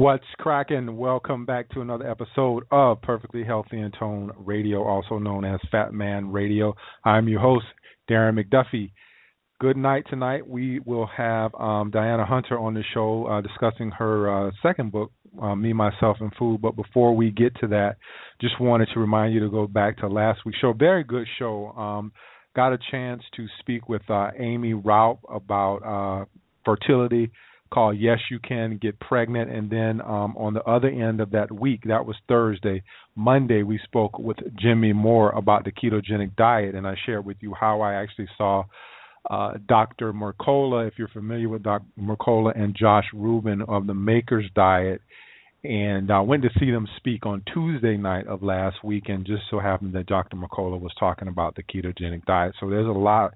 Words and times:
What's 0.00 0.24
cracking? 0.38 0.96
Welcome 0.96 1.44
back 1.44 1.68
to 1.72 1.82
another 1.82 2.10
episode 2.10 2.64
of 2.70 3.02
Perfectly 3.02 3.44
Healthy 3.44 3.80
and 3.80 3.94
Toned 3.98 4.30
Radio, 4.34 4.82
also 4.82 5.18
known 5.18 5.44
as 5.44 5.60
Fat 5.70 5.92
Man 5.92 6.32
Radio. 6.32 6.74
I'm 7.04 7.28
your 7.28 7.40
host, 7.40 7.66
Darren 8.10 8.42
McDuffie. 8.42 8.92
Good 9.60 9.76
night 9.76 10.06
tonight. 10.08 10.48
We 10.48 10.80
will 10.86 11.06
have 11.14 11.54
um, 11.54 11.90
Diana 11.90 12.24
Hunter 12.24 12.58
on 12.58 12.72
the 12.72 12.82
show 12.94 13.26
uh, 13.26 13.42
discussing 13.42 13.90
her 13.90 14.48
uh, 14.48 14.50
second 14.62 14.90
book, 14.90 15.12
uh, 15.38 15.54
Me, 15.54 15.74
Myself, 15.74 16.16
and 16.20 16.32
Food. 16.38 16.62
But 16.62 16.76
before 16.76 17.14
we 17.14 17.30
get 17.30 17.54
to 17.56 17.66
that, 17.66 17.96
just 18.40 18.58
wanted 18.58 18.88
to 18.94 19.00
remind 19.00 19.34
you 19.34 19.40
to 19.40 19.50
go 19.50 19.66
back 19.66 19.98
to 19.98 20.08
last 20.08 20.46
week's 20.46 20.60
show. 20.60 20.72
Very 20.72 21.04
good 21.04 21.26
show. 21.38 21.72
Um, 21.72 22.10
got 22.56 22.72
a 22.72 22.78
chance 22.90 23.22
to 23.36 23.46
speak 23.58 23.86
with 23.86 24.08
uh, 24.08 24.30
Amy 24.38 24.72
Raup 24.72 25.18
about 25.28 25.80
uh, 25.84 26.24
fertility 26.64 27.30
called 27.72 27.98
Yes 27.98 28.18
You 28.30 28.38
Can 28.38 28.78
Get 28.80 28.98
Pregnant. 29.00 29.50
And 29.50 29.70
then 29.70 30.00
um, 30.02 30.36
on 30.36 30.54
the 30.54 30.62
other 30.62 30.88
end 30.88 31.20
of 31.20 31.30
that 31.30 31.52
week, 31.52 31.82
that 31.86 32.04
was 32.04 32.16
Thursday, 32.28 32.82
Monday, 33.16 33.62
we 33.62 33.78
spoke 33.84 34.18
with 34.18 34.36
Jimmy 34.58 34.92
Moore 34.92 35.30
about 35.30 35.64
the 35.64 35.72
ketogenic 35.72 36.36
diet. 36.36 36.74
And 36.74 36.86
I 36.86 36.94
shared 37.06 37.24
with 37.24 37.38
you 37.40 37.54
how 37.58 37.80
I 37.80 37.94
actually 37.94 38.28
saw 38.36 38.64
uh, 39.28 39.52
Dr. 39.68 40.12
Mercola, 40.12 40.88
if 40.88 40.94
you're 40.96 41.08
familiar 41.08 41.48
with 41.48 41.62
Dr. 41.62 41.86
Mercola, 42.00 42.58
and 42.58 42.74
Josh 42.74 43.06
Rubin 43.12 43.62
of 43.62 43.86
the 43.86 43.94
Maker's 43.94 44.48
Diet. 44.54 45.00
And 45.62 46.10
I 46.10 46.20
went 46.20 46.42
to 46.44 46.50
see 46.58 46.70
them 46.70 46.88
speak 46.96 47.26
on 47.26 47.42
Tuesday 47.52 47.98
night 47.98 48.26
of 48.26 48.42
last 48.42 48.82
week, 48.82 49.04
and 49.08 49.26
just 49.26 49.42
so 49.50 49.60
happened 49.60 49.92
that 49.94 50.06
Dr. 50.06 50.36
Mercola 50.36 50.80
was 50.80 50.92
talking 50.98 51.28
about 51.28 51.54
the 51.54 51.62
ketogenic 51.62 52.24
diet. 52.24 52.54
So 52.58 52.70
there's 52.70 52.86
a 52.86 52.98
lot 52.98 53.34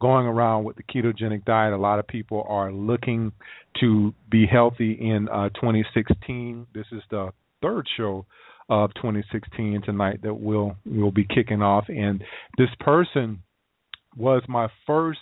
going 0.00 0.26
around 0.26 0.64
with 0.64 0.76
the 0.76 0.82
ketogenic 0.82 1.44
diet. 1.44 1.72
A 1.72 1.76
lot 1.76 1.98
of 1.98 2.06
people 2.06 2.44
are 2.48 2.72
looking 2.72 3.32
to 3.80 4.14
be 4.30 4.46
healthy 4.46 4.92
in 4.92 5.28
uh, 5.28 5.50
2016. 5.50 6.66
This 6.74 6.86
is 6.92 7.02
the 7.10 7.30
third 7.62 7.86
show 7.96 8.26
of 8.68 8.94
2016 8.94 9.82
tonight 9.82 10.20
that 10.22 10.34
we'll 10.34 10.76
we'll 10.86 11.10
be 11.10 11.26
kicking 11.26 11.60
off. 11.60 11.84
And 11.88 12.22
this 12.56 12.70
person 12.80 13.42
was 14.16 14.42
my 14.48 14.68
first 14.86 15.20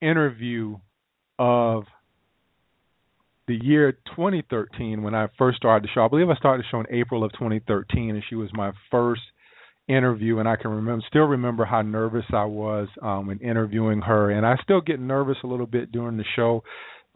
interview 0.00 0.76
of 1.38 1.84
the 3.46 3.54
year 3.62 3.92
2013 4.16 5.02
when 5.02 5.14
I 5.14 5.28
first 5.38 5.58
started 5.58 5.84
the 5.86 5.92
show. 5.94 6.04
I 6.04 6.08
believe 6.08 6.30
I 6.30 6.34
started 6.36 6.64
the 6.64 6.68
show 6.70 6.80
in 6.80 6.86
April 6.90 7.22
of 7.22 7.32
2013, 7.32 8.10
and 8.10 8.24
she 8.28 8.34
was 8.34 8.48
my 8.54 8.72
first 8.90 9.20
interview. 9.88 10.38
And 10.38 10.48
I 10.48 10.56
can 10.56 10.70
remember, 10.70 11.04
still 11.08 11.22
remember 11.24 11.64
how 11.64 11.82
nervous 11.82 12.24
I 12.32 12.44
was 12.44 12.88
um, 13.02 13.26
when 13.26 13.38
interviewing 13.38 14.00
her, 14.02 14.30
and 14.30 14.46
I 14.46 14.56
still 14.62 14.80
get 14.80 15.00
nervous 15.00 15.36
a 15.44 15.46
little 15.46 15.66
bit 15.66 15.92
during 15.92 16.16
the 16.16 16.24
show. 16.36 16.62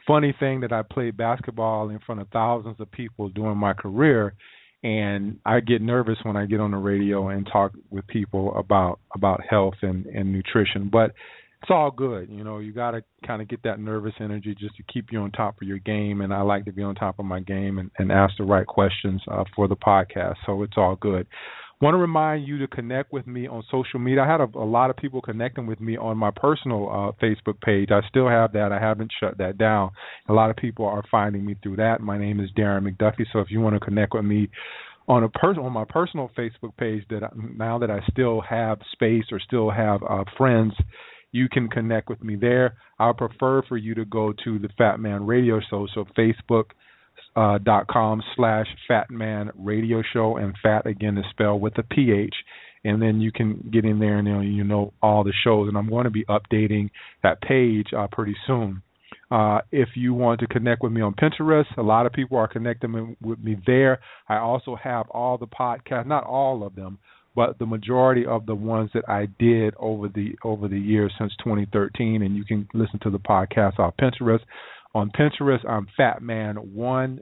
Funny 0.06 0.34
thing 0.38 0.60
that 0.60 0.72
I 0.72 0.82
played 0.82 1.16
basketball 1.16 1.90
in 1.90 1.98
front 2.00 2.20
of 2.20 2.28
thousands 2.28 2.80
of 2.80 2.90
people 2.90 3.28
during 3.28 3.58
my 3.58 3.74
career, 3.74 4.34
and 4.82 5.38
I 5.44 5.60
get 5.60 5.82
nervous 5.82 6.16
when 6.22 6.36
I 6.36 6.46
get 6.46 6.60
on 6.60 6.70
the 6.70 6.78
radio 6.78 7.28
and 7.28 7.46
talk 7.50 7.72
with 7.90 8.06
people 8.06 8.56
about 8.56 9.00
about 9.14 9.40
health 9.48 9.74
and 9.82 10.06
and 10.06 10.32
nutrition. 10.32 10.88
But 10.90 11.12
it's 11.62 11.70
all 11.70 11.90
good. 11.90 12.30
You 12.30 12.44
know, 12.44 12.58
you 12.58 12.72
got 12.72 12.92
to 12.92 13.02
kind 13.26 13.42
of 13.42 13.48
get 13.48 13.64
that 13.64 13.80
nervous 13.80 14.14
energy 14.20 14.54
just 14.58 14.76
to 14.76 14.84
keep 14.92 15.06
you 15.10 15.18
on 15.18 15.32
top 15.32 15.56
of 15.60 15.66
your 15.66 15.78
game. 15.78 16.20
And 16.20 16.32
I 16.32 16.42
like 16.42 16.64
to 16.66 16.72
be 16.72 16.82
on 16.82 16.94
top 16.94 17.18
of 17.18 17.24
my 17.24 17.40
game 17.40 17.78
and, 17.78 17.90
and 17.98 18.12
ask 18.12 18.34
the 18.38 18.44
right 18.44 18.66
questions 18.66 19.20
uh, 19.30 19.44
for 19.56 19.66
the 19.66 19.76
podcast. 19.76 20.36
So 20.46 20.62
it's 20.62 20.76
all 20.76 20.94
good. 20.94 21.26
Want 21.80 21.94
to 21.94 21.98
remind 21.98 22.46
you 22.48 22.58
to 22.58 22.66
connect 22.66 23.12
with 23.12 23.26
me 23.28 23.46
on 23.46 23.62
social 23.70 24.00
media. 24.00 24.22
I 24.22 24.26
had 24.26 24.40
a, 24.40 24.48
a 24.58 24.66
lot 24.66 24.90
of 24.90 24.96
people 24.96 25.20
connecting 25.20 25.66
with 25.66 25.80
me 25.80 25.96
on 25.96 26.16
my 26.16 26.32
personal 26.34 26.88
uh, 26.88 27.24
Facebook 27.24 27.60
page. 27.60 27.90
I 27.92 28.00
still 28.08 28.28
have 28.28 28.52
that. 28.54 28.72
I 28.72 28.80
haven't 28.80 29.12
shut 29.20 29.38
that 29.38 29.58
down. 29.58 29.90
A 30.28 30.32
lot 30.32 30.50
of 30.50 30.56
people 30.56 30.86
are 30.86 31.04
finding 31.08 31.46
me 31.46 31.54
through 31.62 31.76
that. 31.76 32.00
My 32.00 32.18
name 32.18 32.40
is 32.40 32.50
Darren 32.58 32.82
McDuffie. 32.82 33.26
So 33.32 33.38
if 33.38 33.50
you 33.50 33.60
want 33.60 33.74
to 33.74 33.80
connect 33.80 34.12
with 34.12 34.24
me 34.24 34.48
on 35.06 35.22
a 35.22 35.28
person 35.28 35.62
on 35.62 35.72
my 35.72 35.84
personal 35.88 36.32
Facebook 36.36 36.76
page, 36.76 37.04
that 37.10 37.22
I, 37.22 37.28
now 37.56 37.78
that 37.78 37.92
I 37.92 38.00
still 38.10 38.40
have 38.40 38.80
space 38.92 39.26
or 39.30 39.38
still 39.38 39.70
have 39.70 40.02
uh, 40.02 40.24
friends 40.36 40.72
you 41.32 41.48
can 41.48 41.68
connect 41.68 42.08
with 42.08 42.22
me 42.22 42.36
there. 42.36 42.76
I 42.98 43.12
prefer 43.12 43.62
for 43.68 43.76
you 43.76 43.94
to 43.94 44.04
go 44.04 44.32
to 44.44 44.58
the 44.58 44.68
Fat 44.78 44.98
Man 44.98 45.26
Radio 45.26 45.60
Show, 45.70 45.86
so 45.94 46.06
Facebook 46.16 46.70
uh, 47.38 47.58
dot 47.58 47.86
com 47.86 48.20
slash 48.34 48.66
Fat 48.88 49.10
Man 49.10 49.50
Radio 49.56 50.02
Show, 50.12 50.36
and 50.36 50.54
Fat 50.60 50.86
again 50.86 51.16
is 51.16 51.24
spelled 51.30 51.62
with 51.62 51.78
a 51.78 51.84
PH. 51.84 52.34
And 52.84 53.02
then 53.02 53.20
you 53.20 53.32
can 53.32 53.68
get 53.72 53.84
in 53.84 53.98
there 53.98 54.18
and 54.18 54.26
you 54.26 54.34
know, 54.34 54.40
you 54.40 54.64
know 54.64 54.92
all 55.02 55.24
the 55.24 55.32
shows. 55.44 55.68
And 55.68 55.76
I'm 55.76 55.88
going 55.88 56.04
to 56.04 56.10
be 56.10 56.24
updating 56.24 56.90
that 57.22 57.40
page 57.42 57.88
uh, 57.96 58.06
pretty 58.10 58.36
soon. 58.46 58.82
Uh, 59.30 59.58
if 59.70 59.90
you 59.94 60.14
want 60.14 60.40
to 60.40 60.46
connect 60.46 60.82
with 60.82 60.92
me 60.92 61.00
on 61.00 61.14
Pinterest, 61.14 61.66
a 61.76 61.82
lot 61.82 62.06
of 62.06 62.12
people 62.12 62.38
are 62.38 62.48
connecting 62.48 63.16
with 63.20 63.38
me 63.40 63.56
there. 63.66 64.00
I 64.28 64.38
also 64.38 64.76
have 64.76 65.08
all 65.10 65.36
the 65.36 65.46
podcasts, 65.46 66.06
not 66.06 66.24
all 66.24 66.64
of 66.64 66.74
them, 66.76 66.98
but 67.36 67.58
the 67.58 67.66
majority 67.66 68.24
of 68.24 68.46
the 68.46 68.54
ones 68.54 68.90
that 68.94 69.08
I 69.08 69.26
did 69.38 69.74
over 69.78 70.08
the 70.08 70.34
over 70.44 70.66
the 70.66 70.78
years 70.78 71.12
since 71.18 71.32
2013, 71.44 72.22
and 72.22 72.36
you 72.36 72.44
can 72.44 72.68
listen 72.72 73.00
to 73.02 73.10
the 73.10 73.18
podcast 73.18 73.78
on 73.78 73.92
Pinterest. 74.00 74.40
On 74.94 75.10
Pinterest, 75.10 75.68
I'm 75.68 75.86
Fat 75.96 76.22
Man 76.22 76.56
One. 76.74 77.20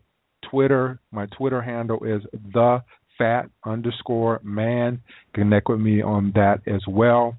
Twitter, 0.50 1.00
my 1.10 1.26
Twitter 1.26 1.62
handle 1.62 2.02
is 2.04 2.22
the 2.52 2.82
Fat 3.18 3.48
underscore 3.64 4.40
Man. 4.42 5.00
Connect 5.34 5.68
with 5.68 5.80
me 5.80 6.02
on 6.02 6.32
that 6.34 6.60
as 6.66 6.82
well. 6.88 7.36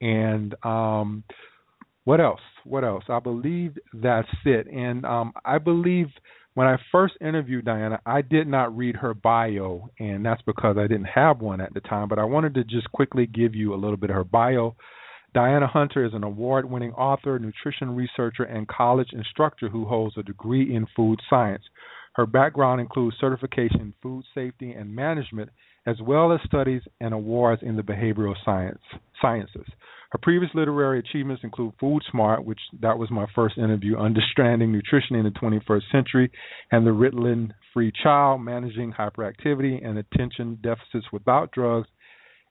And 0.00 0.54
um, 0.64 1.24
what 2.04 2.20
else? 2.20 2.40
What 2.64 2.84
else? 2.84 3.04
I 3.08 3.20
believe 3.20 3.76
that's 3.92 4.28
it. 4.44 4.66
And 4.66 5.04
um, 5.04 5.32
I 5.44 5.58
believe 5.58 6.08
when 6.54 6.66
I 6.66 6.76
first 6.90 7.14
interviewed 7.20 7.66
Diana, 7.66 8.00
I 8.04 8.22
did 8.22 8.48
not 8.48 8.76
read 8.76 8.96
her 8.96 9.14
bio, 9.14 9.90
and 10.00 10.24
that's 10.24 10.42
because 10.42 10.76
I 10.76 10.88
didn't 10.88 11.04
have 11.04 11.40
one 11.40 11.60
at 11.60 11.72
the 11.72 11.80
time. 11.80 12.08
But 12.08 12.18
I 12.18 12.24
wanted 12.24 12.54
to 12.54 12.64
just 12.64 12.90
quickly 12.90 13.26
give 13.26 13.54
you 13.54 13.74
a 13.74 13.76
little 13.76 13.96
bit 13.96 14.10
of 14.10 14.16
her 14.16 14.24
bio. 14.24 14.74
Diana 15.34 15.66
Hunter 15.66 16.04
is 16.04 16.14
an 16.14 16.24
award 16.24 16.68
winning 16.68 16.92
author, 16.92 17.38
nutrition 17.38 17.94
researcher, 17.94 18.44
and 18.44 18.66
college 18.66 19.10
instructor 19.12 19.68
who 19.68 19.84
holds 19.84 20.16
a 20.16 20.22
degree 20.22 20.74
in 20.74 20.86
food 20.96 21.20
science. 21.28 21.62
Her 22.18 22.26
background 22.26 22.80
includes 22.80 23.16
certification 23.20 23.80
in 23.80 23.94
food 24.02 24.24
safety 24.34 24.72
and 24.72 24.92
management, 24.92 25.50
as 25.86 26.00
well 26.02 26.32
as 26.32 26.40
studies 26.44 26.82
and 27.00 27.14
awards 27.14 27.62
in 27.62 27.76
the 27.76 27.82
behavioral 27.84 28.34
science, 28.44 28.80
sciences. 29.22 29.66
Her 30.10 30.18
previous 30.20 30.50
literary 30.52 30.98
achievements 30.98 31.44
include 31.44 31.74
Food 31.78 32.02
Smart, 32.10 32.44
which 32.44 32.58
that 32.80 32.98
was 32.98 33.08
my 33.12 33.26
first 33.36 33.56
interview, 33.56 33.96
Understanding 33.96 34.72
Nutrition 34.72 35.14
in 35.14 35.22
the 35.22 35.30
21st 35.30 35.92
Century, 35.92 36.32
and 36.72 36.84
The 36.84 36.90
Ritalin 36.90 37.52
Free 37.72 37.92
Child, 38.02 38.40
Managing 38.40 38.92
Hyperactivity 38.94 39.86
and 39.86 39.96
Attention 39.96 40.58
Deficits 40.60 41.12
Without 41.12 41.52
Drugs, 41.52 41.86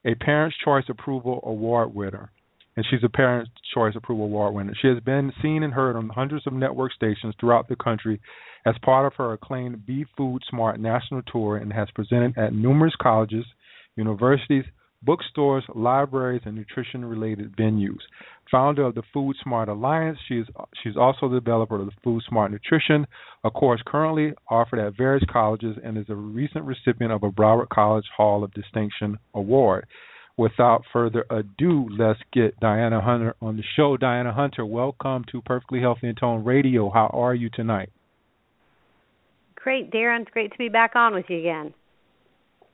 a 0.05 0.15
Parent's 0.15 0.55
Choice 0.63 0.85
Approval 0.87 1.41
Award 1.43 1.93
winner. 1.93 2.31
And 2.77 2.85
she's 2.89 3.03
a 3.03 3.09
Parent's 3.09 3.49
Choice 3.73 3.95
Approval 3.95 4.25
Award 4.25 4.53
winner. 4.53 4.73
She 4.79 4.87
has 4.87 4.99
been 4.99 5.33
seen 5.41 5.63
and 5.63 5.73
heard 5.73 5.95
on 5.95 6.09
hundreds 6.09 6.45
of 6.45 6.53
network 6.53 6.93
stations 6.93 7.33
throughout 7.39 7.67
the 7.67 7.75
country 7.75 8.21
as 8.67 8.75
part 8.83 9.07
of 9.07 9.13
her 9.17 9.33
acclaimed 9.33 9.83
Be 9.83 10.05
Food 10.15 10.43
Smart 10.47 10.79
national 10.79 11.23
tour 11.23 11.57
and 11.57 11.73
has 11.73 11.87
presented 11.95 12.37
at 12.37 12.53
numerous 12.53 12.93
colleges, 13.01 13.45
universities, 13.95 14.63
bookstores, 15.01 15.63
libraries, 15.73 16.43
and 16.45 16.55
nutrition 16.55 17.03
related 17.03 17.55
venues. 17.57 18.01
Founder 18.51 18.83
of 18.83 18.93
the 18.93 19.03
Food 19.11 19.35
Smart 19.43 19.69
Alliance, 19.69 20.19
she 20.27 20.35
is, 20.35 20.47
she's 20.83 20.95
also 20.95 21.27
the 21.27 21.39
developer 21.39 21.79
of 21.79 21.87
the 21.87 21.91
Food 22.03 22.21
Smart 22.29 22.51
Nutrition, 22.51 23.07
a 23.43 23.49
course 23.49 23.81
currently 23.87 24.33
offered 24.49 24.79
at 24.79 24.95
various 24.95 25.23
colleges, 25.31 25.77
and 25.83 25.97
is 25.97 26.09
a 26.09 26.15
recent 26.15 26.63
recipient 26.63 27.11
of 27.11 27.23
a 27.23 27.31
Broward 27.31 27.69
College 27.69 28.05
Hall 28.15 28.43
of 28.43 28.53
Distinction 28.53 29.17
Award. 29.33 29.87
Without 30.37 30.83
further 30.93 31.25
ado, 31.31 31.89
let's 31.97 32.19
get 32.31 32.59
Diana 32.59 33.01
Hunter 33.01 33.35
on 33.41 33.57
the 33.57 33.63
show. 33.75 33.97
Diana 33.97 34.31
Hunter, 34.31 34.63
welcome 34.63 35.25
to 35.31 35.41
Perfectly 35.41 35.81
Healthy 35.81 36.09
and 36.09 36.17
Toned 36.17 36.45
Radio. 36.45 36.91
How 36.91 37.07
are 37.11 37.33
you 37.33 37.49
tonight? 37.49 37.89
Great, 39.55 39.91
Darren. 39.91 40.21
It's 40.21 40.29
great 40.29 40.51
to 40.51 40.57
be 40.59 40.69
back 40.69 40.95
on 40.95 41.15
with 41.15 41.25
you 41.29 41.39
again. 41.39 41.73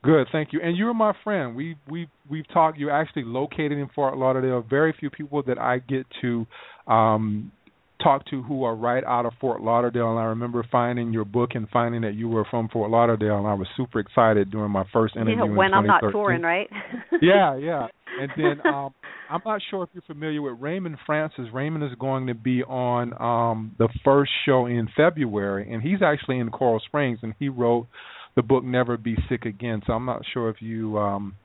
Good, 0.04 0.27
thank 0.33 0.51
you. 0.51 0.60
And 0.62 0.75
you're 0.75 0.94
my 0.94 1.13
friend. 1.24 1.56
We 1.56 1.77
we 1.89 2.10
we've 2.30 2.48
talked. 2.54 2.77
You're 2.77 2.92
actually 2.92 3.24
located 3.24 3.71
in 3.74 3.88
Fort 3.95 4.18
Lauderdale. 4.18 4.62
Very 4.69 4.94
few 5.00 5.10
people 5.10 5.42
that 5.44 5.57
I 5.57 5.80
get 5.80 6.06
to 6.21 6.45
um, 6.86 7.54
talk 8.01 8.25
to 8.28 8.42
who 8.44 8.63
are 8.63 8.75
right 8.75 9.04
out 9.04 9.25
of 9.25 9.34
Fort 9.40 9.62
Lauderdale. 9.62 10.12
And 10.12 10.19
I 10.19 10.25
remember 10.25 10.66
finding 10.72 11.13
your 11.13 11.25
book 11.25 11.51
and 11.54 11.68
finding 11.69 12.01
that 12.01 12.16
you 12.16 12.28
were 12.28 12.45
from 12.50 12.69
Fort 12.69 12.90
Lauderdale, 12.90 13.38
and 13.38 13.48
I 13.48 13.54
was 13.54 13.68
super 13.78 14.00
excited 14.00 14.51
during 14.51 14.72
my 14.72 14.84
first 14.92 15.16
interview. 15.16 15.45
Yeah, 15.45 15.56
when 15.57 15.74
I'm 15.74 15.88
not 15.88 16.01
touring, 16.12 16.42
right? 16.42 16.69
yeah, 17.22 17.56
yeah. 17.57 17.88
And 18.19 18.31
then 18.38 18.72
um, 18.72 18.94
I'm 19.30 19.42
not 19.45 19.62
sure 19.69 19.84
if 19.84 19.90
you're 19.94 20.04
familiar 20.04 20.42
with 20.42 20.60
Raymond 20.60 20.98
Francis. 21.06 21.45
Raymond 21.54 21.84
is 21.84 21.98
going 22.00 22.28
to 22.28 22.36
be 22.36 22.63
on 22.63 23.13
um, 23.19 23.75
the 23.80 23.90
first 24.04 24.31
show 24.46 24.66
in 24.66 24.88
February, 24.96 25.72
and 25.72 25.81
he's 25.81 26.01
actually 26.04 26.39
in 26.39 26.50
Coral 26.50 26.81
Springs, 26.86 27.19
and 27.24 27.34
he 27.39 27.50
wrote 27.50 27.88
the 28.36 28.42
book 28.42 28.63
Never 28.63 28.98
Be 28.98 29.16
Sick 29.30 29.46
Again. 29.46 29.81
So 29.86 29.94
I'm 29.94 30.06
not 30.06 30.22
sure 30.34 30.50
if 30.50 30.57
you 30.62 30.98
um, 30.98 31.36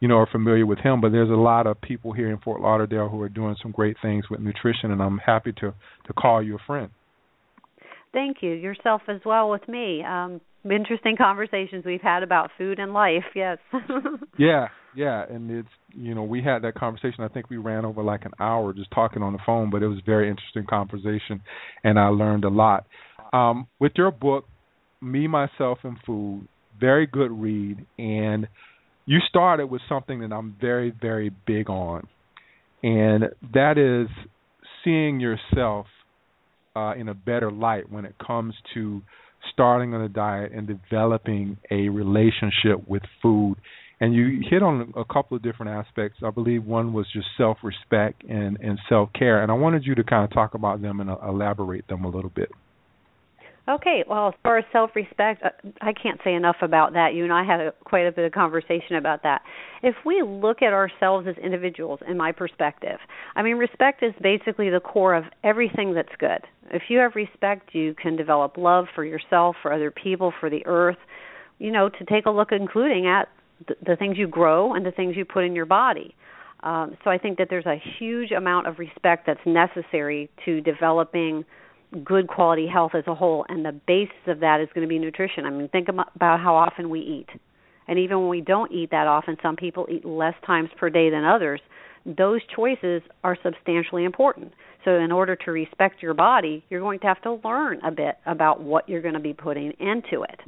you 0.00 0.08
know 0.08 0.16
are 0.16 0.28
familiar 0.30 0.66
with 0.66 0.78
him, 0.80 1.00
but 1.00 1.12
there's 1.12 1.30
a 1.30 1.34
lot 1.34 1.66
of 1.66 1.80
people 1.80 2.12
here 2.12 2.30
in 2.30 2.38
Fort 2.38 2.60
Lauderdale 2.60 3.08
who 3.08 3.20
are 3.22 3.28
doing 3.28 3.56
some 3.62 3.72
great 3.72 3.96
things 4.02 4.24
with 4.30 4.40
nutrition, 4.40 4.90
and 4.90 5.02
I'm 5.02 5.18
happy 5.18 5.52
to 5.52 5.74
to 6.06 6.12
call 6.12 6.42
you 6.42 6.56
a 6.56 6.66
friend. 6.66 6.90
Thank 8.12 8.38
you. 8.42 8.52
Yourself 8.52 9.02
as 9.08 9.20
well 9.24 9.50
with 9.50 9.66
me. 9.68 10.02
Um, 10.04 10.40
interesting 10.70 11.16
conversations 11.16 11.84
we've 11.84 12.00
had 12.00 12.22
about 12.22 12.50
food 12.56 12.78
and 12.78 12.92
life. 12.92 13.24
Yes. 13.34 13.58
yeah, 14.38 14.68
yeah, 14.94 15.24
and 15.28 15.50
it's 15.50 15.68
you 15.92 16.14
know 16.14 16.22
we 16.22 16.42
had 16.42 16.62
that 16.62 16.74
conversation. 16.74 17.24
I 17.24 17.28
think 17.28 17.50
we 17.50 17.56
ran 17.56 17.84
over 17.84 18.02
like 18.02 18.24
an 18.24 18.32
hour 18.40 18.72
just 18.72 18.90
talking 18.92 19.22
on 19.22 19.32
the 19.32 19.40
phone, 19.44 19.70
but 19.70 19.82
it 19.82 19.88
was 19.88 19.98
a 19.98 20.06
very 20.06 20.30
interesting 20.30 20.64
conversation, 20.68 21.42
and 21.82 21.98
I 21.98 22.08
learned 22.08 22.44
a 22.44 22.48
lot. 22.48 22.86
Um, 23.32 23.66
with 23.80 23.92
your 23.96 24.12
book, 24.12 24.46
Me, 25.02 25.26
Myself, 25.26 25.78
and 25.82 25.96
Food, 26.06 26.46
very 26.78 27.06
good 27.06 27.32
read, 27.32 27.84
and 27.98 28.46
you 29.06 29.18
started 29.28 29.66
with 29.66 29.82
something 29.88 30.20
that 30.20 30.32
I'm 30.32 30.56
very, 30.60 30.92
very 31.00 31.30
big 31.46 31.68
on, 31.68 32.06
and 32.82 33.24
that 33.52 33.78
is 33.78 34.08
seeing 34.82 35.20
yourself 35.20 35.86
uh, 36.76 36.94
in 36.96 37.08
a 37.08 37.14
better 37.14 37.50
light 37.50 37.90
when 37.90 38.04
it 38.04 38.14
comes 38.24 38.54
to 38.74 39.02
starting 39.52 39.94
on 39.94 40.00
a 40.00 40.08
diet 40.08 40.52
and 40.52 40.66
developing 40.66 41.58
a 41.70 41.88
relationship 41.88 42.86
with 42.86 43.02
food. 43.22 43.56
And 44.00 44.14
you 44.14 44.40
hit 44.50 44.62
on 44.62 44.92
a 44.96 45.04
couple 45.04 45.36
of 45.36 45.42
different 45.42 45.72
aspects. 45.72 46.18
I 46.24 46.30
believe 46.30 46.64
one 46.64 46.92
was 46.92 47.06
just 47.12 47.26
self-respect 47.38 48.24
and, 48.24 48.58
and 48.60 48.78
self-care, 48.88 49.42
and 49.42 49.52
I 49.52 49.54
wanted 49.54 49.84
you 49.86 49.94
to 49.94 50.04
kind 50.04 50.24
of 50.24 50.32
talk 50.32 50.54
about 50.54 50.82
them 50.82 51.00
and 51.00 51.10
uh, 51.10 51.16
elaborate 51.26 51.86
them 51.88 52.04
a 52.04 52.08
little 52.08 52.32
bit. 52.34 52.50
Okay, 53.66 54.04
well, 54.06 54.28
as 54.28 54.34
far 54.42 54.58
as 54.58 54.64
self-respect, 54.72 55.42
uh, 55.42 55.48
I 55.80 55.94
can't 55.94 56.20
say 56.22 56.34
enough 56.34 56.56
about 56.60 56.92
that. 56.92 57.14
You 57.14 57.24
and 57.24 57.32
I 57.32 57.44
had 57.44 57.60
a, 57.60 57.72
quite 57.84 58.06
a 58.06 58.12
bit 58.12 58.26
of 58.26 58.32
conversation 58.32 58.96
about 58.96 59.22
that. 59.22 59.40
If 59.82 59.94
we 60.04 60.22
look 60.22 60.60
at 60.60 60.74
ourselves 60.74 61.26
as 61.26 61.36
individuals, 61.42 62.00
in 62.06 62.18
my 62.18 62.30
perspective, 62.30 62.98
I 63.34 63.42
mean, 63.42 63.56
respect 63.56 64.02
is 64.02 64.12
basically 64.22 64.68
the 64.68 64.80
core 64.80 65.14
of 65.14 65.24
everything 65.42 65.94
that's 65.94 66.14
good. 66.18 66.40
If 66.72 66.82
you 66.90 66.98
have 66.98 67.14
respect, 67.14 67.74
you 67.74 67.94
can 67.94 68.16
develop 68.16 68.58
love 68.58 68.84
for 68.94 69.02
yourself, 69.02 69.56
for 69.62 69.72
other 69.72 69.90
people, 69.90 70.30
for 70.40 70.50
the 70.50 70.64
earth. 70.66 70.98
You 71.58 71.70
know, 71.70 71.88
to 71.88 72.04
take 72.04 72.26
a 72.26 72.30
look, 72.30 72.52
including 72.52 73.06
at 73.06 73.28
the, 73.66 73.76
the 73.86 73.96
things 73.96 74.18
you 74.18 74.28
grow 74.28 74.74
and 74.74 74.84
the 74.84 74.90
things 74.90 75.16
you 75.16 75.24
put 75.24 75.44
in 75.44 75.54
your 75.54 75.66
body. 75.66 76.14
Um, 76.62 76.98
so 77.02 77.10
I 77.10 77.16
think 77.16 77.38
that 77.38 77.48
there's 77.48 77.66
a 77.66 77.80
huge 77.98 78.30
amount 78.30 78.66
of 78.66 78.78
respect 78.78 79.26
that's 79.26 79.40
necessary 79.46 80.28
to 80.44 80.60
developing 80.60 81.46
good 82.04 82.28
quality 82.28 82.66
health 82.66 82.92
as 82.94 83.04
a 83.06 83.14
whole 83.14 83.44
and 83.48 83.64
the 83.64 83.72
basis 83.86 84.14
of 84.26 84.40
that 84.40 84.60
is 84.60 84.68
going 84.74 84.86
to 84.86 84.88
be 84.88 84.98
nutrition. 84.98 85.44
I 85.44 85.50
mean 85.50 85.68
think 85.68 85.88
about 85.88 86.40
how 86.40 86.56
often 86.56 86.90
we 86.90 87.00
eat. 87.00 87.28
And 87.86 87.98
even 87.98 88.20
when 88.20 88.28
we 88.28 88.40
don't 88.40 88.72
eat 88.72 88.90
that 88.90 89.06
often 89.06 89.36
some 89.42 89.56
people 89.56 89.86
eat 89.90 90.04
less 90.04 90.34
times 90.46 90.70
per 90.78 90.90
day 90.90 91.10
than 91.10 91.24
others. 91.24 91.60
Those 92.06 92.40
choices 92.54 93.02
are 93.22 93.38
substantially 93.42 94.04
important. 94.04 94.52
So 94.84 94.96
in 94.96 95.10
order 95.12 95.36
to 95.36 95.50
respect 95.50 96.02
your 96.02 96.14
body 96.14 96.64
you're 96.68 96.80
going 96.80 97.00
to 97.00 97.06
have 97.06 97.22
to 97.22 97.40
learn 97.44 97.80
a 97.84 97.90
bit 97.90 98.16
about 98.26 98.60
what 98.60 98.88
you're 98.88 99.02
going 99.02 99.14
to 99.14 99.20
be 99.20 99.34
putting 99.34 99.72
into 99.80 100.22
it. 100.22 100.40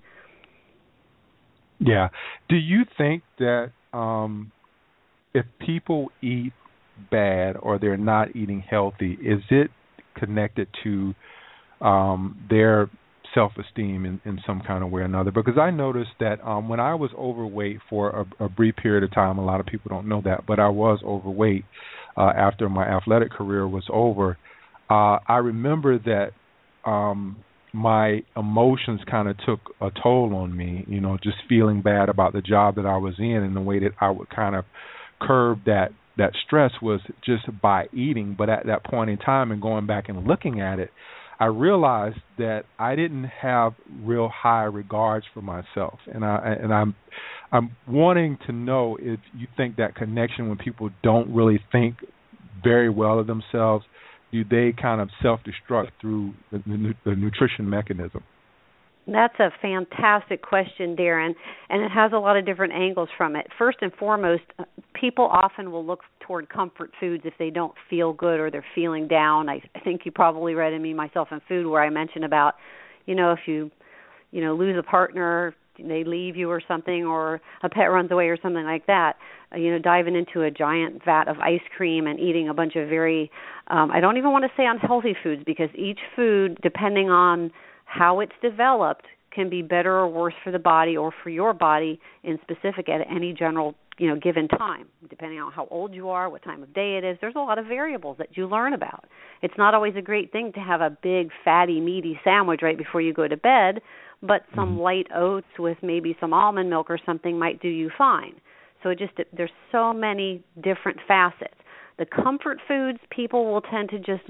Yeah. 1.78 2.08
Do 2.48 2.56
you 2.56 2.84
think 2.96 3.22
that 3.38 3.72
um 3.92 4.52
if 5.34 5.44
people 5.60 6.10
eat 6.22 6.52
bad 7.10 7.56
or 7.60 7.78
they're 7.78 7.96
not 7.96 8.34
eating 8.34 8.60
healthy 8.60 9.18
is 9.22 9.40
it 9.50 9.70
connected 10.16 10.68
to 10.82 11.14
um, 11.80 12.38
their 12.48 12.90
self 13.34 13.52
esteem 13.58 14.06
in, 14.06 14.20
in 14.24 14.40
some 14.46 14.62
kind 14.66 14.82
of 14.82 14.90
way 14.90 15.02
or 15.02 15.04
another. 15.04 15.30
Because 15.30 15.58
I 15.58 15.70
noticed 15.70 16.12
that 16.20 16.42
um, 16.44 16.68
when 16.68 16.80
I 16.80 16.94
was 16.94 17.10
overweight 17.16 17.78
for 17.88 18.26
a, 18.40 18.44
a 18.44 18.48
brief 18.48 18.76
period 18.76 19.04
of 19.04 19.12
time, 19.12 19.38
a 19.38 19.44
lot 19.44 19.60
of 19.60 19.66
people 19.66 19.90
don't 19.90 20.08
know 20.08 20.22
that, 20.24 20.46
but 20.46 20.58
I 20.58 20.68
was 20.68 21.00
overweight 21.04 21.64
uh, 22.16 22.32
after 22.36 22.68
my 22.68 22.84
athletic 22.86 23.30
career 23.30 23.68
was 23.68 23.84
over. 23.92 24.38
Uh, 24.88 25.18
I 25.28 25.38
remember 25.38 25.98
that 25.98 26.30
um, 26.88 27.36
my 27.74 28.22
emotions 28.36 29.00
kind 29.10 29.28
of 29.28 29.36
took 29.44 29.60
a 29.80 29.90
toll 30.02 30.34
on 30.34 30.56
me, 30.56 30.84
you 30.88 31.00
know, 31.00 31.18
just 31.22 31.36
feeling 31.48 31.82
bad 31.82 32.08
about 32.08 32.32
the 32.32 32.40
job 32.40 32.76
that 32.76 32.86
I 32.86 32.96
was 32.96 33.14
in 33.18 33.42
and 33.42 33.54
the 33.54 33.60
way 33.60 33.80
that 33.80 33.92
I 34.00 34.10
would 34.10 34.30
kind 34.30 34.54
of 34.54 34.64
curb 35.20 35.64
that 35.66 35.88
that 36.18 36.32
stress 36.46 36.72
was 36.80 37.00
just 37.24 37.44
by 37.60 37.86
eating 37.92 38.34
but 38.38 38.48
at 38.48 38.66
that 38.66 38.84
point 38.84 39.10
in 39.10 39.18
time 39.18 39.50
and 39.50 39.60
going 39.60 39.86
back 39.86 40.08
and 40.08 40.26
looking 40.26 40.60
at 40.60 40.78
it 40.78 40.90
I 41.38 41.46
realized 41.46 42.18
that 42.38 42.62
I 42.78 42.96
didn't 42.96 43.24
have 43.24 43.74
real 44.02 44.28
high 44.28 44.64
regards 44.64 45.26
for 45.34 45.42
myself, 45.42 45.98
and 46.06 46.24
I 46.24 46.56
and 46.60 46.72
I'm 46.72 46.94
I'm 47.52 47.76
wanting 47.86 48.38
to 48.46 48.52
know 48.52 48.96
if 49.00 49.20
you 49.36 49.46
think 49.56 49.76
that 49.76 49.94
connection 49.94 50.48
when 50.48 50.58
people 50.58 50.90
don't 51.02 51.34
really 51.34 51.60
think 51.72 51.96
very 52.64 52.88
well 52.88 53.18
of 53.18 53.26
themselves, 53.26 53.84
do 54.32 54.44
they 54.44 54.74
kind 54.80 55.00
of 55.00 55.08
self-destruct 55.22 55.88
through 56.00 56.34
the, 56.50 56.58
the, 56.58 56.94
the 57.04 57.14
nutrition 57.14 57.68
mechanism? 57.68 58.22
That's 59.06 59.38
a 59.38 59.50
fantastic 59.62 60.42
question, 60.42 60.96
Darren, 60.96 61.34
and 61.70 61.82
it 61.82 61.90
has 61.92 62.10
a 62.12 62.18
lot 62.18 62.36
of 62.36 62.44
different 62.44 62.72
angles 62.72 63.08
from 63.16 63.36
it. 63.36 63.46
First 63.56 63.78
and 63.80 63.92
foremost, 63.94 64.42
people 64.94 65.26
often 65.26 65.70
will 65.70 65.86
look 65.86 66.00
toward 66.20 66.48
comfort 66.48 66.90
foods 66.98 67.22
if 67.24 67.34
they 67.38 67.50
don't 67.50 67.74
feel 67.88 68.12
good 68.12 68.40
or 68.40 68.50
they're 68.50 68.64
feeling 68.74 69.06
down. 69.06 69.48
I, 69.48 69.62
I 69.76 69.80
think 69.80 70.02
you 70.04 70.10
probably 70.10 70.54
read 70.54 70.72
in 70.72 70.82
me, 70.82 70.92
myself, 70.92 71.28
and 71.30 71.40
food 71.48 71.68
where 71.68 71.82
I 71.82 71.90
mentioned 71.90 72.24
about, 72.24 72.54
you 73.06 73.14
know, 73.14 73.30
if 73.30 73.40
you, 73.46 73.70
you 74.32 74.42
know, 74.42 74.56
lose 74.56 74.76
a 74.76 74.82
partner, 74.82 75.54
they 75.78 76.02
leave 76.02 76.34
you 76.36 76.50
or 76.50 76.60
something, 76.66 77.04
or 77.04 77.40
a 77.62 77.68
pet 77.68 77.92
runs 77.92 78.10
away 78.10 78.26
or 78.26 78.38
something 78.42 78.64
like 78.64 78.86
that. 78.86 79.16
Uh, 79.52 79.58
you 79.58 79.70
know, 79.70 79.78
diving 79.78 80.16
into 80.16 80.42
a 80.42 80.50
giant 80.50 81.04
vat 81.04 81.28
of 81.28 81.38
ice 81.38 81.60
cream 81.76 82.08
and 82.08 82.18
eating 82.18 82.48
a 82.48 82.54
bunch 82.54 82.74
of 82.74 82.88
very, 82.88 83.30
um, 83.68 83.92
I 83.92 84.00
don't 84.00 84.16
even 84.16 84.32
want 84.32 84.44
to 84.44 84.50
say 84.56 84.66
unhealthy 84.66 85.14
foods 85.22 85.42
because 85.46 85.68
each 85.76 86.00
food, 86.16 86.58
depending 86.60 87.08
on 87.08 87.52
how 87.86 88.20
it's 88.20 88.32
developed 88.42 89.06
can 89.34 89.48
be 89.50 89.62
better 89.62 89.92
or 89.92 90.08
worse 90.08 90.34
for 90.44 90.50
the 90.50 90.58
body 90.58 90.96
or 90.96 91.12
for 91.22 91.30
your 91.30 91.52
body 91.52 91.98
in 92.22 92.38
specific 92.42 92.88
at 92.88 93.00
any 93.10 93.32
general 93.32 93.74
you 93.98 94.08
know 94.08 94.16
given 94.16 94.46
time 94.46 94.86
depending 95.08 95.40
on 95.40 95.50
how 95.50 95.66
old 95.70 95.94
you 95.94 96.10
are 96.10 96.28
what 96.28 96.42
time 96.44 96.62
of 96.62 96.72
day 96.74 96.98
it 96.98 97.04
is. 97.04 97.16
There's 97.20 97.34
a 97.34 97.40
lot 97.40 97.58
of 97.58 97.66
variables 97.66 98.18
that 98.18 98.36
you 98.36 98.46
learn 98.46 98.74
about. 98.74 99.04
It's 99.42 99.56
not 99.56 99.74
always 99.74 99.94
a 99.96 100.02
great 100.02 100.32
thing 100.32 100.52
to 100.54 100.60
have 100.60 100.82
a 100.82 100.90
big 101.02 101.30
fatty 101.44 101.80
meaty 101.80 102.20
sandwich 102.22 102.60
right 102.62 102.76
before 102.76 103.00
you 103.00 103.14
go 103.14 103.26
to 103.26 103.36
bed 103.36 103.80
but 104.22 104.42
some 104.54 104.70
mm-hmm. 104.70 104.80
light 104.80 105.06
oats 105.14 105.46
with 105.58 105.78
maybe 105.82 106.16
some 106.20 106.32
almond 106.32 106.70
milk 106.70 106.90
or 106.90 106.98
something 107.04 107.38
might 107.38 107.60
do 107.60 107.68
you 107.68 107.90
fine. 107.96 108.34
So 108.82 108.90
it 108.90 108.98
just 108.98 109.12
there's 109.36 109.50
so 109.72 109.92
many 109.92 110.42
different 110.62 110.98
facets. 111.06 111.54
The 111.98 112.06
comfort 112.06 112.58
foods 112.68 112.98
people 113.10 113.52
will 113.52 113.62
tend 113.62 113.90
to 113.90 113.98
just 113.98 114.22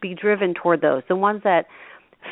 be 0.00 0.14
driven 0.14 0.54
toward 0.54 0.80
those. 0.80 1.02
The 1.08 1.16
ones 1.16 1.42
that 1.44 1.66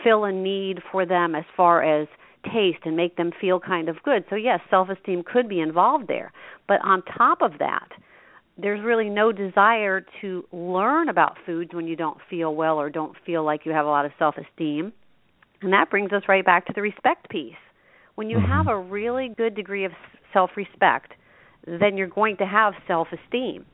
fill 0.05 0.25
a 0.25 0.33
need 0.33 0.81
for 0.91 1.05
them 1.07 1.35
as 1.35 1.45
far 1.57 1.83
as 1.83 2.09
taste 2.45 2.81
and 2.85 2.97
make 2.97 3.17
them 3.17 3.33
feel 3.41 3.61
kind 3.61 3.89
of 3.89 4.03
good. 4.03 4.25
So 4.31 4.37
yes, 4.37 4.61
self-esteem 4.71 5.25
could 5.25 5.49
be 5.49 5.61
involved 5.61 6.09
there. 6.09 6.33
But 6.67 6.81
on 6.83 7.03
top 7.03 7.43
of 7.43 7.53
that, 7.59 7.89
there's 8.57 8.83
really 8.85 9.09
no 9.09 9.33
desire 9.33 10.05
to 10.21 10.45
learn 10.53 11.09
about 11.09 11.37
foods 11.47 11.73
when 11.73 11.87
you 11.87 11.97
don't 11.97 12.19
feel 12.29 12.55
well 12.55 12.77
or 12.77 12.91
don't 12.91 13.17
feel 13.25 13.45
like 13.45 13.65
you 13.65 13.73
have 13.73 13.87
a 13.87 13.89
lot 13.89 14.05
of 14.05 14.13
self-esteem. 14.19 14.93
And 15.63 15.73
that 15.73 15.91
brings 15.91 16.13
us 16.13 16.23
right 16.29 16.45
back 16.45 16.67
to 16.67 16.73
the 16.75 16.83
respect 16.83 17.29
piece. 17.31 17.55
When 18.15 18.29
you 18.29 18.39
mm-hmm. 18.39 18.53
have 18.53 18.69
a 18.69 18.79
really 18.79 19.33
good 19.37 19.55
degree 19.55 19.85
of 19.85 19.93
self-respect, 20.33 21.13
then 21.67 21.97
you're 21.97 22.09
going 22.09 22.37
to 22.39 22.47
have 22.47 22.75
self-esteem. 22.87 23.65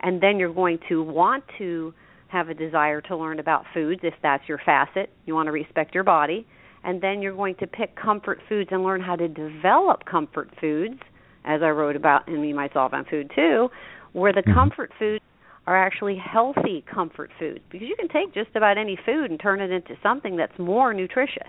And 0.00 0.22
then 0.22 0.38
you're 0.38 0.52
going 0.52 0.78
to 0.88 1.02
want 1.02 1.44
to 1.58 1.92
have 2.30 2.48
a 2.48 2.54
desire 2.54 3.00
to 3.02 3.16
learn 3.16 3.40
about 3.40 3.64
foods 3.74 4.00
if 4.04 4.14
that's 4.22 4.48
your 4.48 4.60
facet. 4.64 5.10
You 5.26 5.34
want 5.34 5.46
to 5.46 5.52
respect 5.52 5.94
your 5.94 6.04
body. 6.04 6.46
And 6.82 7.02
then 7.02 7.20
you're 7.20 7.36
going 7.36 7.56
to 7.56 7.66
pick 7.66 7.94
comfort 7.96 8.40
foods 8.48 8.70
and 8.72 8.82
learn 8.82 9.02
how 9.02 9.16
to 9.16 9.28
develop 9.28 10.04
comfort 10.10 10.50
foods, 10.60 10.98
as 11.44 11.60
I 11.62 11.68
wrote 11.68 11.96
about 11.96 12.28
in 12.28 12.40
Me, 12.40 12.52
Myself, 12.52 12.92
and 12.94 13.06
Food 13.06 13.30
too, 13.34 13.68
where 14.12 14.32
the 14.32 14.40
mm-hmm. 14.40 14.54
comfort 14.54 14.90
foods 14.98 15.22
are 15.66 15.76
actually 15.76 16.16
healthy 16.16 16.84
comfort 16.92 17.30
foods 17.38 17.60
because 17.70 17.86
you 17.86 17.96
can 17.96 18.08
take 18.08 18.32
just 18.32 18.56
about 18.56 18.78
any 18.78 18.98
food 19.04 19.30
and 19.30 19.38
turn 19.38 19.60
it 19.60 19.70
into 19.70 19.94
something 20.02 20.36
that's 20.36 20.58
more 20.58 20.94
nutritious. 20.94 21.48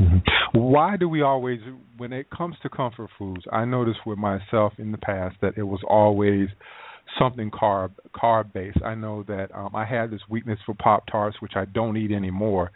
Mm-hmm. 0.00 0.18
Why 0.58 0.96
do 0.96 1.08
we 1.08 1.22
always, 1.22 1.58
when 1.96 2.12
it 2.12 2.28
comes 2.30 2.54
to 2.62 2.68
comfort 2.68 3.10
foods, 3.18 3.42
I 3.52 3.64
noticed 3.64 4.00
with 4.06 4.18
myself 4.18 4.74
in 4.78 4.92
the 4.92 4.98
past 4.98 5.36
that 5.42 5.54
it 5.56 5.64
was 5.64 5.80
always 5.88 6.48
something 7.18 7.50
carb 7.50 7.90
carb 8.14 8.52
based. 8.52 8.82
I 8.84 8.94
know 8.94 9.24
that 9.28 9.48
um 9.54 9.70
I 9.74 9.84
had 9.84 10.10
this 10.10 10.20
weakness 10.28 10.58
for 10.66 10.74
Pop 10.74 11.04
Tarts, 11.10 11.36
which 11.40 11.52
I 11.56 11.64
don't 11.66 11.96
eat 11.96 12.12
anymore. 12.12 12.70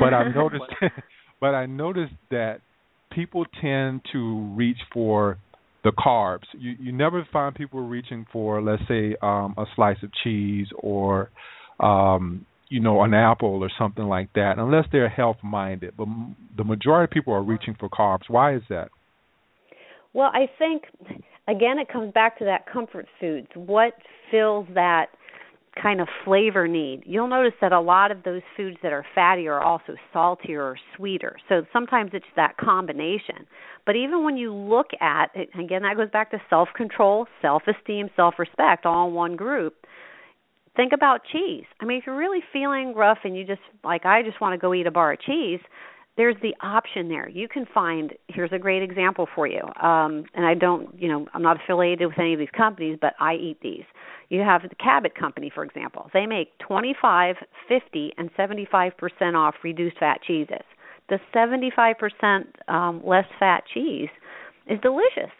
But 0.00 0.14
I've 0.14 0.34
noticed 0.34 0.64
but 1.40 1.54
I 1.54 1.66
noticed 1.66 2.14
that 2.30 2.60
people 3.12 3.44
tend 3.60 4.02
to 4.12 4.52
reach 4.54 4.78
for 4.92 5.38
the 5.84 5.92
carbs. 5.92 6.44
You 6.58 6.74
you 6.80 6.92
never 6.92 7.26
find 7.32 7.54
people 7.54 7.80
reaching 7.80 8.26
for 8.32 8.60
let's 8.60 8.82
say 8.88 9.16
um 9.22 9.54
a 9.56 9.64
slice 9.74 10.02
of 10.02 10.10
cheese 10.22 10.68
or 10.76 11.30
um 11.80 12.44
you 12.68 12.80
know 12.80 13.02
an 13.02 13.14
apple 13.14 13.62
or 13.62 13.70
something 13.78 14.04
like 14.04 14.32
that 14.34 14.54
unless 14.58 14.84
they're 14.92 15.08
health 15.08 15.38
minded 15.42 15.94
but 15.96 16.04
m- 16.04 16.36
the 16.56 16.64
majority 16.64 17.04
of 17.04 17.10
people 17.10 17.32
are 17.32 17.42
reaching 17.42 17.74
for 17.78 17.88
carbs 17.88 18.28
why 18.28 18.54
is 18.54 18.62
that 18.68 18.88
well 20.12 20.30
i 20.32 20.46
think 20.58 20.82
again 21.48 21.78
it 21.78 21.88
comes 21.88 22.12
back 22.12 22.38
to 22.38 22.44
that 22.44 22.70
comfort 22.70 23.06
foods. 23.18 23.48
What 23.54 23.94
fills 24.30 24.66
that 24.74 25.06
kind 25.80 26.00
of 26.00 26.08
flavor 26.24 26.68
need? 26.68 27.02
You'll 27.06 27.28
notice 27.28 27.54
that 27.60 27.72
a 27.72 27.80
lot 27.80 28.10
of 28.10 28.22
those 28.22 28.42
foods 28.56 28.76
that 28.82 28.92
are 28.92 29.04
fatty 29.14 29.48
are 29.48 29.60
also 29.60 29.94
saltier 30.12 30.62
or 30.62 30.76
sweeter. 30.96 31.36
So 31.48 31.62
sometimes 31.72 32.10
it's 32.12 32.26
that 32.36 32.56
combination. 32.56 33.46
But 33.86 33.96
even 33.96 34.22
when 34.22 34.36
you 34.36 34.52
look 34.52 34.88
at 35.00 35.30
again 35.58 35.82
that 35.82 35.96
goes 35.96 36.10
back 36.10 36.30
to 36.32 36.38
self 36.50 36.68
control 36.76 37.26
self 37.40 37.62
esteem 37.66 38.10
self 38.14 38.34
respect 38.38 38.86
all 38.86 39.08
in 39.08 39.14
one 39.14 39.36
group. 39.36 39.74
Think 40.76 40.92
about 40.92 41.22
cheese. 41.32 41.64
I 41.80 41.86
mean, 41.86 41.98
if 41.98 42.04
you're 42.06 42.16
really 42.16 42.38
feeling 42.52 42.94
rough 42.94 43.18
and 43.24 43.36
you 43.36 43.44
just 43.44 43.62
like 43.82 44.06
I 44.06 44.22
just 44.22 44.40
want 44.40 44.52
to 44.52 44.58
go 44.58 44.72
eat 44.74 44.86
a 44.86 44.92
bar 44.92 45.12
of 45.14 45.20
cheese, 45.20 45.58
there's 46.18 46.36
the 46.42 46.54
option 46.60 47.08
there. 47.08 47.28
You 47.28 47.48
can 47.48 47.64
find 47.72 48.12
here's 48.26 48.52
a 48.52 48.58
great 48.58 48.82
example 48.82 49.26
for 49.34 49.46
you. 49.46 49.62
Um 49.80 50.24
and 50.34 50.44
I 50.44 50.52
don't, 50.54 51.00
you 51.00 51.08
know, 51.08 51.26
I'm 51.32 51.42
not 51.42 51.58
affiliated 51.62 52.08
with 52.08 52.18
any 52.18 52.34
of 52.34 52.40
these 52.40 52.48
companies, 52.54 52.98
but 53.00 53.14
I 53.18 53.34
eat 53.34 53.58
these. 53.62 53.84
You 54.28 54.40
have 54.40 54.62
the 54.62 54.74
Cabot 54.74 55.14
company 55.14 55.50
for 55.54 55.64
example. 55.64 56.10
They 56.12 56.26
make 56.26 56.58
25, 56.58 57.36
50 57.68 58.12
and 58.18 58.30
75% 58.34 58.92
off 59.34 59.54
reduced 59.62 59.98
fat 59.98 60.20
cheeses. 60.26 60.66
The 61.08 61.20
75% 61.34 62.44
um 62.68 63.00
less 63.06 63.26
fat 63.38 63.62
cheese 63.72 64.10
is 64.66 64.78
delicious. 64.82 65.32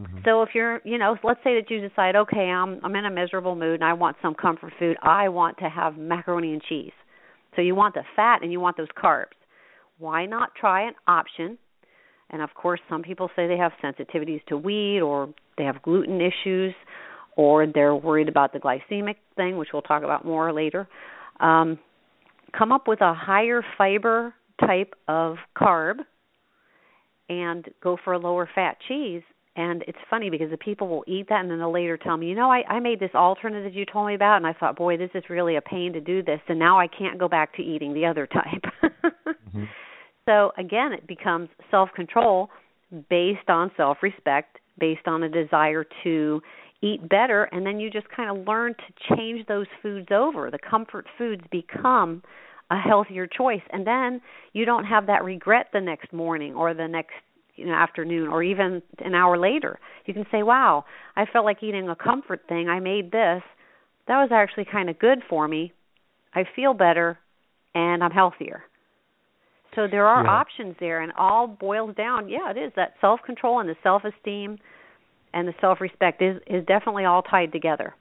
Mm-hmm. 0.00 0.18
So 0.24 0.42
if 0.42 0.50
you're, 0.54 0.80
you 0.84 0.98
know, 0.98 1.16
let's 1.22 1.40
say 1.44 1.54
that 1.60 1.70
you 1.70 1.86
decide, 1.86 2.14
okay, 2.14 2.48
I'm 2.48 2.80
I'm 2.84 2.94
in 2.94 3.06
a 3.06 3.10
miserable 3.10 3.56
mood 3.56 3.74
and 3.74 3.84
I 3.84 3.92
want 3.92 4.16
some 4.22 4.34
comfort 4.34 4.72
food. 4.78 4.96
I 5.02 5.28
want 5.28 5.58
to 5.58 5.68
have 5.68 5.96
macaroni 5.98 6.52
and 6.52 6.62
cheese. 6.62 6.92
So 7.56 7.62
you 7.62 7.74
want 7.74 7.94
the 7.94 8.04
fat 8.14 8.42
and 8.42 8.52
you 8.52 8.60
want 8.60 8.76
those 8.76 8.88
carbs. 8.96 9.34
Why 9.98 10.26
not 10.26 10.54
try 10.54 10.88
an 10.88 10.94
option? 11.06 11.58
And 12.30 12.42
of 12.42 12.54
course, 12.54 12.80
some 12.88 13.02
people 13.02 13.30
say 13.36 13.46
they 13.46 13.56
have 13.56 13.72
sensitivities 13.82 14.44
to 14.46 14.56
wheat 14.56 15.00
or 15.00 15.32
they 15.56 15.64
have 15.64 15.82
gluten 15.82 16.20
issues 16.20 16.74
or 17.36 17.66
they're 17.66 17.94
worried 17.94 18.28
about 18.28 18.52
the 18.52 18.58
glycemic 18.58 19.16
thing, 19.36 19.56
which 19.56 19.68
we'll 19.72 19.82
talk 19.82 20.02
about 20.02 20.24
more 20.24 20.52
later. 20.52 20.88
Um, 21.40 21.78
come 22.56 22.72
up 22.72 22.86
with 22.86 23.00
a 23.00 23.14
higher 23.14 23.62
fiber 23.76 24.34
type 24.60 24.94
of 25.08 25.36
carb 25.56 25.96
and 27.28 27.68
go 27.82 27.96
for 28.04 28.12
a 28.12 28.18
lower 28.18 28.48
fat 28.54 28.76
cheese 28.88 29.22
and 29.56 29.84
it's 29.86 29.98
funny 30.10 30.30
because 30.30 30.50
the 30.50 30.56
people 30.56 30.88
will 30.88 31.04
eat 31.06 31.28
that 31.28 31.40
and 31.40 31.50
then 31.50 31.58
they'll 31.58 31.72
later 31.72 31.96
tell 31.96 32.16
me, 32.16 32.26
you 32.26 32.34
know, 32.34 32.50
I, 32.50 32.62
I 32.68 32.80
made 32.80 32.98
this 32.98 33.14
alternative 33.14 33.72
you 33.72 33.84
told 33.86 34.08
me 34.08 34.14
about 34.14 34.38
and 34.38 34.46
I 34.46 34.52
thought, 34.52 34.76
boy, 34.76 34.96
this 34.96 35.10
is 35.14 35.22
really 35.30 35.56
a 35.56 35.60
pain 35.60 35.92
to 35.92 36.00
do 36.00 36.22
this 36.22 36.40
and 36.48 36.58
now 36.58 36.78
I 36.78 36.88
can't 36.88 37.18
go 37.18 37.28
back 37.28 37.54
to 37.56 37.62
eating 37.62 37.94
the 37.94 38.06
other 38.06 38.26
type. 38.26 38.64
mm-hmm. 39.26 39.64
So 40.26 40.52
again, 40.58 40.92
it 40.92 41.06
becomes 41.06 41.48
self 41.70 41.90
control 41.94 42.50
based 43.10 43.48
on 43.48 43.70
self 43.76 43.98
respect, 44.02 44.58
based 44.78 45.06
on 45.06 45.22
a 45.22 45.28
desire 45.28 45.84
to 46.04 46.40
eat 46.82 47.08
better, 47.08 47.44
and 47.44 47.64
then 47.64 47.80
you 47.80 47.90
just 47.90 48.06
kind 48.14 48.30
of 48.30 48.46
learn 48.46 48.74
to 48.74 49.16
change 49.16 49.46
those 49.46 49.66
foods 49.82 50.08
over. 50.10 50.50
The 50.50 50.58
comfort 50.58 51.06
foods 51.16 51.42
become 51.50 52.22
a 52.70 52.78
healthier 52.78 53.26
choice 53.26 53.60
and 53.70 53.86
then 53.86 54.20
you 54.52 54.64
don't 54.64 54.84
have 54.84 55.06
that 55.06 55.22
regret 55.22 55.66
the 55.72 55.80
next 55.80 56.12
morning 56.12 56.54
or 56.54 56.72
the 56.72 56.88
next 56.88 57.12
you 57.56 57.66
know 57.66 57.74
afternoon 57.74 58.28
or 58.28 58.42
even 58.42 58.82
an 58.98 59.14
hour 59.14 59.38
later. 59.38 59.78
You 60.06 60.14
can 60.14 60.24
say 60.32 60.42
wow 60.42 60.84
i 61.14 61.24
felt 61.26 61.44
like 61.44 61.62
eating 61.62 61.88
a 61.88 61.96
comfort 61.96 62.42
thing. 62.48 62.68
I 62.68 62.80
made 62.80 63.12
this. 63.12 63.42
That 64.08 64.20
was 64.20 64.30
actually 64.32 64.66
kind 64.70 64.88
of 64.88 64.98
good 64.98 65.18
for 65.28 65.46
me. 65.46 65.72
I 66.34 66.44
feel 66.56 66.74
better 66.74 67.18
and 67.74 68.02
i'm 68.02 68.10
healthier 68.10 68.62
so 69.74 69.86
there 69.90 70.06
are 70.06 70.24
yeah. 70.24 70.30
options 70.30 70.74
there 70.80 71.02
and 71.02 71.12
all 71.18 71.46
boils 71.46 71.94
down 71.96 72.28
yeah 72.28 72.50
it 72.50 72.58
is 72.58 72.72
that 72.76 72.94
self 73.00 73.20
control 73.24 73.60
and 73.60 73.68
the 73.68 73.76
self 73.82 74.02
esteem 74.04 74.58
and 75.32 75.48
the 75.48 75.54
self 75.60 75.80
respect 75.80 76.22
is 76.22 76.36
is 76.46 76.64
definitely 76.66 77.04
all 77.04 77.22
tied 77.22 77.52
together 77.52 77.94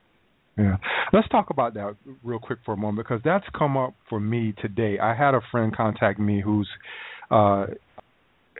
yeah. 0.57 0.77
Let's 1.11 1.27
talk 1.29 1.49
about 1.49 1.73
that 1.75 1.95
real 2.23 2.39
quick 2.39 2.59
for 2.63 2.73
a 2.73 2.77
moment 2.77 3.07
because 3.07 3.21
that's 3.25 3.45
come 3.57 3.75
up 3.75 3.95
for 4.07 4.19
me 4.19 4.53
today. 4.61 4.99
I 4.99 5.15
had 5.15 5.33
a 5.33 5.41
friend 5.51 5.75
contact 5.75 6.19
me 6.19 6.41
who's 6.43 6.69
uh 7.31 7.67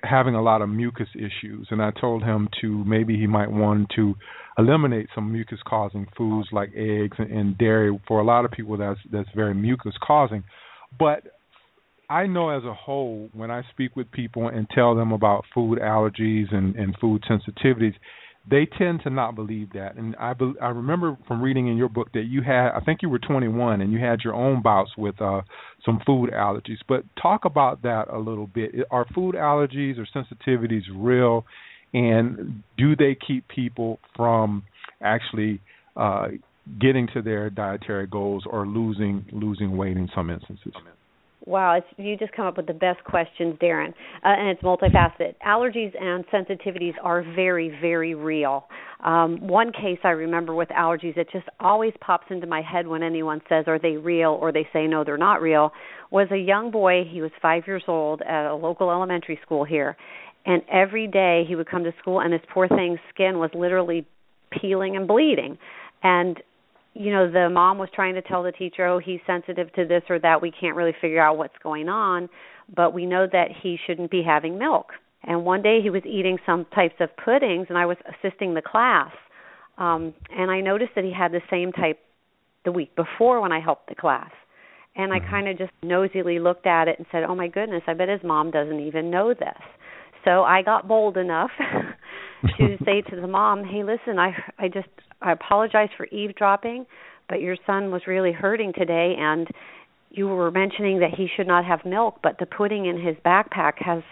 having 0.04 0.36
a 0.36 0.42
lot 0.42 0.62
of 0.62 0.70
mucus 0.70 1.08
issues, 1.16 1.68
and 1.72 1.82
I 1.82 1.92
told 1.92 2.24
him 2.24 2.50
to 2.62 2.84
maybe 2.84 3.16
he 3.16 3.28
might 3.28 3.50
want 3.50 3.90
to 3.96 4.16
eliminate 4.58 5.08
some 5.16 5.32
mucus 5.32 5.60
causing 5.66 6.08
foods 6.18 6.50
like 6.52 6.70
eggs 6.76 7.16
and, 7.20 7.32
and 7.32 7.58
dairy. 7.58 7.98
For 8.08 8.20
a 8.20 8.26
lot 8.26 8.46
of 8.46 8.52
people, 8.52 8.78
that's 8.78 9.00
that's 9.12 9.30
very 9.36 9.54
mucus 9.54 9.94
causing. 10.06 10.44
But 10.98 11.24
I 12.10 12.28
know 12.28 12.50
as 12.50 12.64
a 12.64 12.74
whole, 12.74 13.30
when 13.34 13.50
I 13.50 13.64
speak 13.72 13.96
with 13.96 14.12
people 14.12 14.48
and 14.48 14.68
tell 14.70 14.96
them 14.96 15.12
about 15.12 15.46
food 15.54 15.80
allergies 15.80 16.54
and, 16.54 16.76
and 16.76 16.96
food 17.00 17.24
sensitivities, 17.30 17.94
they 18.50 18.68
tend 18.78 19.02
to 19.04 19.10
not 19.10 19.36
believe 19.36 19.72
that. 19.74 19.96
And 19.96 20.16
I 20.18 20.34
be, 20.34 20.54
I 20.62 20.68
remember 20.68 21.18
from 21.28 21.42
reading 21.42 21.68
in 21.68 21.78
your 21.78 21.88
book 21.88 22.10
that 22.14 22.26
you 22.26 22.42
had 22.42 22.72
I 22.72 22.82
think 22.82 23.02
you 23.02 23.10
were 23.10 23.20
21 23.20 23.82
and 23.82 23.92
you 23.94 24.00
had 24.00 24.20
your 24.24 24.34
own 24.34 24.62
bouts 24.62 24.92
with 24.98 25.22
uh 25.22 25.42
some 25.86 26.02
food 26.06 26.32
allergies. 26.32 26.80
But 26.88 27.04
talk 27.22 27.46
about 27.46 27.84
that 27.84 28.06
a 28.12 28.20
little 28.20 28.48
bit. 28.48 28.72
Are 28.92 29.06
food 29.16 29.36
allergies 29.36 29.96
or 29.98 30.08
sensitivities 30.14 30.84
real 30.94 31.46
and 31.94 32.64
do 32.78 32.96
they 32.96 33.16
keep 33.16 33.48
people 33.48 34.00
from 34.16 34.64
actually 35.02 35.62
uh 35.96 36.28
getting 36.82 37.08
to 37.14 37.22
their 37.22 37.50
dietary 37.50 38.08
goals 38.08 38.44
or 38.46 38.68
losing 38.68 39.26
losing 39.32 39.78
weight 39.78 39.96
in 39.96 40.10
some 40.14 40.30
instances? 40.30 40.74
Wow, 41.46 41.82
you 41.98 42.16
just 42.16 42.32
come 42.32 42.46
up 42.46 42.56
with 42.56 42.68
the 42.68 42.74
best 42.74 43.04
questions, 43.04 43.58
Darren, 43.62 43.90
uh, 43.90 44.28
and 44.28 44.48
it's 44.48 44.62
multifaceted. 44.62 45.36
Allergies 45.46 45.92
and 46.02 46.26
sensitivities 46.28 46.94
are 47.04 47.22
very, 47.36 47.68
very 47.82 48.16
real. 48.16 48.66
Um, 49.04 49.46
one 49.46 49.74
case 49.74 50.00
I 50.06 50.12
remember 50.12 50.54
with 50.56 50.70
allergies 50.70 51.16
that 51.16 51.30
just 51.34 51.46
always 51.60 51.92
pops 52.00 52.28
into 52.30 52.48
my 52.48 52.62
head 52.62 52.88
when 52.88 53.04
anyone 53.04 53.42
says, 53.50 53.68
"Are 53.68 53.78
they 53.78 53.98
real?" 53.98 54.32
or 54.32 54.54
they 54.54 54.66
say, 54.72 54.88
"No, 54.88 55.04
they're 55.04 55.18
not 55.18 55.42
real." 55.42 55.74
Was 56.12 56.32
a 56.32 56.38
young 56.38 56.72
boy. 56.72 57.04
He 57.04 57.22
was 57.22 57.32
five 57.42 57.68
years 57.68 57.84
old 57.90 58.22
at 58.22 58.46
a 58.46 58.56
local 58.56 58.90
elementary 58.90 59.38
school 59.42 59.66
here, 59.66 59.98
and 60.46 60.62
every 60.70 61.08
day 61.08 61.44
he 61.46 61.58
would 61.58 61.68
come 61.68 61.84
to 61.84 61.94
school, 62.00 62.22
and 62.22 62.32
this 62.32 62.42
poor 62.54 62.70
thing's 62.70 63.00
skin 63.14 63.38
was 63.38 63.54
literally 63.54 64.06
peeling 64.50 64.96
and 64.96 65.10
bleeding. 65.10 65.58
And 66.04 66.42
you 66.94 67.12
know 67.12 67.32
the 67.32 67.50
mom 67.50 67.78
was 67.78 67.90
trying 67.94 68.16
to 68.16 68.22
tell 68.22 68.44
the 68.44 68.52
teacher 68.52 68.86
oh 68.86 69.00
he's 69.00 69.20
sensitive 69.26 69.72
to 69.74 69.86
this 69.86 70.04
or 70.10 70.20
that. 70.20 70.42
We 70.42 70.52
can't 70.52 70.76
really 70.76 70.96
figure 71.02 71.22
out 71.22 71.38
what's 71.38 71.58
going 71.62 71.90
on 71.90 72.30
but 72.74 72.94
we 72.94 73.06
know 73.06 73.28
that 73.32 73.50
he 73.62 73.78
shouldn't 73.86 74.12
be 74.12 74.24
having 74.24 74.58
milk. 74.58 74.92
And 75.24 75.46
one 75.46 75.62
day 75.62 75.80
he 75.82 75.90
was 75.90 76.04
eating 76.06 76.38
some 76.46 76.66
types 76.76 76.96
of 77.00 77.10
puddings 77.24 77.68
and 77.70 77.78
i 77.78 77.86
was 77.86 77.98
assisting 78.06 78.54
the 78.54 78.62
class 78.62 79.12
um 79.78 80.14
and 80.30 80.52
i 80.52 80.60
noticed 80.62 80.92
that 80.96 81.04
he 81.04 81.14
had 81.14 81.32
the 81.32 81.42
same 81.50 81.72
type 81.72 82.00
the 82.66 82.72
week 82.72 82.96
before 82.96 83.42
when 83.42 83.52
i 83.52 83.60
helped 83.60 83.90
the 83.90 83.96
class. 83.96 84.32
And 84.96 85.14
i 85.14 85.20
mm-hmm. 85.20 85.30
kind 85.30 85.48
of 85.48 85.58
just 85.58 85.72
nosily 85.84 86.42
looked 86.42 86.68
at 86.68 86.88
it 86.88 87.00
and 87.00 87.08
said 87.12 87.24
oh 87.24 87.36
my 87.36 87.48
goodness 87.48 87.84
i 87.88 87.94
bet 87.94 88.10
his 88.10 88.22
mom 88.24 88.52
doesn't 88.52 88.80
even 88.80 89.10
know 89.10 89.34
this. 89.34 89.62
So 90.26 90.44
i 90.44 90.62
got 90.62 90.88
bold 90.88 91.18
enough 91.18 91.52
to 92.58 92.78
say 92.86 93.02
to 93.02 93.16
the 93.16 93.28
mom 93.28 93.64
hey 93.64 93.84
listen 93.84 94.20
i 94.20 94.34
i 94.60 94.68
just 94.68 94.88
I 95.24 95.32
apologize 95.32 95.90
for 95.96 96.06
eavesdropping, 96.08 96.86
but 97.30 97.42
your 97.42 97.56
son 97.66 97.92
was 97.92 98.02
really 98.06 98.34
hurting 98.34 98.74
today 98.74 99.16
and 99.18 99.48
you 100.12 100.28
were 100.28 100.52
mentioning 100.52 101.00
that 101.00 101.12
he 101.18 101.28
should 101.36 101.48
not 101.48 101.66
have 101.66 101.86
milk, 101.86 102.20
but 102.22 102.38
the 102.38 102.46
pudding 102.46 102.86
in 102.86 103.02
his 103.02 103.16
backpack 103.26 103.74
has 103.80 104.04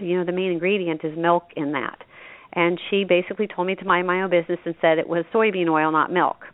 you 0.00 0.16
know, 0.16 0.24
the 0.24 0.32
main 0.32 0.52
ingredient 0.52 1.04
is 1.04 1.16
milk 1.16 1.48
in 1.56 1.72
that. 1.72 1.98
And 2.52 2.80
she 2.88 3.04
basically 3.04 3.46
told 3.46 3.66
me 3.66 3.74
to 3.74 3.84
mind 3.84 4.06
my 4.06 4.22
own 4.22 4.30
business 4.30 4.58
and 4.64 4.74
said 4.80 4.98
it 4.98 5.08
was 5.08 5.24
soybean 5.34 5.68
oil, 5.68 5.92
not 5.92 6.12
milk. 6.12 6.46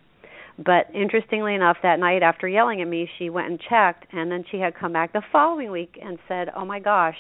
But 0.59 0.89
interestingly 0.95 1.55
enough, 1.55 1.77
that 1.83 1.99
night 1.99 2.23
after 2.23 2.49
yelling 2.49 2.81
at 2.81 2.89
me, 2.89 3.09
she 3.19 3.29
went 3.29 3.49
and 3.49 3.61
checked, 3.61 4.07
and 4.13 4.31
then 4.31 4.45
she 4.51 4.59
had 4.59 4.75
come 4.75 4.93
back 4.93 5.13
the 5.13 5.23
following 5.31 5.71
week 5.71 5.99
and 6.03 6.19
said, 6.27 6.49
"Oh 6.57 6.65
my 6.65 6.81
gosh, 6.81 7.17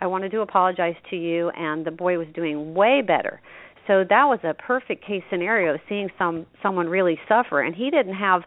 I 0.00 0.06
wanted 0.06 0.30
to 0.32 0.40
apologize 0.40 0.96
to 1.10 1.16
you." 1.16 1.50
And 1.50 1.84
the 1.84 1.90
boy 1.90 2.18
was 2.18 2.28
doing 2.34 2.74
way 2.74 3.02
better 3.02 3.40
so 3.86 4.04
that 4.08 4.24
was 4.24 4.38
a 4.44 4.54
perfect 4.54 5.04
case 5.04 5.22
scenario 5.30 5.78
seeing 5.88 6.08
some 6.18 6.46
someone 6.62 6.88
really 6.88 7.18
suffer 7.28 7.60
and 7.60 7.74
he 7.74 7.90
didn't 7.90 8.14
have 8.14 8.42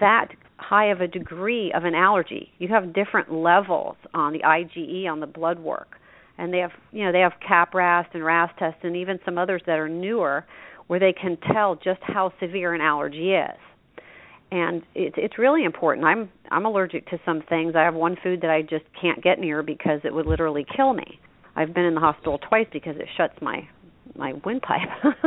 that 0.00 0.28
high 0.56 0.86
of 0.86 1.00
a 1.00 1.08
degree 1.08 1.72
of 1.72 1.84
an 1.84 1.94
allergy 1.94 2.50
you 2.58 2.68
have 2.68 2.92
different 2.92 3.32
levels 3.32 3.96
on 4.14 4.32
the 4.32 4.40
IgE 4.40 5.06
on 5.08 5.20
the 5.20 5.26
blood 5.26 5.58
work 5.58 5.96
and 6.38 6.52
they 6.52 6.58
have 6.58 6.72
you 6.92 7.04
know 7.04 7.12
they 7.12 7.20
have 7.20 7.32
CAP-RAST 7.46 8.10
and 8.14 8.24
RAST 8.24 8.58
tests 8.58 8.80
and 8.82 8.96
even 8.96 9.18
some 9.24 9.38
others 9.38 9.62
that 9.66 9.78
are 9.78 9.88
newer 9.88 10.44
where 10.86 11.00
they 11.00 11.12
can 11.12 11.36
tell 11.52 11.76
just 11.76 12.00
how 12.02 12.30
severe 12.40 12.74
an 12.74 12.80
allergy 12.82 13.32
is. 13.32 13.58
And 14.54 14.82
it's 14.94 15.16
it's 15.18 15.36
really 15.36 15.64
important. 15.64 16.06
I'm 16.06 16.30
I'm 16.52 16.64
allergic 16.64 17.08
to 17.08 17.18
some 17.26 17.42
things. 17.48 17.74
I 17.74 17.82
have 17.82 17.94
one 17.94 18.16
food 18.22 18.40
that 18.42 18.50
I 18.50 18.62
just 18.62 18.84
can't 19.00 19.20
get 19.20 19.40
near 19.40 19.64
because 19.64 20.00
it 20.04 20.14
would 20.14 20.26
literally 20.26 20.64
kill 20.76 20.92
me. 20.92 21.18
I've 21.56 21.74
been 21.74 21.84
in 21.84 21.94
the 21.94 22.00
hospital 22.00 22.38
twice 22.38 22.68
because 22.72 22.94
it 22.96 23.08
shuts 23.16 23.34
my 23.42 23.68
my 24.14 24.34
windpipe. 24.44 24.88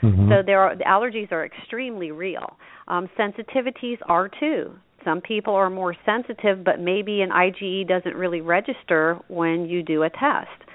mm-hmm. 0.00 0.28
So 0.30 0.42
there 0.46 0.60
are 0.60 0.76
the 0.76 0.84
allergies 0.84 1.32
are 1.32 1.44
extremely 1.44 2.12
real. 2.12 2.56
Um, 2.86 3.08
sensitivities 3.18 3.98
are 4.06 4.28
too. 4.28 4.70
Some 5.04 5.20
people 5.20 5.54
are 5.54 5.68
more 5.68 5.96
sensitive, 6.06 6.62
but 6.62 6.78
maybe 6.78 7.22
an 7.22 7.30
IgE 7.30 7.88
doesn't 7.88 8.14
really 8.14 8.42
register 8.42 9.18
when 9.26 9.66
you 9.66 9.82
do 9.82 10.04
a 10.04 10.10
test. 10.10 10.70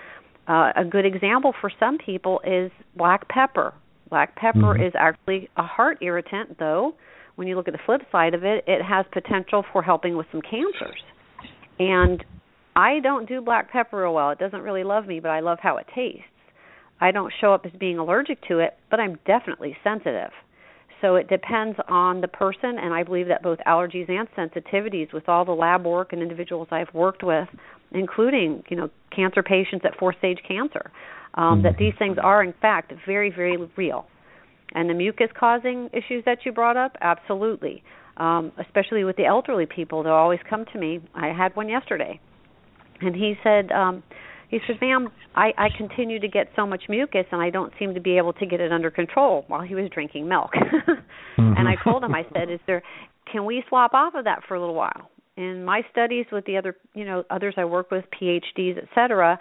Uh, 0.50 0.74
a 0.76 0.84
good 0.84 1.06
example 1.06 1.54
for 1.62 1.72
some 1.80 1.98
people 1.98 2.42
is 2.46 2.70
black 2.98 3.30
pepper. 3.30 3.74
Black 4.10 4.36
pepper 4.36 4.76
mm-hmm. 4.76 4.84
is 4.84 4.94
actually 5.00 5.50
a 5.56 5.64
heart 5.64 6.00
irritant, 6.02 6.60
though. 6.60 6.96
When 7.38 7.48
you 7.48 7.56
look 7.56 7.68
at 7.68 7.74
the 7.74 7.80
flip 7.86 8.02
side 8.12 8.34
of 8.34 8.44
it, 8.44 8.64
it 8.66 8.82
has 8.84 9.06
potential 9.14 9.64
for 9.72 9.84
helping 9.84 10.18
with 10.18 10.26
some 10.32 10.42
cancers. 10.42 11.00
And 11.80 12.26
I 12.76 13.00
don't 13.00 13.30
do 13.30 13.42
black 13.42 13.72
pepper 13.72 14.02
real 14.02 14.16
well. 14.16 14.32
It 14.32 14.40
doesn't 14.40 14.62
really 14.62 14.84
love 14.84 15.06
me, 15.06 15.20
but 15.20 15.30
I 15.30 15.40
love 15.42 15.60
how 15.62 15.78
it 15.78 15.86
tastes. 15.94 16.24
I 17.00 17.12
don't 17.12 17.32
show 17.40 17.54
up 17.54 17.64
as 17.64 17.72
being 17.80 18.00
allergic 18.00 18.40
to 18.48 18.58
it, 18.58 18.74
but 18.90 19.00
I'm 19.00 19.20
definitely 19.28 19.78
sensitive. 19.84 20.32
So 21.00 21.16
it 21.16 21.30
depends 21.30 21.78
on 21.88 22.22
the 22.22 22.28
person, 22.28 22.80
and 22.82 22.92
I 22.92 23.04
believe 23.04 23.28
that 23.28 23.44
both 23.44 23.60
allergies 23.68 24.10
and 24.10 24.28
sensitivities, 24.36 25.14
with 25.14 25.30
all 25.30 25.46
the 25.46 25.52
lab 25.52 25.86
work 25.86 26.14
and 26.14 26.24
individuals 26.24 26.70
I've 26.72 26.92
worked 26.92 27.24
with, 27.24 27.48
including 27.92 28.64
you 28.68 28.78
know 28.78 28.90
cancer 29.16 29.44
patients 29.44 29.86
at 29.86 29.96
fourth 30.00 30.18
stage 30.18 30.40
cancer, 30.48 30.90
um, 31.36 31.62
that 31.62 31.78
these 31.78 31.94
things 32.00 32.18
are 32.20 32.44
in 32.44 32.54
fact 32.62 32.92
very 33.06 33.30
very 33.30 33.58
real. 33.76 34.08
And 34.74 34.90
the 34.90 34.94
mucus 34.94 35.30
causing 35.38 35.90
issues 35.94 36.24
that 36.26 36.40
you 36.46 36.52
brought 36.52 36.78
up, 36.78 36.98
absolutely. 37.02 37.84
Um, 38.18 38.52
especially 38.58 39.04
with 39.04 39.16
the 39.16 39.26
elderly 39.26 39.66
people, 39.66 40.04
they'll 40.04 40.14
always 40.14 40.40
come 40.50 40.66
to 40.74 40.80
me. 40.80 41.00
I 41.14 41.28
had 41.28 41.56
one 41.56 41.70
yesterday, 41.70 42.20
and 43.00 43.16
he 43.16 43.36
said, 43.44 43.72
um, 43.72 44.04
he 44.50 44.60
says, 44.66 44.78
"Ma'am, 44.82 45.10
I, 45.36 45.54
I 45.58 45.68
continue 45.78 46.20
to 46.20 46.28
get 46.28 46.50
so 46.56 46.66
much 46.66 46.84
mucus, 46.90 47.26
and 47.32 47.42
I 47.42 47.50
don't 47.50 47.74
seem 47.78 47.94
to 47.94 48.00
be 48.00 48.18
able 48.18 48.34
to 48.34 48.46
get 48.46 48.60
it 48.60 48.72
under 48.72 48.90
control." 48.90 49.44
While 49.48 49.62
he 49.62 49.76
was 49.76 49.90
drinking 49.94 50.28
milk, 50.28 50.52
mm-hmm. 50.54 50.92
and 51.38 51.68
I 51.68 51.76
told 51.84 52.04
him, 52.04 52.16
I 52.16 52.26
said, 52.34 52.50
"Is 52.50 52.60
there? 52.66 52.82
Can 53.32 53.46
we 53.46 53.64
swap 53.68 53.94
off 53.94 54.16
of 54.16 54.24
that 54.24 54.42
for 54.48 54.56
a 54.56 54.60
little 54.60 54.76
while?" 54.76 55.12
In 55.36 55.64
my 55.64 55.84
studies 55.92 56.26
with 56.32 56.46
the 56.46 56.58
other, 56.58 56.76
you 56.96 57.06
know, 57.06 57.24
others 57.30 57.54
I 57.58 57.66
work 57.66 57.92
with, 57.92 58.06
PhDs, 58.20 58.78
et 58.78 58.88
cetera, 58.96 59.38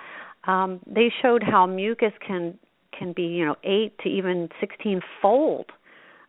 um, 0.47 0.81
they 0.87 1.11
showed 1.23 1.43
how 1.43 1.67
mucus 1.67 2.13
can 2.27 2.59
can 2.99 3.13
be, 3.13 3.25
you 3.25 3.45
know, 3.45 3.57
eight 3.65 3.99
to 4.03 4.09
even 4.09 4.49
sixteen 4.61 5.01
fold 5.21 5.67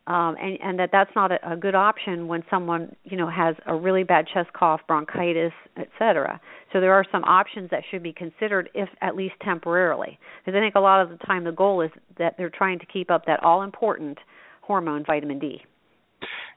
um, 0.07 0.37
and, 0.41 0.57
and 0.63 0.79
that 0.79 0.89
that's 0.91 1.11
not 1.15 1.33
a, 1.33 1.51
a 1.51 1.57
good 1.57 1.75
option 1.75 2.29
when 2.29 2.41
someone 2.49 2.95
you 3.03 3.17
know 3.17 3.29
has 3.29 3.55
a 3.65 3.75
really 3.75 4.03
bad 4.03 4.25
chest 4.33 4.51
cough, 4.53 4.79
bronchitis, 4.87 5.51
etc. 5.75 6.39
So 6.71 6.79
there 6.79 6.93
are 6.93 7.03
some 7.11 7.25
options 7.25 7.69
that 7.71 7.83
should 7.91 8.03
be 8.03 8.13
considered, 8.13 8.69
if 8.73 8.87
at 9.01 9.17
least 9.17 9.35
temporarily, 9.43 10.17
because 10.45 10.57
I 10.57 10.61
think 10.61 10.75
a 10.75 10.79
lot 10.79 11.01
of 11.01 11.09
the 11.09 11.17
time 11.25 11.43
the 11.43 11.51
goal 11.51 11.81
is 11.81 11.91
that 12.17 12.35
they're 12.37 12.49
trying 12.49 12.79
to 12.79 12.85
keep 12.85 13.11
up 13.11 13.25
that 13.25 13.43
all 13.43 13.63
important 13.63 14.17
hormone, 14.61 15.03
vitamin 15.05 15.39
D. 15.39 15.61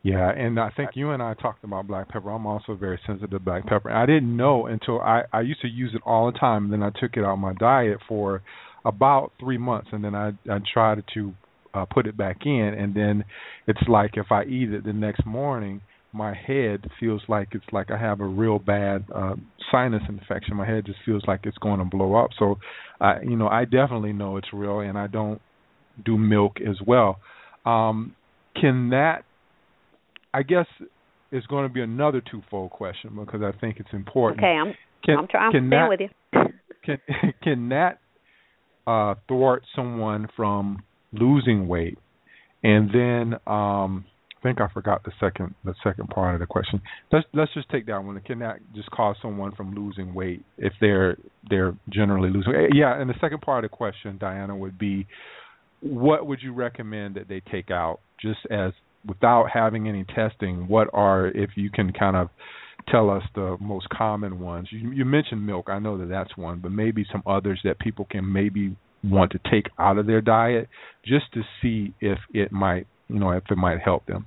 Yeah, 0.02 0.30
and 0.30 0.58
I 0.58 0.70
think 0.70 0.90
you 0.94 1.10
and 1.10 1.22
I 1.22 1.34
talked 1.34 1.64
about 1.64 1.88
black 1.88 2.08
pepper. 2.08 2.30
I'm 2.30 2.46
also 2.46 2.74
very 2.74 3.00
sensitive 3.04 3.30
to 3.30 3.40
black 3.40 3.66
pepper. 3.66 3.90
I 3.90 4.06
didn't 4.06 4.34
know 4.34 4.66
until 4.66 5.00
I 5.00 5.22
I 5.32 5.40
used 5.40 5.60
to 5.62 5.68
use 5.68 5.90
it 5.92 6.02
all 6.06 6.30
the 6.30 6.38
time, 6.38 6.70
then 6.70 6.84
I 6.84 6.90
took 6.90 7.16
it 7.16 7.24
out 7.24 7.32
of 7.32 7.38
my 7.40 7.54
diet 7.54 7.98
for 8.06 8.42
about 8.84 9.32
three 9.38 9.58
months, 9.58 9.88
and 9.92 10.04
then 10.04 10.14
I 10.14 10.32
I 10.50 10.58
tried 10.72 11.02
to 11.14 11.32
uh, 11.75 11.84
put 11.87 12.06
it 12.06 12.16
back 12.16 12.38
in, 12.44 12.75
and 12.78 12.94
then 12.94 13.25
it's 13.66 13.80
like 13.88 14.12
if 14.14 14.26
I 14.30 14.44
eat 14.44 14.72
it 14.72 14.84
the 14.84 14.92
next 14.92 15.25
morning, 15.25 15.80
my 16.12 16.34
head 16.34 16.87
feels 16.99 17.22
like 17.28 17.49
it's 17.52 17.64
like 17.72 17.90
I 17.90 17.99
have 17.99 18.20
a 18.20 18.26
real 18.26 18.58
bad 18.58 19.04
uh, 19.14 19.34
sinus 19.70 20.02
infection. 20.08 20.56
My 20.56 20.66
head 20.66 20.87
just 20.87 20.99
feels 21.06 21.22
like 21.26 21.40
it's 21.44 21.58
going 21.58 21.78
to 21.78 21.84
blow 21.84 22.14
up. 22.16 22.30
So, 22.38 22.58
I 23.00 23.20
you 23.22 23.37
know 23.37 23.49
I 23.49 23.64
definitely 23.64 24.12
know 24.12 24.36
it's 24.36 24.49
real, 24.52 24.80
and 24.80 24.99
I 24.99 25.06
don't 25.06 25.40
do 26.04 26.16
milk 26.16 26.56
as 26.60 26.76
well. 26.86 27.19
Um, 27.64 28.14
can 28.60 28.90
that? 28.90 29.25
I 30.32 30.43
guess 30.43 30.66
is 31.32 31.47
going 31.47 31.69
to 31.69 31.73
be 31.73 31.82
another 31.82 32.21
twofold 32.21 32.71
question 32.71 33.10
because 33.16 33.43
I 33.43 33.56
think 33.60 33.78
it's 33.78 33.93
important. 33.93 34.40
Okay, 34.40 34.47
I'm 34.47 34.75
can, 35.04 35.19
I'm 35.19 35.28
trying 35.28 35.88
with 35.88 36.00
you. 36.00 36.08
can 36.84 36.99
can 37.43 37.69
that 37.71 37.99
uh, 38.90 39.14
thwart 39.28 39.62
someone 39.76 40.28
from 40.36 40.82
losing 41.12 41.68
weight, 41.68 41.98
and 42.62 42.90
then 42.90 43.34
um, 43.46 44.04
I 44.36 44.42
think 44.42 44.60
I 44.60 44.68
forgot 44.72 45.04
the 45.04 45.12
second 45.20 45.54
the 45.64 45.74
second 45.84 46.08
part 46.08 46.34
of 46.34 46.40
the 46.40 46.46
question. 46.46 46.80
Let's 47.12 47.26
let's 47.32 47.54
just 47.54 47.68
take 47.70 47.86
that 47.86 48.02
one. 48.02 48.20
Can 48.20 48.40
that 48.40 48.58
just 48.74 48.90
cause 48.90 49.16
someone 49.22 49.54
from 49.54 49.74
losing 49.74 50.12
weight 50.12 50.42
if 50.58 50.72
they're 50.80 51.16
they're 51.48 51.76
generally 51.88 52.30
losing? 52.30 52.54
Eh, 52.54 52.68
yeah, 52.74 53.00
and 53.00 53.08
the 53.08 53.14
second 53.20 53.42
part 53.42 53.64
of 53.64 53.70
the 53.70 53.76
question, 53.76 54.18
Diana, 54.18 54.56
would 54.56 54.78
be, 54.78 55.06
what 55.80 56.26
would 56.26 56.42
you 56.42 56.52
recommend 56.52 57.14
that 57.14 57.28
they 57.28 57.42
take 57.52 57.70
out 57.70 58.00
just 58.20 58.40
as 58.50 58.72
without 59.06 59.46
having 59.52 59.88
any 59.88 60.04
testing? 60.04 60.66
What 60.66 60.88
are 60.92 61.28
if 61.28 61.50
you 61.54 61.70
can 61.70 61.92
kind 61.92 62.16
of 62.16 62.28
tell 62.88 63.10
us 63.10 63.23
the 63.34 63.56
most 63.60 63.88
common 63.88 64.40
ones? 64.40 64.69
You, 64.71 64.90
you 64.90 65.04
mentioned 65.04 65.47
milk. 65.47 65.69
I 65.69 65.78
know 65.78 65.99
that 65.99 66.08
that's 66.08 66.36
one, 66.36 66.60
but 66.60 66.73
maybe 66.73 67.04
some 67.10 67.23
others 67.26 67.60
that 67.64 67.78
people 67.78 68.06
can 68.10 68.32
maybe 68.32 68.76
want 69.02 69.32
to 69.32 69.38
take 69.50 69.66
out 69.78 69.99
of 69.99 70.06
their 70.06 70.21
diet 70.21 70.69
just 71.04 71.32
to 71.32 71.43
see 71.62 71.95
if 72.00 72.19
it 72.32 72.52
might 72.52 72.86
you 73.08 73.19
know 73.19 73.30
if 73.30 73.45
it 73.50 73.56
might 73.56 73.80
help 73.80 74.04
them 74.06 74.26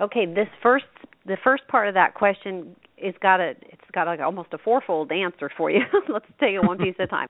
okay 0.00 0.26
this 0.26 0.48
first 0.62 0.84
the 1.26 1.36
first 1.42 1.66
part 1.68 1.88
of 1.88 1.94
that 1.94 2.14
question 2.14 2.76
is 2.96 3.14
got 3.20 3.40
a 3.40 3.50
it's 3.62 3.82
got 3.92 4.06
like 4.06 4.20
almost 4.20 4.48
a 4.52 4.58
fourfold 4.58 5.10
answer 5.10 5.50
for 5.56 5.70
you 5.70 5.80
let's 6.08 6.26
take 6.38 6.54
it 6.54 6.64
one 6.64 6.78
piece 6.78 6.94
at 6.98 7.04
a 7.04 7.06
time 7.08 7.26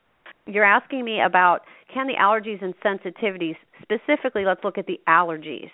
you're 0.47 0.65
asking 0.65 1.05
me 1.05 1.21
about 1.25 1.61
can 1.93 2.07
the 2.07 2.15
allergies 2.21 2.63
and 2.63 2.75
sensitivities 2.85 3.57
specifically 3.81 4.45
let's 4.45 4.63
look 4.63 4.77
at 4.77 4.87
the 4.87 5.01
allergies 5.09 5.71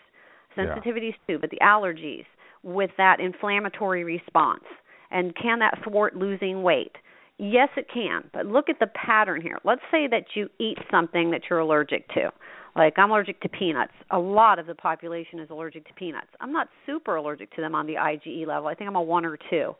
sensitivities 0.56 1.14
yeah. 1.28 1.34
too 1.34 1.38
but 1.40 1.50
the 1.50 1.58
allergies 1.60 2.24
with 2.62 2.90
that 2.96 3.20
inflammatory 3.20 4.04
response 4.04 4.64
and 5.10 5.34
can 5.36 5.58
that 5.60 5.78
thwart 5.84 6.16
losing 6.16 6.62
weight 6.62 6.96
Yes, 7.38 7.68
it 7.76 7.86
can. 7.92 8.24
But 8.32 8.46
look 8.46 8.68
at 8.68 8.80
the 8.80 8.88
pattern 8.88 9.40
here. 9.40 9.58
Let's 9.64 9.80
say 9.92 10.08
that 10.08 10.24
you 10.34 10.48
eat 10.58 10.78
something 10.90 11.30
that 11.30 11.42
you're 11.48 11.60
allergic 11.60 12.08
to. 12.14 12.30
Like 12.76 12.94
I'm 12.98 13.10
allergic 13.10 13.40
to 13.42 13.48
peanuts. 13.48 13.92
A 14.10 14.18
lot 14.18 14.58
of 14.58 14.66
the 14.66 14.74
population 14.74 15.38
is 15.38 15.48
allergic 15.50 15.86
to 15.86 15.94
peanuts. 15.94 16.28
I'm 16.40 16.52
not 16.52 16.68
super 16.84 17.16
allergic 17.16 17.54
to 17.54 17.60
them 17.60 17.74
on 17.74 17.86
the 17.86 17.94
IgE 17.94 18.46
level. 18.46 18.68
I 18.68 18.74
think 18.74 18.88
I'm 18.88 18.96
a 18.96 19.02
1 19.02 19.24
or 19.24 19.38
2. 19.50 19.74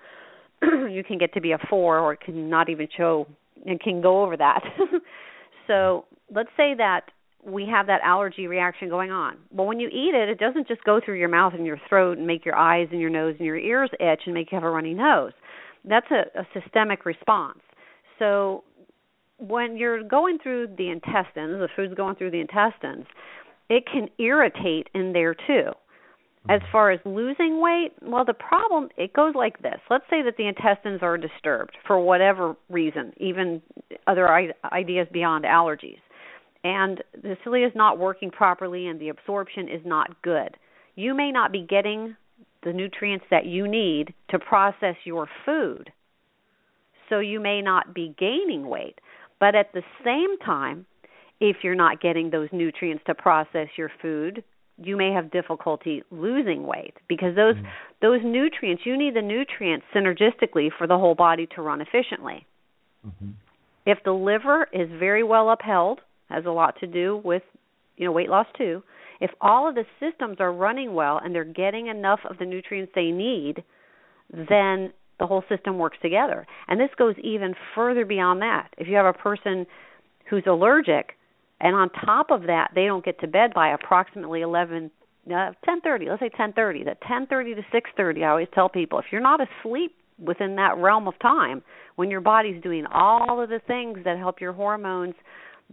you 0.91 1.05
can 1.05 1.19
get 1.19 1.35
to 1.35 1.41
be 1.41 1.53
a 1.53 1.59
4 1.69 1.99
or 1.99 2.13
it 2.13 2.21
can 2.21 2.49
not 2.49 2.69
even 2.69 2.89
show 2.97 3.27
and 3.67 3.81
can 3.81 4.01
go 4.01 4.23
over 4.23 4.37
that. 4.37 4.61
so, 5.67 6.05
let's 6.33 6.51
say 6.57 6.75
that 6.77 7.03
we 7.45 7.67
have 7.67 7.87
that 7.87 8.01
allergy 8.05 8.47
reaction 8.47 8.89
going 8.89 9.11
on. 9.11 9.37
Well, 9.53 9.67
when 9.67 9.81
you 9.81 9.89
eat 9.89 10.15
it, 10.15 10.29
it 10.29 10.39
doesn't 10.39 10.69
just 10.69 10.85
go 10.85 11.01
through 11.03 11.19
your 11.19 11.29
mouth 11.29 11.55
and 11.55 11.65
your 11.65 11.81
throat 11.89 12.19
and 12.19 12.27
make 12.27 12.45
your 12.45 12.57
eyes 12.57 12.89
and 12.91 13.01
your 13.01 13.11
nose 13.11 13.37
and 13.39 13.47
your 13.47 13.57
ears 13.57 13.91
itch 14.01 14.23
and 14.27 14.35
make 14.35 14.51
you 14.53 14.57
have 14.57 14.65
a 14.65 14.71
runny 14.71 14.95
nose 14.95 15.33
that's 15.85 16.11
a, 16.11 16.41
a 16.41 16.47
systemic 16.59 17.05
response. 17.05 17.59
So 18.19 18.65
when 19.39 19.77
you're 19.77 20.03
going 20.03 20.39
through 20.43 20.69
the 20.77 20.91
intestines, 20.91 21.59
the 21.59 21.69
food's 21.75 21.95
going 21.95 22.17
through 22.17 22.33
the 22.33 22.41
intestines, 22.41 23.07
it 23.69 23.85
can 23.91 24.09
irritate 24.19 24.89
in 24.95 25.13
there 25.13 25.35
too. 25.35 25.71
As 26.49 26.61
mm-hmm. 26.61 26.73
far 26.73 26.91
as 26.91 27.01
losing 27.05 27.61
weight, 27.61 27.91
well, 28.03 28.25
the 28.25 28.35
problem 28.35 28.89
it 28.97 29.13
goes 29.13 29.35
like 29.35 29.61
this. 29.61 29.79
Let's 29.91 30.05
say 30.09 30.23
that 30.23 30.37
the 30.37 30.47
intestines 30.47 31.01
are 31.03 31.19
disturbed 31.19 31.77
for 31.87 32.01
whatever 32.01 32.57
reason, 32.69 33.13
even 33.19 33.61
other 34.07 34.29
ideas 34.73 35.09
beyond 35.13 35.45
allergies, 35.45 35.99
and 36.69 37.03
the 37.23 37.37
cilia 37.43 37.67
is 37.67 37.73
not 37.75 37.99
working 37.99 38.31
properly 38.31 38.89
and 38.89 39.01
the 39.01 39.09
absorption 39.09 39.69
is 39.69 39.81
not 39.87 40.21
good. 40.21 40.57
You 40.97 41.15
may 41.15 41.33
not 41.33 41.51
be 41.51 41.63
getting 41.67 42.15
the 42.63 42.75
nutrients 42.75 43.25
that 43.31 43.47
you 43.47 43.67
need 43.67 44.13
to 44.31 44.39
process 44.39 44.97
your 45.05 45.29
food. 45.47 45.91
So 47.09 47.21
you 47.21 47.41
may 47.41 47.63
not 47.63 47.95
be 47.95 48.15
gaining 48.19 48.67
weight. 48.69 48.99
But 49.41 49.55
at 49.55 49.73
the 49.73 49.83
same 50.05 50.37
time, 50.45 50.85
if 51.41 51.57
you're 51.63 51.75
not 51.75 52.03
getting 52.03 52.29
those 52.31 52.49
nutrients 52.53 53.03
to 53.07 53.15
process 53.15 53.69
your 53.79 53.91
food, 54.03 54.45
you 54.77 54.97
may 54.97 55.13
have 55.13 55.31
difficulty 55.31 56.03
losing 56.11 56.67
weight 56.67 56.95
because 57.09 57.35
those 57.35 57.57
mm. 57.57 57.65
those 58.03 58.21
nutrients 58.23 58.83
you 58.85 58.97
need 58.97 59.15
the 59.15 59.23
nutrients 59.23 59.87
synergistically 59.95 60.69
for 60.77 60.87
the 60.87 60.99
whole 60.99 61.15
body 61.15 61.49
to 61.55 61.63
run 61.63 61.81
efficiently. 61.81 62.47
Mm-hmm. 63.07 63.31
If 63.87 63.99
the 64.05 64.13
liver 64.13 64.69
is 64.73 64.89
very 64.99 65.23
well 65.23 65.51
upheld, 65.51 66.01
has 66.29 66.45
a 66.47 66.51
lot 66.51 66.79
to 66.81 66.87
do 66.87 67.21
with 67.25 67.43
you 67.97 68.07
know 68.07 68.13
weight 68.13 68.29
loss 68.29 68.47
too. 68.57 68.83
If 69.21 69.31
all 69.41 69.69
of 69.69 69.75
the 69.75 69.85
systems 69.99 70.37
are 70.39 70.53
running 70.53 70.95
well 70.95 71.21
and 71.23 71.35
they're 71.35 71.45
getting 71.45 71.89
enough 71.89 72.21
of 72.29 72.39
the 72.39 72.45
nutrients 72.45 72.93
they 72.95 73.11
need, 73.11 73.65
then 74.31 74.93
the 75.19 75.27
whole 75.27 75.43
system 75.49 75.79
works 75.79 75.99
together. 76.01 76.47
And 76.69 76.79
this 76.79 76.91
goes 76.97 77.17
even 77.23 77.55
further 77.75 78.05
beyond 78.05 78.41
that. 78.43 78.69
If 78.79 78.87
you 78.87 78.95
have 78.95 79.07
a 79.07 79.13
person 79.13 79.67
who's 80.31 80.45
allergic, 80.47 81.17
And 81.61 81.75
on 81.75 81.91
top 81.91 82.31
of 82.31 82.43
that, 82.43 82.71
they 82.75 82.87
don't 82.87 83.05
get 83.05 83.19
to 83.21 83.27
bed 83.27 83.53
by 83.53 83.73
approximately 83.73 84.43
11 84.43 84.91
uh, 85.27 85.53
10:30. 85.67 86.09
Let's 86.09 86.21
say 86.21 86.31
10:30. 86.31 86.85
That 86.85 87.01
10:30 87.03 87.57
to 87.57 87.63
6:30. 87.73 88.25
I 88.25 88.29
always 88.29 88.49
tell 88.55 88.69
people 88.69 88.99
if 88.99 89.07
you're 89.11 89.21
not 89.21 89.41
asleep 89.41 89.95
within 90.19 90.57
that 90.57 90.77
realm 90.79 91.07
of 91.09 91.19
time, 91.19 91.63
when 91.97 92.11
your 92.11 92.21
body's 92.21 92.63
doing 92.63 92.87
all 92.87 93.43
of 93.43 93.49
the 93.51 93.61
things 93.67 93.99
that 94.05 94.19
help 94.19 94.41
your 94.41 94.53
hormones 94.53 95.15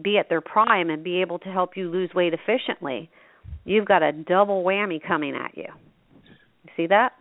be 0.02 0.18
at 0.18 0.30
their 0.30 0.42
prime 0.42 0.90
and 0.90 1.04
be 1.04 1.22
able 1.22 1.40
to 1.40 1.50
help 1.50 1.78
you 1.78 1.90
lose 1.90 2.10
weight 2.14 2.34
efficiently, 2.34 3.10
you've 3.64 3.86
got 3.86 4.04
a 4.04 4.12
double 4.12 4.64
whammy 4.64 5.00
coming 5.06 5.36
at 5.36 5.58
you. 5.58 5.68
You 6.64 6.72
see 6.76 6.88
that? 6.88 7.14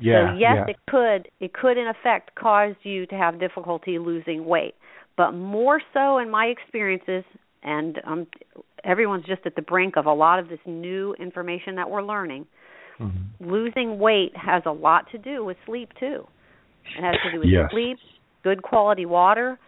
Yeah. 0.00 0.32
So 0.32 0.38
yes, 0.38 0.54
yeah. 0.56 0.64
it 0.68 0.76
could 0.88 1.30
it 1.40 1.52
could 1.52 1.76
in 1.76 1.88
effect 1.88 2.34
cause 2.34 2.74
you 2.82 3.06
to 3.06 3.14
have 3.16 3.40
difficulty 3.40 3.98
losing 3.98 4.44
weight, 4.44 4.74
but 5.16 5.32
more 5.32 5.80
so 5.92 6.18
in 6.18 6.30
my 6.30 6.46
experiences, 6.46 7.24
and 7.62 8.00
um, 8.06 8.26
everyone's 8.84 9.26
just 9.26 9.42
at 9.44 9.56
the 9.56 9.62
brink 9.62 9.96
of 9.96 10.06
a 10.06 10.12
lot 10.12 10.38
of 10.38 10.48
this 10.48 10.60
new 10.66 11.14
information 11.14 11.76
that 11.76 11.90
we're 11.90 12.02
learning. 12.02 12.46
Mm-hmm. 13.00 13.50
Losing 13.50 13.98
weight 13.98 14.32
has 14.36 14.62
a 14.66 14.72
lot 14.72 15.10
to 15.12 15.18
do 15.18 15.44
with 15.44 15.56
sleep 15.66 15.90
too. 15.98 16.26
It 16.96 17.02
has 17.02 17.16
to 17.24 17.32
do 17.32 17.40
with 17.40 17.48
yes. 17.48 17.70
sleep, 17.70 17.98
good 18.42 18.62
quality 18.62 19.04
water, 19.04 19.58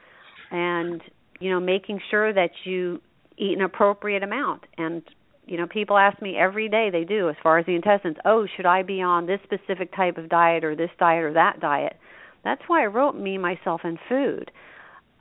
and 0.50 1.00
you 1.40 1.50
know 1.50 1.60
making 1.60 2.00
sure 2.10 2.32
that 2.32 2.50
you 2.64 3.00
eat 3.36 3.56
an 3.56 3.62
appropriate 3.62 4.22
amount. 4.22 4.62
And 4.78 5.02
you 5.46 5.56
know 5.56 5.66
people 5.66 5.98
ask 5.98 6.20
me 6.22 6.36
every 6.36 6.68
day 6.68 6.90
they 6.90 7.04
do 7.04 7.28
as 7.28 7.36
far 7.42 7.58
as 7.58 7.66
the 7.66 7.74
intestines 7.74 8.16
oh 8.24 8.46
should 8.56 8.66
i 8.66 8.82
be 8.82 9.02
on 9.02 9.26
this 9.26 9.40
specific 9.42 9.94
type 9.94 10.16
of 10.16 10.28
diet 10.28 10.64
or 10.64 10.76
this 10.76 10.90
diet 10.98 11.24
or 11.24 11.32
that 11.32 11.58
diet 11.60 11.96
that's 12.44 12.62
why 12.68 12.82
i 12.82 12.86
wrote 12.86 13.16
me 13.16 13.36
myself 13.36 13.80
and 13.82 13.98
food 14.08 14.50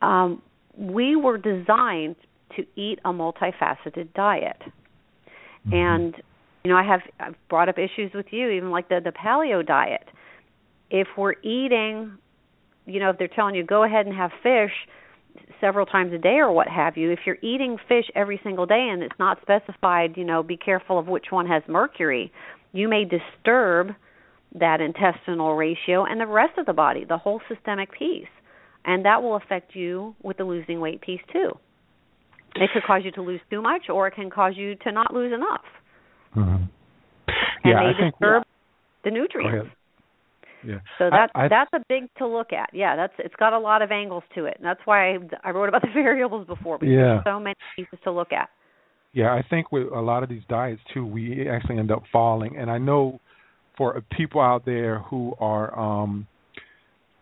um, 0.01 0.41
we 0.77 1.15
were 1.15 1.37
designed 1.37 2.15
to 2.55 2.63
eat 2.75 2.99
a 3.05 3.09
multifaceted 3.09 4.13
diet 4.13 4.61
Mm-hmm. 5.67 5.75
and 5.75 6.15
you 6.63 6.71
know 6.71 6.77
i 6.77 6.83
have 6.83 7.01
i've 7.19 7.35
brought 7.49 7.67
up 7.67 7.77
issues 7.77 8.13
with 8.13 8.27
you 8.31 8.49
even 8.49 8.71
like 8.71 8.87
the 8.87 9.01
the 9.03 9.11
paleo 9.11 9.65
diet 9.65 10.07
if 10.89 11.07
we're 11.17 11.35
eating 11.43 12.17
you 12.85 13.01
know 13.01 13.09
if 13.09 13.17
they're 13.17 13.27
telling 13.27 13.55
you 13.55 13.63
go 13.65 13.83
ahead 13.83 14.05
and 14.05 14.15
have 14.15 14.31
fish 14.41 14.71
several 15.61 15.85
times 15.85 16.13
a 16.13 16.17
day 16.17 16.37
or 16.37 16.51
what 16.51 16.67
have 16.67 16.95
you 16.97 17.11
if 17.11 17.19
you're 17.25 17.37
eating 17.41 17.77
fish 17.87 18.05
every 18.15 18.39
single 18.43 18.65
day 18.65 18.89
and 18.91 19.03
it's 19.03 19.17
not 19.19 19.37
specified 19.41 20.15
you 20.15 20.23
know 20.23 20.41
be 20.41 20.55
careful 20.57 20.97
of 20.97 21.07
which 21.07 21.25
one 21.31 21.45
has 21.47 21.61
mercury 21.67 22.31
you 22.71 22.87
may 22.87 23.03
disturb 23.03 23.89
that 24.57 24.79
intestinal 24.81 25.55
ratio 25.55 26.05
and 26.05 26.19
the 26.19 26.25
rest 26.25 26.57
of 26.57 26.65
the 26.65 26.73
body 26.73 27.03
the 27.07 27.17
whole 27.17 27.41
systemic 27.53 27.91
piece 27.91 28.27
and 28.85 29.03
that 29.05 29.21
will 29.21 29.35
affect 29.35 29.75
you 29.75 30.15
with 30.23 30.37
the 30.37 30.43
losing 30.43 30.79
weight 30.79 31.01
piece 31.01 31.21
too 31.33 31.51
it 32.55 32.69
could 32.73 32.83
cause 32.83 33.01
you 33.03 33.11
to 33.11 33.21
lose 33.21 33.41
too 33.49 33.61
much 33.61 33.83
or 33.89 34.07
it 34.07 34.15
can 34.15 34.29
cause 34.29 34.53
you 34.55 34.75
to 34.75 34.91
not 34.91 35.13
lose 35.13 35.33
enough 35.33 35.61
Mm-hmm. 36.35 36.63
and 36.63 36.69
Yeah, 37.65 37.79
they 37.79 37.87
I 37.87 38.01
think. 38.01 38.13
disturb 38.13 38.43
the 39.03 39.09
nutrients. 39.11 39.69
Yeah. 40.65 40.79
so 40.97 41.09
that's 41.09 41.31
I, 41.35 41.45
I, 41.45 41.47
that's 41.47 41.69
a 41.73 41.79
big 41.87 42.09
to 42.17 42.27
look 42.27 42.51
at. 42.53 42.69
Yeah, 42.73 42.95
that's 42.95 43.13
it's 43.19 43.35
got 43.35 43.53
a 43.53 43.59
lot 43.59 43.81
of 43.81 43.91
angles 43.91 44.23
to 44.35 44.45
it. 44.45 44.55
And 44.57 44.65
that's 44.65 44.81
why 44.85 45.13
I, 45.13 45.17
I 45.43 45.49
wrote 45.51 45.69
about 45.69 45.81
the 45.81 45.87
variables 45.93 46.47
before 46.47 46.77
because 46.77 46.91
Yeah. 46.93 47.01
there's 47.01 47.23
so 47.25 47.39
many 47.39 47.55
pieces 47.75 47.99
to 48.03 48.11
look 48.11 48.31
at. 48.33 48.49
Yeah, 49.13 49.33
I 49.33 49.43
think 49.49 49.71
with 49.71 49.87
a 49.91 50.01
lot 50.01 50.21
of 50.23 50.29
these 50.29 50.43
diets 50.49 50.81
too, 50.93 51.05
we 51.05 51.47
actually 51.49 51.79
end 51.79 51.91
up 51.91 52.03
falling. 52.11 52.57
And 52.57 52.69
I 52.69 52.77
know 52.77 53.19
for 53.77 54.01
people 54.15 54.41
out 54.41 54.65
there 54.65 54.99
who 54.99 55.33
are 55.39 55.77
um 55.79 56.27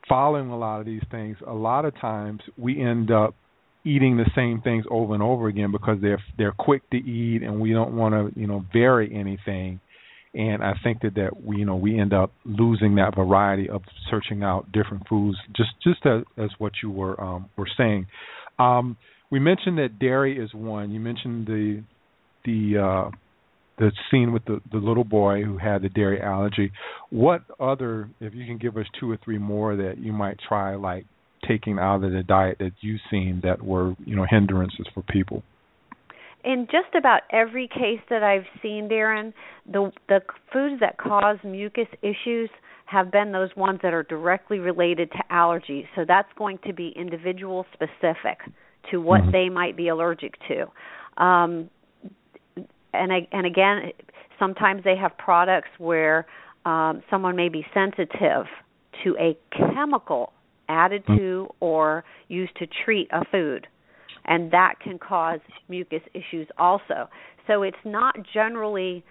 following 0.09 0.49
a 0.49 0.57
lot 0.57 0.79
of 0.79 0.85
these 0.85 1.03
things, 1.11 1.37
a 1.45 1.53
lot 1.53 1.85
of 1.85 1.93
times 1.99 2.41
we 2.57 2.81
end 2.81 3.11
up 3.11 3.35
eating 3.85 4.17
the 4.17 4.29
same 4.35 4.61
things 4.61 4.83
over 4.89 5.13
and 5.13 5.23
over 5.23 5.47
again 5.47 5.71
because 5.71 5.97
they're 6.01 6.21
they're 6.37 6.51
quick 6.57 6.89
to 6.89 6.97
eat 6.97 7.41
and 7.43 7.59
we 7.61 7.71
don't 7.71 7.95
want 7.95 8.13
to, 8.33 8.39
you 8.39 8.47
know, 8.47 8.65
vary 8.73 9.13
anything. 9.13 9.79
And 10.37 10.63
I 10.63 10.73
think 10.83 11.01
that 11.01 11.15
that 11.15 11.43
we, 11.43 11.57
you 11.57 11.65
know, 11.65 11.75
we 11.75 11.99
end 11.99 12.13
up 12.13 12.31
losing 12.45 12.95
that 12.95 13.15
variety 13.15 13.69
of 13.69 13.81
searching 14.09 14.43
out 14.43 14.71
different 14.71 15.07
foods 15.09 15.37
just 15.55 15.71
just 15.83 16.05
as, 16.05 16.23
as 16.37 16.51
what 16.59 16.73
you 16.81 16.91
were 16.91 17.19
um 17.19 17.49
were 17.57 17.67
saying. 17.77 18.05
Um 18.59 18.97
we 19.29 19.39
mentioned 19.39 19.77
that 19.77 19.99
dairy 19.99 20.37
is 20.37 20.53
one. 20.53 20.91
You 20.91 20.99
mentioned 20.99 21.47
the 21.47 21.83
the 22.45 22.77
uh, 22.77 23.11
the 23.77 23.91
scene 24.09 24.31
with 24.31 24.45
the 24.45 24.61
the 24.71 24.77
little 24.77 25.03
boy 25.03 25.43
who 25.43 25.57
had 25.57 25.81
the 25.81 25.89
dairy 25.89 26.21
allergy. 26.21 26.71
What 27.09 27.41
other, 27.59 28.09
if 28.19 28.33
you 28.33 28.45
can 28.45 28.57
give 28.57 28.77
us 28.77 28.85
two 28.99 29.11
or 29.11 29.17
three 29.23 29.37
more 29.37 29.75
that 29.75 29.97
you 29.97 30.13
might 30.13 30.37
try, 30.47 30.75
like 30.75 31.05
taking 31.47 31.77
out 31.77 32.03
of 32.03 32.11
the 32.11 32.23
diet 32.23 32.57
that 32.59 32.71
you've 32.81 33.01
seen 33.11 33.41
that 33.43 33.61
were 33.61 33.95
you 34.05 34.15
know 34.15 34.25
hindrances 34.29 34.87
for 34.93 35.03
people? 35.03 35.43
In 36.43 36.67
just 36.71 36.93
about 36.95 37.21
every 37.31 37.67
case 37.67 37.99
that 38.09 38.23
I've 38.23 38.45
seen, 38.61 38.87
Darren, 38.89 39.33
the 39.65 39.91
the 40.07 40.21
foods 40.53 40.79
that 40.79 40.97
cause 40.97 41.37
mucus 41.43 41.87
issues 42.01 42.49
have 42.85 43.11
been 43.11 43.31
those 43.33 43.49
ones 43.57 43.79
that 43.83 43.93
are 43.93 44.03
directly 44.03 44.59
related 44.59 45.11
to 45.11 45.17
allergies. 45.29 45.87
So 45.95 46.05
that's 46.07 46.31
going 46.37 46.59
to 46.65 46.73
be 46.73 46.93
individual 46.95 47.65
specific 47.73 48.39
to 48.91 49.01
what 49.01 49.21
Mhm. 49.23 49.31
they 49.31 49.49
might 49.49 49.75
be 49.75 49.89
allergic 49.89 50.39
to. 50.47 50.71
Um, 51.17 51.69
and 52.93 53.11
I, 53.11 53.27
and 53.33 53.45
again, 53.45 53.91
sometimes 54.39 54.83
they 54.83 54.95
have 54.95 55.17
products 55.17 55.69
where 55.79 56.25
um, 56.65 57.03
someone 57.09 57.35
may 57.35 57.49
be 57.49 57.65
sensitive 57.73 58.47
to 59.03 59.17
a 59.17 59.37
chemical 59.51 60.31
added 60.69 61.05
to 61.07 61.53
or 61.59 62.03
used 62.27 62.55
to 62.57 62.67
treat 62.67 63.07
a 63.11 63.23
food, 63.25 63.67
and 64.27 64.51
that 64.51 64.75
can 64.83 64.99
cause 64.99 65.39
mucus 65.69 66.01
issues 66.13 66.47
also. 66.57 67.09
So 67.47 67.63
it's 67.63 67.77
not 67.85 68.15
generally, 68.33 69.03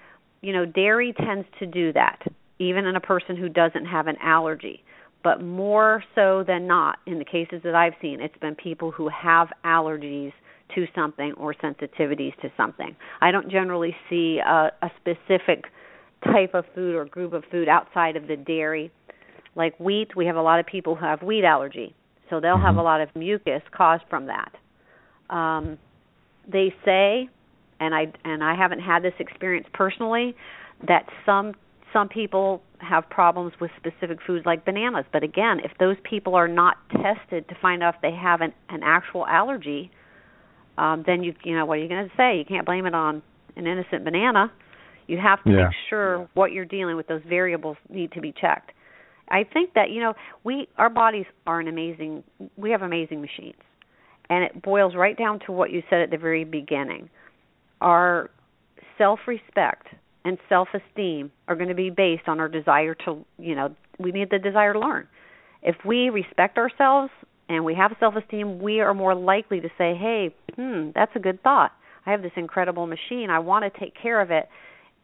you 0.43 0.53
know, 0.53 0.67
dairy 0.67 1.15
tends 1.25 1.47
to 1.59 1.67
do 1.67 1.93
that, 1.95 2.21
even 2.59 2.85
in 2.87 2.97
a 2.97 3.01
person 3.01 3.37
who 3.37 3.49
doesn't 3.49 3.87
have 3.87 4.07
an 4.07 4.17
allergy. 4.23 4.83
But 5.25 5.43
more 5.43 6.05
so 6.15 6.45
than 6.47 6.67
not, 6.67 6.99
in 7.07 7.19
the 7.19 7.25
cases 7.25 7.61
that 7.65 7.75
I've 7.75 7.95
seen, 8.01 8.21
it's 8.21 8.37
been 8.39 8.55
people 8.55 8.91
who 8.91 9.09
have 9.09 9.49
allergies 9.65 10.33
to 10.75 10.87
something 10.95 11.33
or 11.35 11.55
sensitivities 11.55 12.39
to 12.43 12.51
something. 12.57 12.95
I 13.21 13.31
don't 13.31 13.51
generally 13.51 13.97
see 14.11 14.39
a, 14.39 14.71
a 14.83 14.91
specific 15.01 15.65
type 16.25 16.55
of 16.55 16.65
food 16.75 16.95
or 16.95 17.05
group 17.07 17.33
of 17.33 17.45
food 17.51 17.69
outside 17.69 18.17
of 18.17 18.27
the 18.27 18.37
dairy. 18.37 18.91
Like 19.55 19.79
wheat, 19.81 20.15
we 20.17 20.27
have 20.27 20.37
a 20.37 20.43
lot 20.43 20.61
of 20.61 20.67
people 20.67 20.95
who 20.95 21.05
have 21.05 21.23
wheat 21.23 21.45
allergy, 21.45 21.95
so 22.29 22.41
they'll 22.41 22.59
have 22.59 22.75
Mhm. 22.75 22.81
a 22.81 22.83
lot 22.83 23.01
of 23.01 23.15
mucus 23.17 23.63
caused 23.71 24.05
from 24.11 24.27
that. 24.27 24.53
Um, 25.31 25.79
they 26.51 26.75
say, 26.85 27.29
and 27.81 27.95
I 27.95 28.13
and 28.25 28.43
I 28.43 28.55
haven't 28.57 28.81
had 28.81 29.03
this 29.03 29.15
experience 29.19 29.67
personally, 29.73 30.35
that 30.87 31.07
some 31.25 31.55
some 31.93 32.09
people 32.09 32.63
have 32.79 33.09
problems 33.09 33.53
with 33.61 33.71
specific 33.77 34.19
foods 34.27 34.45
like 34.45 34.65
bananas. 34.65 35.05
But 35.13 35.23
again, 35.23 35.61
if 35.65 35.73
those 35.79 35.97
people 36.09 36.35
are 36.35 36.49
not 36.49 36.77
tested 36.91 37.49
to 37.49 37.55
find 37.61 37.83
out 37.83 37.95
if 37.97 38.01
they 38.03 38.13
have 38.13 38.41
an, 38.43 38.53
an 38.69 38.81
actual 38.85 39.27
allergy, 39.27 39.91
um, 40.79 41.03
then 41.07 41.23
you 41.23 41.35
you 41.43 41.57
know 41.57 41.65
what 41.65 41.79
are 41.79 41.83
you 41.83 41.89
going 41.89 42.09
to 42.09 42.17
say? 42.17 42.39
You 42.39 42.45
can't 42.45 42.67
blame 42.67 42.87
it 42.87 42.95
on 42.95 43.23
an 43.57 43.67
innocent 43.67 44.05
banana. 44.05 44.53
You 45.07 45.19
have 45.19 45.43
to 45.45 45.51
Yeah. 45.51 45.67
make 45.69 45.75
sure 45.89 46.29
what 46.35 46.53
you're 46.53 46.65
dealing 46.65 46.97
with. 46.97 47.07
Those 47.07 47.23
variables 47.29 47.77
need 47.89 48.13
to 48.13 48.21
be 48.21 48.33
checked. 48.33 48.73
I 49.29 49.45
think 49.45 49.75
that 49.75 49.91
you 49.91 50.01
know 50.01 50.15
we 50.45 50.69
our 50.77 50.91
bodies 50.91 51.27
are 51.47 51.61
an 51.61 51.69
amazing. 51.69 52.23
We 52.57 52.71
have 52.71 52.83
amazing 52.83 53.21
machines, 53.21 53.61
and 54.29 54.45
it 54.45 54.63
boils 54.63 54.95
right 54.95 55.17
down 55.17 55.41
to 55.47 55.53
what 55.53 55.71
you 55.71 55.83
said 55.89 56.01
at 56.01 56.11
the 56.11 56.19
very 56.19 56.45
beginning. 56.45 57.09
Our 57.81 58.31
self-respect 58.99 59.89
and 60.25 60.39
self-esteem 60.49 61.31
are 61.49 61.55
going 61.55 61.69
to 61.69 61.75
be 61.75 61.91
based 61.91 62.27
on 62.27 62.41
our 62.41 62.49
desire 62.49 62.95
to 62.95 63.25
you 63.39 63.55
know 63.55 63.75
we 63.99 64.11
need 64.13 64.31
the 64.31 64.39
desire 64.39 64.73
to 64.73 64.81
learn. 64.81 65.07
If 65.63 65.77
we 65.85 66.11
respect 66.11 66.59
ourselves 66.59 67.11
and 67.49 67.65
we 67.65 67.75
have 67.75 67.93
self-esteem, 68.01 68.61
we 68.61 68.81
are 68.81 68.93
more 68.93 69.15
likely 69.15 69.61
to 69.61 69.69
say, 69.79 69.95
"Hey, 69.95 70.35
hmm, 70.55 70.91
that's 70.95 71.15
a 71.15 71.19
good 71.19 71.43
thought. 71.43 71.73
I 72.05 72.11
have 72.11 72.23
this 72.23 72.33
incredible 72.37 72.87
machine. 72.87 73.31
I 73.31 73.39
want 73.39 73.65
to 73.65 73.81
take 73.81 73.95
care 73.95 74.21
of 74.21 74.31
it." 74.31 74.49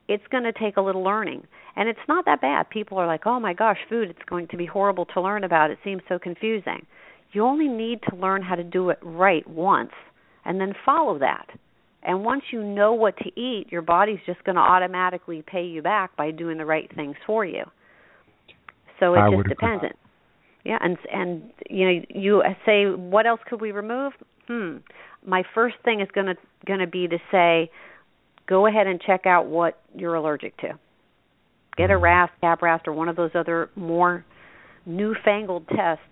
It's 0.08 0.26
going 0.30 0.44
to 0.44 0.52
take 0.52 0.76
a 0.76 0.80
little 0.80 1.02
learning, 1.02 1.46
and 1.76 1.88
it's 1.88 2.06
not 2.08 2.24
that 2.24 2.40
bad. 2.40 2.68
People 2.70 2.98
are 2.98 3.06
like, 3.06 3.26
"Oh 3.26 3.38
my 3.38 3.54
gosh, 3.54 3.78
food, 3.88 4.10
it's 4.10 4.28
going 4.28 4.48
to 4.48 4.56
be 4.56 4.66
horrible 4.66 5.06
to 5.06 5.20
learn 5.20 5.44
about. 5.44 5.70
It 5.70 5.78
seems 5.84 6.02
so 6.08 6.18
confusing." 6.18 6.86
You 7.32 7.44
only 7.44 7.68
need 7.68 8.00
to 8.10 8.16
learn 8.16 8.42
how 8.42 8.54
to 8.54 8.64
do 8.64 8.90
it 8.90 8.98
right 9.02 9.46
once 9.48 9.92
and 10.44 10.60
then 10.60 10.74
follow 10.84 11.18
that. 11.18 11.46
And 12.02 12.24
once 12.24 12.42
you 12.52 12.62
know 12.62 12.92
what 12.92 13.16
to 13.18 13.40
eat, 13.40 13.66
your 13.70 13.82
body's 13.82 14.18
just 14.26 14.42
going 14.44 14.56
to 14.56 14.60
automatically 14.60 15.42
pay 15.46 15.64
you 15.64 15.82
back 15.82 16.16
by 16.16 16.30
doing 16.30 16.58
the 16.58 16.66
right 16.66 16.90
things 16.94 17.14
for 17.26 17.44
you. 17.44 17.64
So 18.98 19.14
it 19.14 19.18
I 19.18 19.28
just 19.28 19.36
would 19.36 19.52
agree. 19.52 19.54
depends. 19.54 19.84
Yeah, 20.64 20.78
and 20.80 20.96
and 21.12 21.42
you 21.68 21.86
know 21.86 22.00
you 22.08 22.42
say 22.64 22.84
what 22.86 23.26
else 23.26 23.40
could 23.48 23.60
we 23.60 23.72
remove? 23.72 24.12
Hmm. 24.46 24.76
My 25.26 25.42
first 25.54 25.76
thing 25.84 26.00
is 26.00 26.08
going 26.14 26.28
to 26.28 26.36
going 26.66 26.78
to 26.78 26.86
be 26.86 27.08
to 27.08 27.18
say 27.32 27.70
go 28.48 28.66
ahead 28.66 28.86
and 28.86 29.00
check 29.00 29.26
out 29.26 29.46
what 29.46 29.80
you're 29.96 30.14
allergic 30.14 30.56
to. 30.58 30.78
Get 31.76 31.90
a 31.90 31.96
RAST, 31.96 32.32
CAP-RAST, 32.42 32.86
or 32.86 32.92
one 32.92 33.08
of 33.08 33.16
those 33.16 33.30
other 33.34 33.70
more 33.74 34.24
newfangled 34.84 35.66
tests 35.68 36.04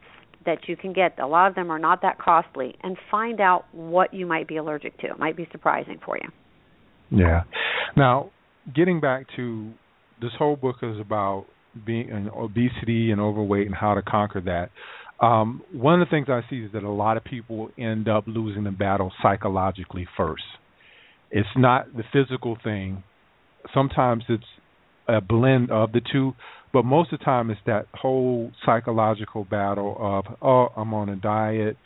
that 0.46 0.68
you 0.68 0.76
can 0.76 0.92
get. 0.92 1.18
A 1.18 1.26
lot 1.26 1.48
of 1.48 1.54
them 1.54 1.70
are 1.70 1.78
not 1.78 2.02
that 2.02 2.18
costly, 2.18 2.74
and 2.82 2.96
find 3.10 3.40
out 3.40 3.64
what 3.72 4.14
you 4.14 4.26
might 4.26 4.48
be 4.48 4.56
allergic 4.56 4.98
to. 4.98 5.06
It 5.08 5.18
might 5.18 5.36
be 5.36 5.46
surprising 5.52 5.98
for 6.04 6.16
you. 6.16 6.28
Yeah. 7.10 7.42
Now, 7.96 8.30
getting 8.74 9.00
back 9.00 9.26
to 9.36 9.72
this 10.20 10.30
whole 10.38 10.56
book 10.56 10.76
is 10.82 10.98
about 11.00 11.46
being 11.86 12.30
obesity 12.34 13.10
and 13.10 13.20
overweight 13.20 13.66
and 13.66 13.74
how 13.74 13.94
to 13.94 14.02
conquer 14.02 14.40
that. 14.40 14.70
Um, 15.24 15.62
one 15.72 16.00
of 16.00 16.08
the 16.08 16.10
things 16.10 16.28
I 16.28 16.40
see 16.48 16.64
is 16.64 16.72
that 16.72 16.82
a 16.82 16.90
lot 16.90 17.16
of 17.16 17.24
people 17.24 17.70
end 17.78 18.08
up 18.08 18.24
losing 18.26 18.64
the 18.64 18.70
battle 18.70 19.12
psychologically 19.22 20.08
first. 20.16 20.42
It's 21.30 21.48
not 21.56 21.94
the 21.94 22.04
physical 22.12 22.56
thing. 22.62 23.02
Sometimes 23.74 24.24
it's 24.28 24.42
a 25.06 25.20
blend 25.20 25.70
of 25.70 25.92
the 25.92 26.00
two, 26.12 26.32
but 26.72 26.84
most 26.84 27.12
of 27.12 27.18
the 27.18 27.24
time 27.24 27.50
it's 27.50 27.60
that 27.66 27.86
whole 27.94 28.52
psychological 28.64 29.44
battle 29.44 29.96
of, 29.98 30.24
oh, 30.40 30.68
I'm 30.76 30.94
on 30.94 31.08
a 31.08 31.16
diet. 31.16 31.76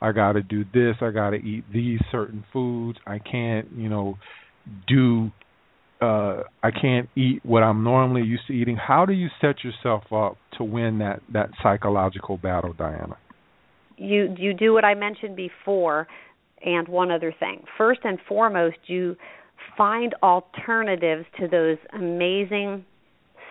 I 0.00 0.10
got 0.12 0.32
to 0.32 0.42
do 0.42 0.64
this. 0.74 0.96
I 1.00 1.10
got 1.10 1.30
to 1.30 1.36
eat 1.36 1.64
these 1.72 2.00
certain 2.10 2.44
foods. 2.52 2.98
I 3.06 3.18
can't, 3.18 3.70
you 3.72 3.88
know, 3.88 4.18
do 4.86 5.30
uh 6.00 6.42
I 6.62 6.70
can't 6.70 7.08
eat 7.16 7.40
what 7.44 7.62
I'm 7.62 7.84
normally 7.84 8.22
used 8.22 8.46
to 8.48 8.52
eating. 8.52 8.76
How 8.76 9.06
do 9.06 9.12
you 9.12 9.28
set 9.40 9.56
yourself 9.62 10.04
up 10.12 10.36
to 10.58 10.64
win 10.64 10.98
that 10.98 11.20
that 11.32 11.50
psychological 11.62 12.36
battle, 12.36 12.72
Diana? 12.72 13.16
You 13.96 14.34
you 14.36 14.54
do 14.54 14.72
what 14.72 14.84
I 14.84 14.94
mentioned 14.94 15.36
before 15.36 16.08
and 16.64 16.88
one 16.88 17.10
other 17.10 17.34
thing. 17.38 17.64
First 17.78 18.00
and 18.04 18.18
foremost, 18.28 18.76
you 18.86 19.16
find 19.76 20.14
alternatives 20.22 21.26
to 21.38 21.48
those 21.48 21.78
amazing 21.92 22.84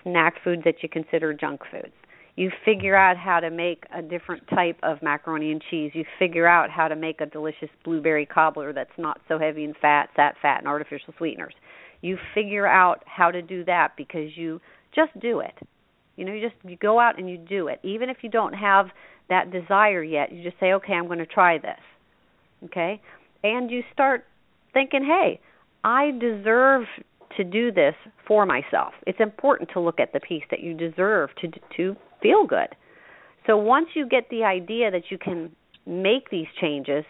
snack 0.04 0.36
foods 0.44 0.64
that 0.66 0.76
you 0.82 0.90
consider 0.90 1.34
junk 1.34 1.62
foods. 1.72 1.94
You 2.36 2.50
figure 2.64 2.96
out 2.96 3.18
how 3.18 3.40
to 3.40 3.50
make 3.50 3.84
a 3.94 4.02
different 4.02 4.48
type 4.48 4.78
of 4.84 5.02
macaroni 5.02 5.52
and 5.52 5.62
cheese. 5.70 5.92
You 5.94 6.06
figure 6.18 6.48
out 6.48 6.70
how 6.70 6.88
to 6.88 6.96
make 6.96 7.20
a 7.20 7.26
delicious 7.26 7.70
blueberry 7.84 8.26
cobbler 8.26 8.72
that's 8.74 8.98
not 8.98 9.20
so 9.28 9.38
heavy 9.38 9.64
in 9.64 9.74
fat, 9.82 10.10
fat, 10.16 10.36
fat, 10.42 10.60
and 10.60 10.68
artificial 10.68 11.14
sweeteners. 11.18 11.54
You 12.02 12.18
figure 12.34 12.66
out 12.66 13.04
how 13.06 13.32
to 13.32 13.42
do 13.42 13.66
that 13.66 13.94
because 13.98 14.36
you 14.36 14.62
just 14.96 15.18
do 15.20 15.42
it. 15.42 15.54
You 16.16 16.26
know, 16.26 16.34
you 16.34 16.42
just 16.42 16.56
you 16.64 16.78
go 16.78 17.00
out 17.00 17.20
and 17.20 17.30
you 17.30 17.38
do 17.38 17.68
it. 17.68 17.80
Even 17.84 18.10
if 18.10 18.18
you 18.22 18.30
don't 18.30 18.54
have 18.54 18.88
that 19.30 19.52
desire 19.52 20.04
yet, 20.04 20.32
you 20.32 20.44
just 20.44 20.60
say, 20.60 20.74
"Okay, 20.74 20.94
I'm 20.94 21.08
going 21.08 21.20
to 21.20 21.26
try 21.26 21.58
this." 21.58 21.80
Okay? 22.66 23.02
And 23.44 23.70
you 23.70 23.84
start 23.94 24.26
thinking, 24.74 25.04
"Hey, 25.04 25.40
I 25.84 26.12
deserve 26.12 26.86
to 27.38 27.44
do 27.44 27.72
this 27.72 27.96
for 28.28 28.46
myself. 28.46 28.94
It's 29.08 29.20
important 29.20 29.70
to 29.74 29.80
look 29.80 30.00
at 30.00 30.14
the 30.14 30.20
piece 30.20 30.44
that 30.52 30.62
you 30.62 30.74
deserve 30.74 31.30
to 31.42 31.50
to 31.78 31.96
feel 32.22 32.46
good. 32.46 32.68
So 33.48 33.58
once 33.58 33.88
you 33.96 34.08
get 34.08 34.30
the 34.30 34.44
idea 34.44 34.92
that 34.92 35.04
you 35.10 35.18
can 35.18 35.56
make 35.86 36.30
these 36.30 36.48
changes, 36.60 37.04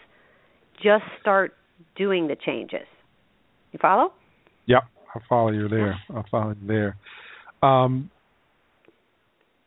just 0.81 1.03
start 1.19 1.53
doing 1.95 2.27
the 2.27 2.35
changes. 2.35 2.87
You 3.71 3.79
follow? 3.81 4.13
Yep, 4.67 4.83
I 5.15 5.19
follow 5.27 5.51
you 5.51 5.67
there. 5.67 5.99
I 6.09 6.23
follow 6.29 6.55
you 6.61 6.67
there. 6.67 6.97
Um, 7.61 8.09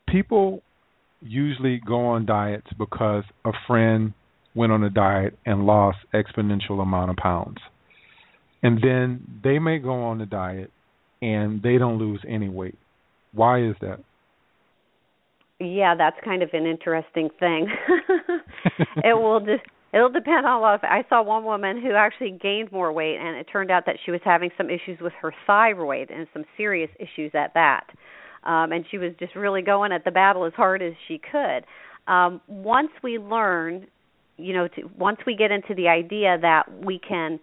people 0.07 0.61
usually 1.21 1.81
go 1.85 2.07
on 2.07 2.25
diets 2.25 2.67
because 2.77 3.23
a 3.45 3.51
friend 3.67 4.13
went 4.53 4.71
on 4.71 4.83
a 4.83 4.89
diet 4.89 5.37
and 5.45 5.65
lost 5.65 5.97
exponential 6.13 6.81
amount 6.81 7.11
of 7.11 7.17
pounds. 7.17 7.57
And 8.65 8.81
then 8.81 9.41
they 9.43 9.59
may 9.59 9.77
go 9.77 9.91
on 9.91 10.19
a 10.21 10.25
diet 10.25 10.71
and 11.21 11.61
they 11.61 11.77
don't 11.77 11.99
lose 11.99 12.19
any 12.27 12.49
weight. 12.49 12.77
Why 13.31 13.61
is 13.61 13.75
that? 13.81 13.99
Yeah, 15.59 15.93
that's 15.95 16.17
kind 16.25 16.41
of 16.41 16.49
an 16.53 16.65
interesting 16.65 17.29
thing. 17.39 17.67
it 19.03 19.15
will 19.15 19.39
just 19.39 19.61
it'll 19.93 20.09
depend 20.09 20.47
on 20.47 20.57
a 20.57 20.59
lot 20.59 20.83
I 20.83 21.05
saw 21.07 21.21
one 21.21 21.45
woman 21.45 21.79
who 21.79 21.93
actually 21.93 22.31
gained 22.41 22.71
more 22.71 22.91
weight 22.91 23.17
and 23.17 23.37
it 23.37 23.45
turned 23.51 23.69
out 23.69 23.85
that 23.85 23.97
she 24.03 24.09
was 24.09 24.19
having 24.25 24.49
some 24.57 24.71
issues 24.71 24.99
with 24.99 25.13
her 25.21 25.31
thyroid 25.45 26.09
and 26.09 26.25
some 26.33 26.43
serious 26.57 26.89
issues 26.99 27.33
at 27.35 27.53
that. 27.53 27.85
Um 28.43 28.71
and 28.71 28.83
she 28.89 28.97
was 28.97 29.11
just 29.19 29.35
really 29.35 29.61
going 29.61 29.91
at 29.91 30.03
the 30.05 30.11
battle 30.11 30.43
as 30.45 30.53
hard 30.53 30.81
as 30.81 30.93
she 31.07 31.19
could. 31.19 31.65
Um 32.11 32.41
once 32.47 32.91
we 33.03 33.19
learn, 33.19 33.85
you 34.37 34.53
know, 34.53 34.67
to, 34.69 34.89
once 34.97 35.19
we 35.27 35.35
get 35.35 35.51
into 35.51 35.75
the 35.75 35.87
idea 35.87 36.39
that 36.41 36.63
we 36.83 36.99
can 36.99 37.39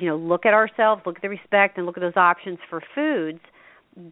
you 0.00 0.06
know, 0.06 0.16
look 0.16 0.46
at 0.46 0.54
ourselves, 0.54 1.02
look 1.04 1.16
at 1.16 1.22
the 1.22 1.28
respect 1.28 1.76
and 1.76 1.86
look 1.86 1.96
at 1.96 2.00
those 2.00 2.16
options 2.16 2.58
for 2.68 2.82
foods, 2.94 3.40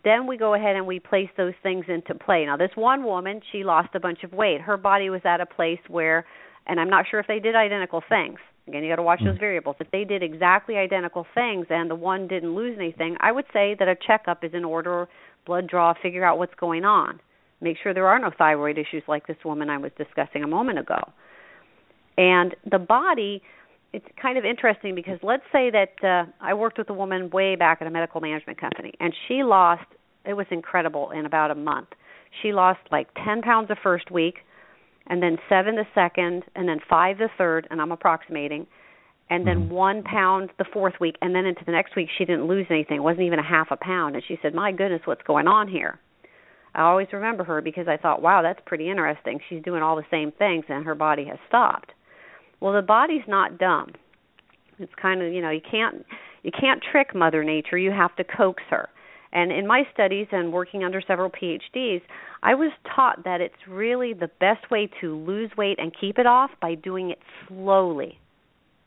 then 0.04 0.26
we 0.26 0.36
go 0.36 0.54
ahead 0.54 0.76
and 0.76 0.86
we 0.86 1.00
place 1.00 1.28
those 1.36 1.54
things 1.62 1.84
into 1.88 2.14
play. 2.14 2.44
Now, 2.44 2.56
this 2.56 2.70
one 2.74 3.04
woman, 3.04 3.40
she 3.52 3.64
lost 3.64 3.90
a 3.94 4.00
bunch 4.00 4.24
of 4.24 4.32
weight. 4.32 4.60
Her 4.60 4.76
body 4.76 5.08
was 5.10 5.20
at 5.24 5.40
a 5.40 5.46
place 5.46 5.78
where, 5.88 6.26
and 6.66 6.80
I'm 6.80 6.90
not 6.90 7.06
sure 7.10 7.20
if 7.20 7.26
they 7.26 7.38
did 7.38 7.54
identical 7.54 8.02
things. 8.08 8.38
Again, 8.66 8.82
you 8.82 8.90
got 8.90 8.96
to 8.96 9.02
watch 9.02 9.20
those 9.24 9.34
hmm. 9.34 9.40
variables. 9.40 9.76
If 9.80 9.90
they 9.90 10.04
did 10.04 10.22
exactly 10.22 10.76
identical 10.76 11.26
things 11.34 11.66
and 11.70 11.90
the 11.90 11.94
one 11.94 12.28
didn't 12.28 12.54
lose 12.54 12.76
anything, 12.78 13.16
I 13.20 13.32
would 13.32 13.46
say 13.52 13.74
that 13.78 13.88
a 13.88 13.96
checkup 14.06 14.44
is 14.44 14.52
in 14.52 14.64
order, 14.64 15.08
blood 15.46 15.68
draw, 15.68 15.94
figure 16.02 16.24
out 16.24 16.38
what's 16.38 16.54
going 16.54 16.84
on. 16.84 17.20
Make 17.60 17.76
sure 17.82 17.94
there 17.94 18.06
are 18.06 18.18
no 18.18 18.30
thyroid 18.36 18.78
issues 18.78 19.02
like 19.08 19.26
this 19.26 19.38
woman 19.44 19.70
I 19.70 19.78
was 19.78 19.90
discussing 19.96 20.44
a 20.44 20.46
moment 20.46 20.78
ago. 20.78 20.98
And 22.18 22.54
the 22.70 22.78
body, 22.78 23.42
it's 23.92 24.06
kind 24.20 24.36
of 24.36 24.44
interesting 24.44 24.94
because 24.94 25.18
let's 25.22 25.44
say 25.52 25.70
that 25.70 26.04
uh, 26.04 26.30
I 26.40 26.54
worked 26.54 26.78
with 26.78 26.90
a 26.90 26.94
woman 26.94 27.30
way 27.30 27.56
back 27.56 27.78
at 27.80 27.86
a 27.86 27.90
medical 27.90 28.20
management 28.20 28.60
company, 28.60 28.92
and 29.00 29.14
she 29.26 29.42
lost. 29.42 29.84
It 30.24 30.34
was 30.34 30.46
incredible 30.50 31.10
in 31.10 31.24
about 31.24 31.50
a 31.50 31.54
month. 31.54 31.88
She 32.42 32.52
lost 32.52 32.80
like 32.92 33.08
10 33.24 33.40
pounds 33.40 33.68
the 33.68 33.76
first 33.82 34.10
week, 34.10 34.38
and 35.06 35.22
then 35.22 35.38
seven 35.48 35.76
the 35.76 35.86
second, 35.94 36.44
and 36.54 36.68
then 36.68 36.80
five 36.88 37.16
the 37.16 37.28
third, 37.38 37.66
and 37.70 37.80
I'm 37.80 37.92
approximating, 37.92 38.66
and 39.30 39.46
then 39.46 39.62
mm-hmm. 39.62 39.74
one 39.74 40.02
pound 40.02 40.50
the 40.58 40.66
fourth 40.70 40.94
week, 41.00 41.16
and 41.22 41.34
then 41.34 41.46
into 41.46 41.64
the 41.64 41.72
next 41.72 41.96
week 41.96 42.08
she 42.18 42.26
didn't 42.26 42.46
lose 42.46 42.66
anything. 42.68 42.98
It 42.98 43.02
wasn't 43.02 43.22
even 43.22 43.38
a 43.38 43.48
half 43.48 43.68
a 43.70 43.76
pound, 43.76 44.16
and 44.16 44.24
she 44.26 44.38
said, 44.42 44.54
"My 44.54 44.70
goodness, 44.70 45.02
what's 45.06 45.22
going 45.22 45.48
on 45.48 45.68
here?" 45.68 45.98
I 46.74 46.82
always 46.82 47.08
remember 47.12 47.44
her 47.44 47.62
because 47.62 47.88
I 47.88 47.96
thought, 47.96 48.20
"Wow, 48.20 48.42
that's 48.42 48.60
pretty 48.66 48.90
interesting. 48.90 49.40
She's 49.48 49.62
doing 49.62 49.82
all 49.82 49.96
the 49.96 50.04
same 50.10 50.30
things, 50.30 50.66
and 50.68 50.84
her 50.84 50.94
body 50.94 51.24
has 51.24 51.38
stopped." 51.48 51.92
Well, 52.60 52.72
the 52.72 52.82
body's 52.82 53.26
not 53.28 53.58
dumb. 53.58 53.92
It's 54.78 54.92
kind 55.00 55.22
of, 55.22 55.32
you 55.32 55.40
know, 55.40 55.50
you 55.50 55.60
can't 55.60 56.04
you 56.42 56.52
can't 56.58 56.82
trick 56.92 57.14
mother 57.14 57.42
nature. 57.44 57.78
You 57.78 57.90
have 57.90 58.14
to 58.16 58.24
coax 58.24 58.62
her. 58.70 58.88
And 59.32 59.52
in 59.52 59.66
my 59.66 59.82
studies 59.92 60.26
and 60.32 60.52
working 60.52 60.84
under 60.84 61.02
several 61.06 61.30
PhDs, 61.30 62.00
I 62.42 62.54
was 62.54 62.72
taught 62.94 63.24
that 63.24 63.40
it's 63.40 63.68
really 63.68 64.14
the 64.14 64.30
best 64.40 64.70
way 64.70 64.88
to 65.00 65.16
lose 65.16 65.50
weight 65.56 65.78
and 65.78 65.92
keep 66.00 66.18
it 66.18 66.26
off 66.26 66.50
by 66.62 66.74
doing 66.76 67.10
it 67.10 67.18
slowly. 67.46 68.18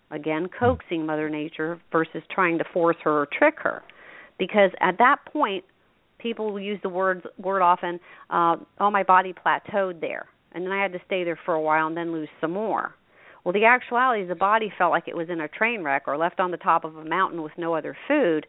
Again, 0.10 0.50
coaxing 0.58 1.06
mother 1.06 1.30
nature 1.30 1.80
versus 1.92 2.24
trying 2.32 2.58
to 2.58 2.64
force 2.74 2.98
her 3.04 3.22
or 3.22 3.28
trick 3.28 3.56
her. 3.60 3.84
Because 4.40 4.72
at 4.80 4.98
that 4.98 5.18
point, 5.32 5.64
people 6.18 6.52
will 6.52 6.60
use 6.60 6.80
the 6.82 6.90
word 6.90 7.28
word 7.38 7.62
often, 7.62 8.00
uh, 8.30 8.56
oh 8.80 8.90
my 8.90 9.04
body 9.04 9.34
plateaued 9.34 10.02
there. 10.02 10.26
And 10.54 10.66
then 10.66 10.72
I 10.72 10.82
had 10.82 10.92
to 10.94 11.00
stay 11.06 11.24
there 11.24 11.40
for 11.46 11.54
a 11.54 11.62
while 11.62 11.88
and 11.88 11.96
then 11.96 12.12
lose 12.12 12.30
some 12.42 12.52
more. 12.52 12.96
Well, 13.44 13.54
the 13.54 13.66
actuality 13.66 14.24
is 14.24 14.30
the 14.30 14.36
body 14.36 14.72
felt 14.78 14.92
like 14.92 15.08
it 15.08 15.16
was 15.16 15.30
in 15.30 15.40
a 15.42 15.48
train 15.48 15.84
wreck 15.84 16.04
or 16.08 16.18
left 16.18 16.40
on 16.40 16.52
the 16.52 16.58
top 16.58 16.84
of 16.84 16.96
a 16.96 17.06
mountain 17.06 17.42
with 17.42 17.54
no 17.58 17.74
other 17.74 17.98
food. 18.08 18.46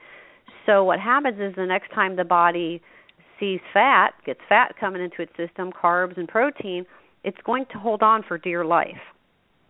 So 0.66 0.84
what 0.84 1.00
happens 1.00 1.40
is 1.40 1.54
the 1.56 1.66
next 1.66 1.90
time 1.92 2.16
the 2.16 2.24
body 2.24 2.82
sees 3.40 3.60
fat, 3.72 4.10
gets 4.26 4.40
fat 4.48 4.74
coming 4.78 5.02
into 5.02 5.22
its 5.22 5.32
system, 5.36 5.72
carbs 5.72 6.16
and 6.18 6.28
protein, 6.28 6.84
it's 7.24 7.38
going 7.44 7.64
to 7.72 7.78
hold 7.78 8.02
on 8.02 8.22
for 8.26 8.36
dear 8.36 8.64
life. 8.64 9.00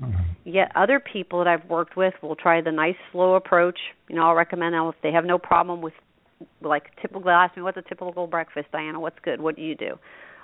Mm-hmm. 0.01 0.23
Yet 0.45 0.73
other 0.75 1.01
people 1.01 1.39
that 1.39 1.47
I've 1.47 1.69
worked 1.71 1.97
with 1.97 2.15
will 2.23 2.35
try 2.35 2.61
the 2.61 2.73
nice 2.73 2.97
slow 3.13 3.35
approach. 3.35 3.79
You 4.09 4.17
know, 4.17 4.23
I'll 4.23 4.35
recommend 4.35 4.75
them 4.75 4.87
if 4.89 4.97
they 5.03 5.13
have 5.13 5.25
no 5.25 5.39
problem 5.39 5.81
with 5.81 5.95
like 6.61 6.87
typical 7.01 7.31
ask 7.31 7.57
me 7.57 7.63
what's 7.63 7.77
a 7.77 7.83
typical 7.83 8.27
breakfast, 8.27 8.67
Diana, 8.73 8.99
what's 8.99 9.19
good? 9.23 9.41
What 9.41 9.55
do 9.55 9.63
you 9.63 9.77
do? 9.77 9.99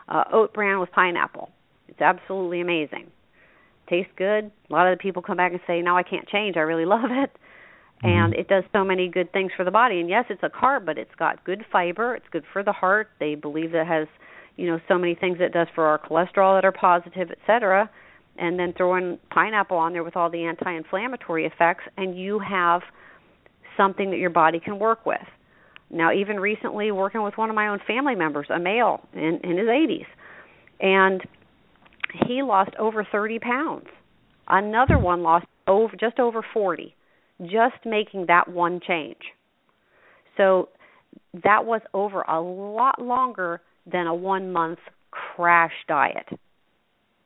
Uh 0.09 0.25
oat 0.33 0.55
bran 0.55 0.79
with 0.79 0.93
pineapple. 0.93 1.51
It's 1.89 2.01
absolutely 2.01 2.61
amazing 2.61 3.11
tastes 3.89 4.13
good. 4.17 4.51
A 4.69 4.73
lot 4.73 4.87
of 4.87 4.97
the 4.97 5.03
people 5.03 5.23
come 5.23 5.37
back 5.37 5.53
and 5.53 5.61
say, 5.67 5.83
"No, 5.83 5.97
I 5.97 6.03
can't 6.03 6.29
change. 6.29 6.57
I 6.57 6.61
really 6.61 6.85
love 6.97 7.11
it." 7.11 7.31
Mm-hmm. 8.03 8.07
And 8.07 8.35
it 8.35 8.49
does 8.49 8.65
so 8.73 8.85
many 8.85 9.09
good 9.09 9.33
things 9.33 9.51
for 9.57 9.65
the 9.65 9.71
body. 9.71 10.01
And 10.01 10.09
yes, 10.09 10.27
it's 10.31 10.43
a 10.43 10.49
carb, 10.49 10.87
but 10.87 10.99
it's 10.99 11.15
got 11.19 11.45
good 11.45 11.65
fiber. 11.73 12.15
It's 12.15 12.27
good 12.31 12.45
for 12.53 12.63
the 12.63 12.73
heart. 12.73 13.09
They 13.19 13.35
believe 13.35 13.73
that 13.73 13.83
it 13.83 13.87
has, 13.87 14.07
you 14.57 14.67
know, 14.67 14.79
so 14.87 14.99
many 14.99 15.15
things 15.15 15.39
it 15.41 15.53
does 15.53 15.67
for 15.75 15.87
our 15.87 15.99
cholesterol 15.99 16.57
that 16.57 16.65
are 16.65 16.73
positive, 16.73 17.31
etc. 17.31 17.91
And 18.37 18.59
then 18.59 18.73
throw 18.77 18.95
in 18.97 19.19
pineapple 19.31 19.77
on 19.77 19.93
there 19.93 20.05
with 20.05 20.17
all 20.17 20.31
the 20.31 20.45
anti-inflammatory 20.45 21.45
effects, 21.45 21.85
and 21.97 22.17
you 22.17 22.39
have 22.39 22.83
something 23.77 24.11
that 24.11 24.19
your 24.19 24.31
body 24.31 24.61
can 24.61 24.79
work 24.79 25.05
with. 25.05 25.27
Now, 25.91 26.13
even 26.13 26.39
recently, 26.39 26.93
working 26.93 27.23
with 27.23 27.37
one 27.37 27.49
of 27.49 27.57
my 27.57 27.69
own 27.69 27.81
family 27.87 28.15
members, 28.15 28.47
a 28.51 28.61
male 28.61 29.01
in, 29.13 29.41
in 29.43 29.57
his 29.57 29.67
80s, 29.67 30.07
and 30.81 31.23
he 32.27 32.43
lost 32.43 32.71
over 32.79 33.07
30 33.11 33.39
pounds. 33.39 33.87
Another 34.49 34.99
one 34.99 35.23
lost 35.23 35.47
over 35.67 35.95
just 35.97 36.19
over 36.19 36.45
40, 36.55 36.95
just 37.43 37.85
making 37.85 38.27
that 38.29 38.49
one 38.49 38.81
change. 38.87 39.19
So 40.37 40.71
that 41.45 41.65
was 41.65 41.83
over 41.93 42.23
a 42.23 42.41
lot 42.41 43.01
longer 43.01 43.61
than 43.91 44.07
a 44.07 44.15
one 44.15 44.53
month 44.53 44.79
crash 45.11 45.73
diet. 45.87 46.27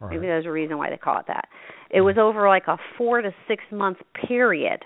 Right. 0.00 0.10
Maybe 0.10 0.26
there's 0.26 0.46
a 0.46 0.50
reason 0.50 0.78
why 0.78 0.90
they 0.90 0.96
call 0.96 1.20
it 1.20 1.26
that. 1.28 1.48
It 1.90 2.00
was 2.00 2.16
over 2.18 2.48
like 2.48 2.66
a 2.66 2.78
four 2.98 3.22
to 3.22 3.32
six 3.46 3.62
month 3.70 3.98
period. 4.26 4.84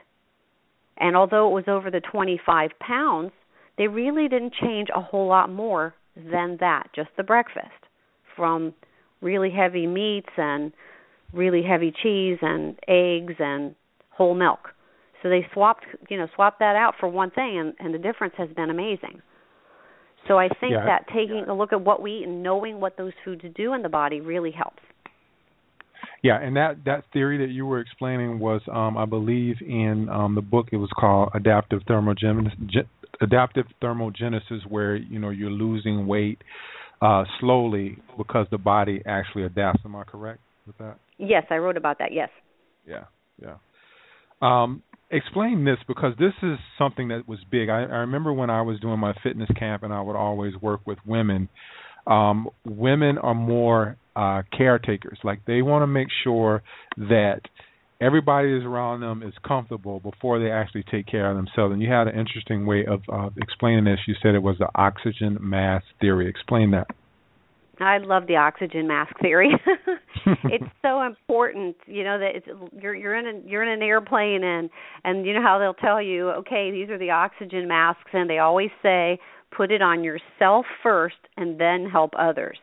And 0.98 1.16
although 1.16 1.48
it 1.48 1.54
was 1.54 1.64
over 1.68 1.90
the 1.90 2.00
25 2.00 2.70
pounds, 2.80 3.30
they 3.78 3.86
really 3.86 4.28
didn't 4.28 4.54
change 4.60 4.88
a 4.94 5.00
whole 5.00 5.28
lot 5.28 5.50
more 5.50 5.94
than 6.16 6.56
that, 6.60 6.88
just 6.94 7.10
the 7.16 7.22
breakfast. 7.22 7.68
From 8.34 8.74
really 9.20 9.50
heavy 9.50 9.86
meats 9.86 10.28
and 10.36 10.72
really 11.32 11.62
heavy 11.62 11.92
cheese 12.02 12.38
and 12.42 12.78
eggs 12.88 13.34
and 13.38 13.74
whole 14.10 14.34
milk. 14.34 14.70
So 15.22 15.28
they 15.28 15.46
swapped, 15.52 15.84
you 16.08 16.18
know, 16.18 16.28
swapped 16.34 16.58
that 16.60 16.76
out 16.76 16.94
for 17.00 17.08
one 17.08 17.30
thing, 17.30 17.58
and, 17.58 17.74
and 17.78 17.94
the 17.94 17.98
difference 17.98 18.34
has 18.38 18.48
been 18.50 18.70
amazing. 18.70 19.22
So 20.28 20.38
I 20.38 20.48
think 20.48 20.72
Yeah. 20.72 20.84
that 20.84 21.06
taking 21.08 21.44
a 21.48 21.54
look 21.54 21.72
at 21.72 21.80
what 21.80 22.02
we 22.02 22.18
eat 22.18 22.24
and 22.24 22.42
knowing 22.42 22.80
what 22.80 22.96
those 22.96 23.12
foods 23.24 23.42
do 23.54 23.74
in 23.74 23.82
the 23.82 23.88
body 23.88 24.20
really 24.20 24.50
helps. 24.50 24.82
Yeah, 26.22 26.40
and 26.40 26.56
that 26.56 26.84
that 26.84 27.04
theory 27.12 27.38
that 27.38 27.50
you 27.52 27.66
were 27.66 27.80
explaining 27.80 28.38
was, 28.38 28.60
um, 28.72 28.96
I 28.96 29.04
believe, 29.04 29.56
in 29.60 30.08
um, 30.08 30.34
the 30.34 30.42
book. 30.42 30.68
It 30.72 30.76
was 30.76 30.90
called 30.98 31.30
Adaptive 31.34 31.80
Thermogenesis. 31.88 32.86
Adaptive 33.20 33.66
Thermogenesis, 33.82 34.66
where 34.68 34.96
you 34.96 35.18
know 35.18 35.30
you're 35.30 35.50
losing 35.50 36.06
weight 36.06 36.42
uh, 37.00 37.24
slowly 37.40 37.98
because 38.16 38.46
the 38.50 38.58
body 38.58 39.02
actually 39.06 39.44
adapts. 39.44 39.80
Am 39.84 39.96
I 39.96 40.04
correct 40.04 40.40
with 40.66 40.78
that? 40.78 40.98
Yes, 41.18 41.44
I 41.50 41.56
wrote 41.56 41.76
about 41.76 41.98
that. 41.98 42.12
Yes. 42.12 42.28
Yeah, 42.86 43.04
yeah. 43.40 43.56
Um, 44.42 44.82
explain 45.10 45.64
this 45.64 45.78
because 45.88 46.14
this 46.18 46.32
is 46.42 46.58
something 46.78 47.08
that 47.08 47.28
was 47.28 47.38
big. 47.50 47.68
I, 47.68 47.82
I 47.82 47.98
remember 47.98 48.32
when 48.32 48.50
I 48.50 48.62
was 48.62 48.80
doing 48.80 48.98
my 48.98 49.14
fitness 49.22 49.48
camp, 49.58 49.82
and 49.82 49.92
I 49.92 50.00
would 50.00 50.16
always 50.16 50.54
work 50.56 50.80
with 50.86 50.98
women. 51.06 51.48
Um, 52.06 52.48
women 52.64 53.18
are 53.18 53.34
more 53.34 53.96
uh, 54.14 54.42
caretakers. 54.56 55.18
Like 55.24 55.40
they 55.46 55.62
want 55.62 55.82
to 55.82 55.86
make 55.86 56.08
sure 56.24 56.62
that 56.96 57.40
everybody 58.00 58.52
is 58.52 58.64
around 58.64 59.00
them 59.00 59.22
is 59.22 59.34
comfortable 59.46 60.00
before 60.00 60.38
they 60.38 60.50
actually 60.50 60.84
take 60.90 61.06
care 61.06 61.30
of 61.30 61.36
themselves. 61.36 61.72
And 61.72 61.82
you 61.82 61.90
had 61.90 62.08
an 62.08 62.18
interesting 62.18 62.66
way 62.66 62.84
of 62.84 63.00
uh, 63.12 63.30
explaining 63.36 63.84
this. 63.84 64.00
You 64.06 64.14
said 64.22 64.34
it 64.34 64.42
was 64.42 64.56
the 64.58 64.68
oxygen 64.74 65.38
mask 65.40 65.86
theory. 66.00 66.28
Explain 66.28 66.72
that. 66.72 66.86
I 67.78 67.98
love 67.98 68.26
the 68.26 68.36
oxygen 68.36 68.86
mask 68.86 69.12
theory. 69.20 69.50
it's 70.44 70.64
so 70.82 71.02
important, 71.02 71.76
you 71.86 72.04
know, 72.04 72.18
that 72.18 72.36
it's 72.36 72.46
you're 72.80 72.94
you're 72.94 73.14
in 73.14 73.26
a 73.26 73.48
you're 73.48 73.62
in 73.62 73.68
an 73.68 73.82
airplane 73.82 74.42
and 74.42 74.70
and 75.04 75.26
you 75.26 75.34
know 75.34 75.42
how 75.42 75.58
they'll 75.58 75.74
tell 75.74 76.00
you, 76.00 76.30
okay, 76.30 76.70
these 76.70 76.88
are 76.88 76.98
the 76.98 77.10
oxygen 77.10 77.68
masks 77.68 78.10
and 78.12 78.30
they 78.30 78.38
always 78.38 78.70
say 78.82 79.18
put 79.54 79.70
it 79.70 79.82
on 79.82 80.02
yourself 80.02 80.66
first 80.82 81.16
and 81.36 81.60
then 81.60 81.86
help 81.88 82.12
others. 82.18 82.58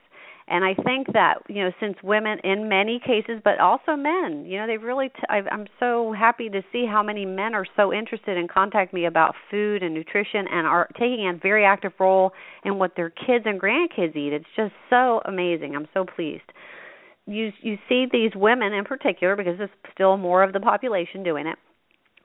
And 0.48 0.66
I 0.66 0.74
think 0.74 1.14
that 1.14 1.36
you 1.48 1.64
know, 1.64 1.72
since 1.80 1.96
women, 2.04 2.40
in 2.44 2.68
many 2.68 3.00
cases, 3.00 3.40
but 3.44 3.60
also 3.60 3.96
men, 3.96 4.46
you 4.46 4.58
know, 4.58 4.68
they've 4.68 4.82
really. 4.82 5.10
T- 5.10 5.24
I, 5.30 5.42
I'm 5.50 5.68
so 5.80 6.12
happy 6.12 6.50
to 6.50 6.62
see 6.72 6.86
how 6.86 7.02
many 7.02 7.26
men 7.26 7.56
are 7.56 7.66
so 7.78 7.94
interested 7.94 8.38
in 8.38 8.48
contact 8.50 8.94
me 8.94 9.06
about 9.06 9.36
food 9.50 9.84
and 9.84 9.94
nutrition, 9.94 10.46
and 10.52 10.68
are 10.68 10.90
taking 11.00 11.28
a 11.30 11.40
very 11.42 11.64
active 11.64 11.94
role 11.98 12.34
in 12.66 12.78
what 12.78 12.96
their 12.98 13.10
kids 13.10 13.46
and 13.46 13.60
grandkids 13.60 14.16
eat. 14.18 14.34
It's 14.34 14.46
just 14.56 14.74
so 14.90 15.22
amazing. 15.26 15.76
I'm 15.76 15.88
so 15.94 16.04
pleased. 16.04 16.44
You 17.26 17.52
you 17.62 17.78
see 17.88 18.06
these 18.12 18.32
women 18.36 18.74
in 18.74 18.84
particular, 18.84 19.38
because 19.38 19.58
there's 19.58 19.70
still 19.94 20.18
more 20.18 20.44
of 20.44 20.52
the 20.52 20.60
population 20.60 21.24
doing 21.24 21.48
it, 21.48 21.58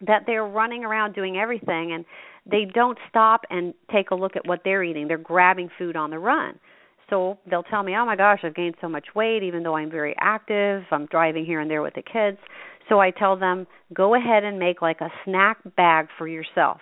that 0.00 0.24
they're 0.26 0.46
running 0.46 0.84
around 0.84 1.14
doing 1.14 1.36
everything, 1.36 1.92
and 1.92 2.04
they 2.50 2.64
don't 2.64 2.98
stop 3.08 3.42
and 3.48 3.74
take 3.92 4.10
a 4.10 4.16
look 4.16 4.34
at 4.34 4.44
what 4.44 4.62
they're 4.64 4.82
eating. 4.82 5.06
They're 5.06 5.18
grabbing 5.18 5.70
food 5.78 5.94
on 5.94 6.10
the 6.10 6.18
run 6.18 6.58
so 7.10 7.38
they'll 7.46 7.62
tell 7.62 7.82
me, 7.82 7.96
"Oh 7.96 8.04
my 8.04 8.16
gosh, 8.16 8.40
I've 8.42 8.54
gained 8.54 8.76
so 8.80 8.88
much 8.88 9.14
weight 9.14 9.42
even 9.42 9.62
though 9.62 9.76
I'm 9.76 9.90
very 9.90 10.14
active. 10.18 10.84
I'm 10.90 11.06
driving 11.06 11.44
here 11.44 11.60
and 11.60 11.70
there 11.70 11.82
with 11.82 11.94
the 11.94 12.02
kids." 12.02 12.38
So 12.88 13.00
I 13.00 13.10
tell 13.10 13.36
them, 13.36 13.66
"Go 13.92 14.14
ahead 14.14 14.44
and 14.44 14.58
make 14.58 14.80
like 14.82 15.00
a 15.00 15.12
snack 15.24 15.58
bag 15.76 16.08
for 16.16 16.26
yourself. 16.26 16.80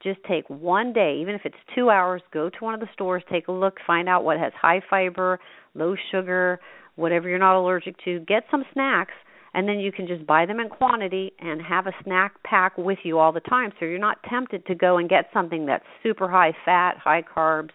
Just 0.00 0.22
take 0.24 0.48
one 0.48 0.92
day, 0.92 1.16
even 1.16 1.34
if 1.34 1.44
it's 1.44 1.56
2 1.74 1.90
hours, 1.90 2.22
go 2.30 2.48
to 2.48 2.64
one 2.64 2.74
of 2.74 2.80
the 2.80 2.88
stores, 2.92 3.22
take 3.28 3.48
a 3.48 3.52
look, 3.52 3.80
find 3.80 4.08
out 4.08 4.24
what 4.24 4.38
has 4.38 4.52
high 4.54 4.80
fiber, 4.88 5.40
low 5.74 5.96
sugar, 6.10 6.60
whatever 6.96 7.28
you're 7.28 7.38
not 7.38 7.56
allergic 7.56 7.96
to. 8.04 8.20
Get 8.20 8.44
some 8.50 8.64
snacks." 8.72 9.14
And 9.54 9.66
then 9.66 9.80
you 9.80 9.90
can 9.90 10.06
just 10.06 10.26
buy 10.26 10.44
them 10.44 10.60
in 10.60 10.68
quantity 10.68 11.32
and 11.40 11.60
have 11.62 11.86
a 11.86 11.94
snack 12.04 12.34
pack 12.44 12.76
with 12.76 12.98
you 13.04 13.18
all 13.18 13.32
the 13.32 13.40
time 13.40 13.72
so 13.78 13.86
you're 13.86 13.98
not 13.98 14.22
tempted 14.24 14.66
to 14.66 14.74
go 14.74 14.98
and 14.98 15.08
get 15.08 15.32
something 15.32 15.64
that's 15.66 15.86
super 16.02 16.28
high 16.28 16.52
fat, 16.64 16.98
high 16.98 17.22
carbs, 17.22 17.70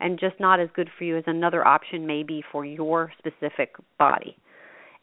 and 0.00 0.18
just 0.18 0.38
not 0.40 0.60
as 0.60 0.68
good 0.74 0.90
for 0.96 1.04
you 1.04 1.16
as 1.16 1.24
another 1.26 1.66
option 1.66 2.06
may 2.06 2.22
be 2.22 2.42
for 2.52 2.64
your 2.64 3.12
specific 3.18 3.74
body. 3.98 4.36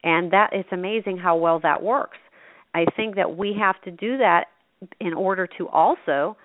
And 0.03 0.31
that 0.31 0.49
it's 0.53 0.69
amazing 0.71 1.17
how 1.17 1.37
well 1.37 1.59
that 1.61 1.83
works. 1.83 2.17
I 2.73 2.85
think 2.95 3.15
that 3.15 3.37
we 3.37 3.55
have 3.59 3.79
to 3.83 3.91
do 3.91 4.17
that 4.17 4.45
in 4.99 5.13
order 5.13 5.47
to 5.57 5.67
also 5.69 6.37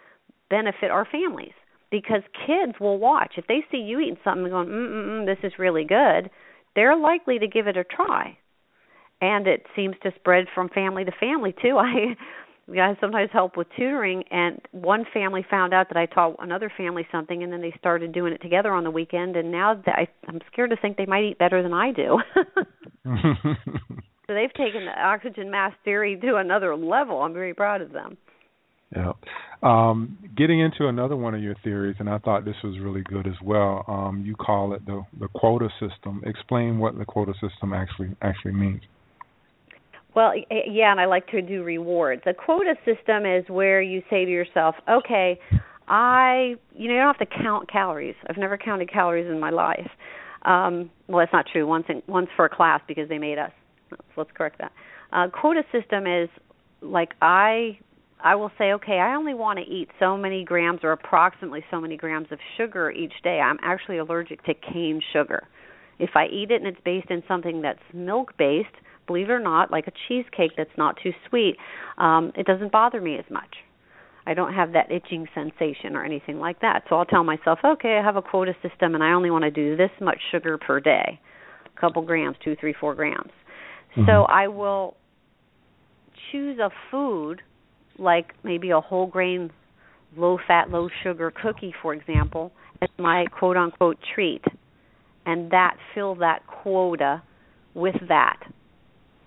benefit 0.51 0.91
our 0.91 1.07
families 1.11 1.55
because 1.91 2.23
kids 2.47 2.79
will 2.81 2.99
watch 2.99 3.35
if 3.37 3.47
they 3.47 3.65
see 3.71 3.79
you 3.79 4.01
eating 4.01 4.19
something 4.25 4.45
and 4.45 4.53
going, 4.53 4.69
mm 4.69 4.89
mm 4.89 5.07
mm, 5.07 5.27
this 5.27 5.39
is 5.43 5.59
really 5.59 5.85
good. 5.85 6.31
They're 6.75 6.97
likely 6.97 7.39
to 7.39 7.47
give 7.47 7.69
it 7.69 7.77
a 7.77 7.85
try, 7.85 8.37
and 9.21 9.47
it 9.47 9.65
seems 9.75 9.97
to 10.03 10.13
spread 10.17 10.47
from 10.55 10.69
family 10.69 11.05
to 11.05 11.13
family 11.19 11.55
too. 11.63 11.79
I 11.79 12.17
I 12.69 12.97
sometimes 13.01 13.31
help 13.33 13.57
with 13.57 13.69
tutoring, 13.77 14.25
and 14.31 14.61
one 14.73 15.05
family 15.15 15.45
found 15.49 15.73
out 15.73 15.89
that 15.89 15.97
I 15.97 16.07
taught 16.07 16.37
another 16.41 16.71
family 16.77 17.07
something, 17.13 17.43
and 17.43 17.53
then 17.53 17.61
they 17.61 17.73
started 17.79 18.13
doing 18.13 18.33
it 18.33 18.43
together 18.43 18.73
on 18.73 18.83
the 18.83 18.91
weekend. 18.91 19.37
And 19.37 19.53
now 19.53 19.81
that 19.87 19.95
I, 19.97 20.09
I'm 20.27 20.41
scared 20.53 20.71
to 20.71 20.77
think 20.77 20.97
they 20.97 21.07
might 21.07 21.25
eat 21.25 21.39
better 21.39 21.63
than 21.63 21.73
I 21.73 21.93
do. 21.93 22.19
so 23.05 24.35
they've 24.35 24.53
taken 24.55 24.85
the 24.85 25.01
oxygen 25.01 25.51
mask 25.51 25.77
theory 25.85 26.19
to 26.21 26.37
another 26.37 26.75
level. 26.75 27.23
I'm 27.23 27.33
very 27.33 27.55
proud 27.55 27.83
of 27.83 27.93
them. 27.93 28.17
Yeah. 28.95 29.13
Um, 29.63 30.19
getting 30.37 30.61
into 30.61 30.87
another 30.89 31.17
one 31.17 31.35
of 31.35 31.43
your 31.43 31.57
theories, 31.65 31.97
and 31.99 32.09
I 32.09 32.19
thought 32.19 32.45
this 32.45 32.57
was 32.63 32.79
really 32.81 33.03
good 33.03 33.27
as 33.27 33.35
well. 33.43 33.85
Um, 33.89 34.23
you 34.25 34.35
call 34.37 34.75
it 34.75 34.85
the 34.87 35.03
the 35.19 35.29
quota 35.35 35.69
system. 35.81 36.23
Explain 36.25 36.79
what 36.79 36.97
the 36.97 37.05
quota 37.05 37.33
system 37.41 37.73
actually 37.73 38.11
actually 38.23 38.53
means. 38.53 38.83
Well, 40.17 40.33
yeah, 40.51 40.91
and 40.91 40.99
I 40.99 41.05
like 41.05 41.27
to 41.29 41.43
do 41.43 41.63
rewards. 41.63 42.23
A 42.25 42.33
quota 42.33 42.75
system 42.87 43.27
is 43.27 43.45
where 43.51 43.83
you 43.83 44.03
say 44.09 44.25
to 44.25 44.31
yourself, 44.31 44.75
okay, 44.89 45.39
I, 45.89 46.55
you 46.75 46.89
know, 46.89 46.95
you 46.95 47.01
don't 47.01 47.15
have 47.15 47.29
to 47.29 47.43
count 47.43 47.71
calories. 47.71 48.15
I've 48.27 48.39
never 48.39 48.57
counted 48.57 48.91
calories 48.91 49.31
in 49.31 49.39
my 49.39 49.51
life. 49.51 49.91
Um, 50.47 50.91
well, 51.07 51.19
that's 51.19 51.35
not 51.35 51.45
true. 51.53 51.67
Once, 51.67 51.85
in, 51.91 52.03
once 52.09 52.29
for 52.35 52.47
a 52.47 52.49
class 52.49 52.81
because 52.89 53.11
they 53.11 53.19
made 53.19 53.37
us. 53.39 53.51
So 53.91 53.97
let's 54.17 54.31
correct 54.35 54.57
that. 54.59 54.73
Uh, 55.13 55.29
quota 55.29 55.63
system 55.71 56.07
is 56.07 56.31
like 56.81 57.11
I, 57.21 57.79
I 58.25 58.37
will 58.37 58.51
say, 58.57 58.73
okay, 58.73 59.01
I 59.01 59.17
only 59.17 59.35
want 59.35 59.59
to 59.59 59.67
eat 59.67 59.91
so 60.01 60.17
many 60.17 60.45
grams 60.45 60.81
or 60.83 60.93
approximately 60.93 61.63
so 61.71 61.79
many 61.79 61.99
grams 61.99 62.29
of 62.31 62.39
sugar 62.57 62.91
each 62.91 63.13
day. 63.23 63.41
I'm 63.41 63.59
actually 63.63 63.99
allergic 63.99 64.43
to 64.45 64.55
cane 64.55 65.03
sugar. 65.13 65.47
If 65.99 66.11
I 66.15 66.25
eat 66.27 66.51
it 66.51 66.63
and 66.63 66.67
it's 66.67 66.81
based 66.87 67.11
in 67.11 67.23
something 67.29 67.61
that's 67.61 67.81
milk 67.93 68.33
based, 68.39 68.69
believe 69.07 69.29
it 69.29 69.33
or 69.33 69.41
not, 69.41 69.71
like 69.71 69.87
a 69.87 69.93
cheesecake 70.09 70.53
that's 70.57 70.77
not 70.77 70.97
too 71.03 71.13
sweet, 71.29 71.57
um, 71.99 72.33
it 72.37 72.47
doesn't 72.47 72.73
bother 72.73 73.01
me 73.01 73.17
as 73.19 73.25
much. 73.31 73.57
I 74.27 74.35
don't 74.35 74.53
have 74.53 74.73
that 74.73 74.91
itching 74.91 75.29
sensation 75.35 75.95
or 75.95 76.05
anything 76.05 76.41
like 76.41 76.61
that. 76.61 76.83
So 76.89 76.97
I'll 76.97 77.05
tell 77.05 77.23
myself, 77.23 77.61
okay, 77.65 77.99
I 78.01 78.05
have 78.05 78.17
a 78.17 78.23
quota 78.23 78.55
system 78.61 78.95
and 78.95 79.03
I 79.03 79.13
only 79.13 79.31
want 79.31 79.45
to 79.45 79.51
do 79.51 79.77
this 79.77 79.91
much 80.01 80.19
sugar 80.33 80.59
per 80.59 80.81
day, 80.81 81.21
a 81.65 81.81
couple 81.81 82.03
grams, 82.03 82.37
two, 82.43 82.57
three, 82.59 82.75
four 82.79 82.95
grams. 82.95 83.31
Mm-hmm. 83.93 84.07
So 84.07 84.25
I 84.25 84.49
will 84.49 84.97
choose 86.33 86.59
a 86.59 86.71
food 86.91 87.41
like 87.99 88.33
maybe 88.43 88.71
a 88.71 88.81
whole 88.81 89.07
grain, 89.07 89.51
low 90.17 90.39
fat, 90.47 90.71
low 90.71 90.89
sugar 91.03 91.33
cookie, 91.43 91.75
for 91.81 91.95
example, 91.95 92.53
as 92.83 92.89
my 92.99 93.27
quote 93.27 93.57
unquote 93.57 93.97
treat, 94.15 94.45
and 95.25 95.51
that 95.53 95.77
fill 95.95 96.17
that 96.17 96.47
quota 96.47 97.23
with 97.75 97.95
that 98.09 98.39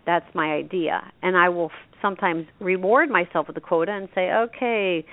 that's 0.10 0.34
my 0.34 0.54
idea 0.54 1.04
and 1.22 1.38
i 1.38 1.48
will 1.48 1.70
sometimes 2.02 2.48
reward 2.60 3.10
myself 3.10 3.46
with 3.48 3.56
a 3.58 3.62
quota 3.62 3.92
and 3.92 4.10
say 4.16 4.32
okay 4.32 5.06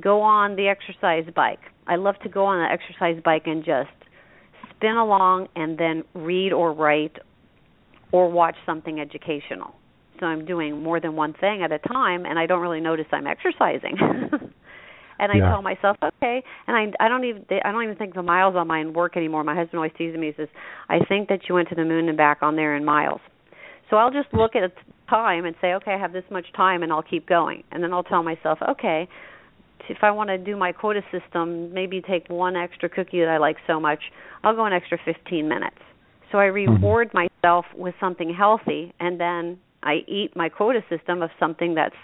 go 0.00 0.22
on 0.22 0.56
the 0.56 0.66
exercise 0.66 1.24
bike 1.36 1.60
i 1.86 1.96
love 1.96 2.14
to 2.22 2.28
go 2.30 2.46
on 2.46 2.58
the 2.58 2.72
exercise 2.72 3.22
bike 3.22 3.42
and 3.44 3.62
just 3.62 3.90
spin 4.70 4.96
along 4.96 5.46
and 5.54 5.76
then 5.76 6.02
read 6.14 6.54
or 6.54 6.72
write 6.72 7.16
or 8.12 8.30
watch 8.30 8.56
something 8.64 8.98
educational 8.98 9.74
so 10.18 10.24
i'm 10.24 10.46
doing 10.46 10.82
more 10.82 11.00
than 11.00 11.16
one 11.16 11.34
thing 11.34 11.62
at 11.62 11.70
a 11.70 11.78
time 11.78 12.24
and 12.24 12.38
i 12.38 12.46
don't 12.46 12.62
really 12.62 12.80
notice 12.80 13.06
i'm 13.12 13.26
exercising 13.26 13.98
and 15.18 15.30
I 15.30 15.36
yeah. 15.36 15.50
tell 15.50 15.60
myself, 15.60 15.98
okay, 16.02 16.42
and 16.66 16.74
I 16.74 17.04
I 17.04 17.08
don't 17.08 17.24
even 17.24 17.44
I 17.62 17.70
don't 17.70 17.84
even 17.84 17.96
think 17.96 18.14
the 18.14 18.22
miles 18.22 18.56
on 18.56 18.66
mine 18.66 18.94
work 18.94 19.18
anymore. 19.18 19.44
My 19.44 19.54
husband 19.54 19.76
always 19.76 19.92
teases 19.98 20.18
me. 20.18 20.28
He 20.28 20.32
says, 20.34 20.48
"I 20.88 21.00
think 21.04 21.28
that 21.28 21.40
you 21.46 21.54
went 21.56 21.68
to 21.68 21.74
the 21.74 21.84
moon 21.84 22.08
and 22.08 22.16
back 22.16 22.38
on 22.40 22.56
there 22.56 22.74
in 22.74 22.86
miles." 22.86 23.20
So 23.90 23.96
I'll 23.96 24.12
just 24.12 24.32
look 24.32 24.54
at 24.54 24.72
time 25.10 25.44
and 25.44 25.56
say, 25.60 25.74
okay, 25.74 25.92
I 25.92 25.98
have 25.98 26.12
this 26.12 26.24
much 26.30 26.46
time, 26.56 26.82
and 26.82 26.92
I'll 26.92 27.02
keep 27.02 27.26
going. 27.26 27.64
And 27.72 27.82
then 27.82 27.92
I'll 27.92 28.04
tell 28.04 28.22
myself, 28.22 28.58
okay, 28.66 29.08
if 29.88 29.98
I 30.02 30.12
want 30.12 30.30
to 30.30 30.38
do 30.38 30.56
my 30.56 30.70
quota 30.70 31.00
system, 31.10 31.74
maybe 31.74 32.00
take 32.00 32.28
one 32.28 32.56
extra 32.56 32.88
cookie 32.88 33.20
that 33.20 33.28
I 33.28 33.38
like 33.38 33.56
so 33.66 33.80
much, 33.80 34.00
I'll 34.44 34.54
go 34.54 34.64
an 34.64 34.72
extra 34.72 34.98
15 35.04 35.48
minutes. 35.48 35.76
So 36.30 36.38
I 36.38 36.44
mm-hmm. 36.44 36.74
reward 36.74 37.08
mm-hmm. 37.12 37.28
myself 37.42 37.66
with 37.74 37.94
something 37.98 38.32
healthy 38.32 38.94
and 39.00 39.20
then 39.20 39.58
I 39.82 40.04
eat 40.06 40.36
my 40.36 40.48
quota 40.48 40.80
system 40.88 41.22
of 41.22 41.30
something 41.40 41.74
that's 41.74 41.96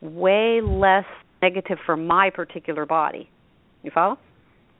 way 0.00 0.60
less 0.62 1.06
negative 1.42 1.78
for 1.84 1.96
my 1.96 2.30
particular 2.30 2.86
body. 2.86 3.28
You 3.82 3.90
follow? 3.92 4.18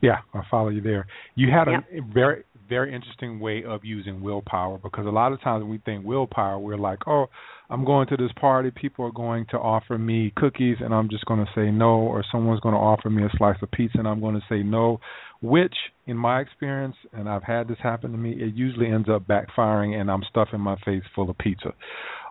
Yeah, 0.03 0.19
I'll 0.35 0.47
follow 0.51 0.69
you 0.69 0.83
there. 0.83 1.07
You 1.35 1.51
had 1.51 1.69
a 1.69 1.83
very 2.13 2.45
very 2.69 2.95
interesting 2.95 3.41
way 3.41 3.65
of 3.65 3.85
using 3.85 4.21
willpower 4.21 4.79
because 4.79 5.07
a 5.07 5.11
lot 5.11 5.33
of 5.33 5.41
times 5.41 5.63
when 5.63 5.71
we 5.71 5.79
think 5.79 6.05
willpower, 6.05 6.59
we're 6.59 6.77
like, 6.77 7.01
oh, 7.07 7.27
I'm 7.69 7.85
going 7.85 8.07
to 8.09 8.17
this 8.17 8.31
party, 8.41 8.71
people 8.71 9.05
are 9.07 9.13
going 9.13 9.47
to 9.51 9.57
offer 9.57 9.99
me 9.99 10.33
cookies, 10.37 10.77
and 10.81 10.95
I'm 10.95 11.09
just 11.09 11.25
going 11.27 11.45
to 11.45 11.51
say 11.55 11.71
no, 11.71 11.97
or 11.99 12.25
someone's 12.31 12.61
going 12.61 12.75
to 12.75 12.81
offer 12.81 13.11
me 13.11 13.25
a 13.25 13.31
slice 13.37 13.57
of 13.61 13.71
pizza, 13.73 13.99
and 13.99 14.07
I'm 14.07 14.21
going 14.21 14.37
to 14.37 14.43
say 14.49 14.63
no, 14.63 15.01
which, 15.43 15.75
in 16.07 16.17
my 16.17 16.41
experience, 16.41 16.95
and 17.13 17.29
I've 17.29 17.43
had 17.43 17.67
this 17.67 17.79
happen 17.83 18.13
to 18.13 18.19
me, 18.19 18.33
it 18.33 18.55
usually 18.55 18.87
ends 18.87 19.09
up 19.09 19.27
backfiring, 19.27 20.01
and 20.01 20.11
I'm 20.11 20.23
stuffing 20.31 20.61
my 20.61 20.77
face 20.85 21.03
full 21.15 21.29
of 21.29 21.37
pizza. 21.39 21.73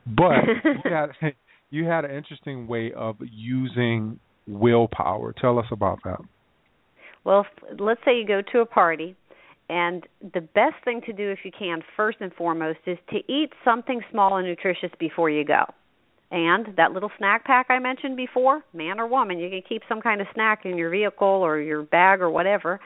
But 0.06 0.46
you 0.86 0.92
had 0.92 1.34
you 1.72 1.86
had 1.86 2.06
an 2.06 2.12
interesting 2.12 2.68
way 2.68 2.94
of 2.96 3.18
using 3.20 4.20
willpower. 4.48 5.34
Tell 5.34 5.60
us 5.60 5.66
about 5.72 6.00
that. 6.06 6.20
Well, 7.26 7.46
let's 7.80 8.00
say 8.06 8.18
you 8.18 8.26
go 8.26 8.42
to 8.54 8.60
a 8.60 8.66
party 8.66 9.16
and 9.70 10.06
the 10.34 10.42
best 10.42 10.76
thing 10.84 11.02
to 11.06 11.14
do 11.14 11.30
if 11.32 11.40
you 11.44 11.52
can, 11.58 11.82
first 11.96 12.20
and 12.22 12.34
foremost, 12.34 12.80
is 12.86 12.98
to 13.10 13.18
eat 13.32 13.52
something 13.64 14.02
small 14.12 14.38
and 14.38 14.48
nutritious 14.48 14.92
before 15.00 15.30
you 15.30 15.44
go. 15.44 15.64
And 16.32 16.76
that 16.78 16.92
little 16.92 17.12
snack 17.18 17.46
pack 17.46 17.68
I 17.70 17.80
mentioned 17.80 18.18
before, 18.18 18.64
man 18.74 19.00
or 19.00 19.08
woman, 19.08 19.40
you 19.40 19.50
can 19.50 19.62
keep 19.68 19.84
some 19.88 20.02
kind 20.02 20.22
of 20.22 20.28
snack 20.34 20.66
in 20.66 20.78
your 20.78 20.90
vehicle 20.90 21.28
or 21.28 21.60
your 21.60 21.84
bag 21.84 22.22
or 22.22 22.30
whatever, 22.30 22.80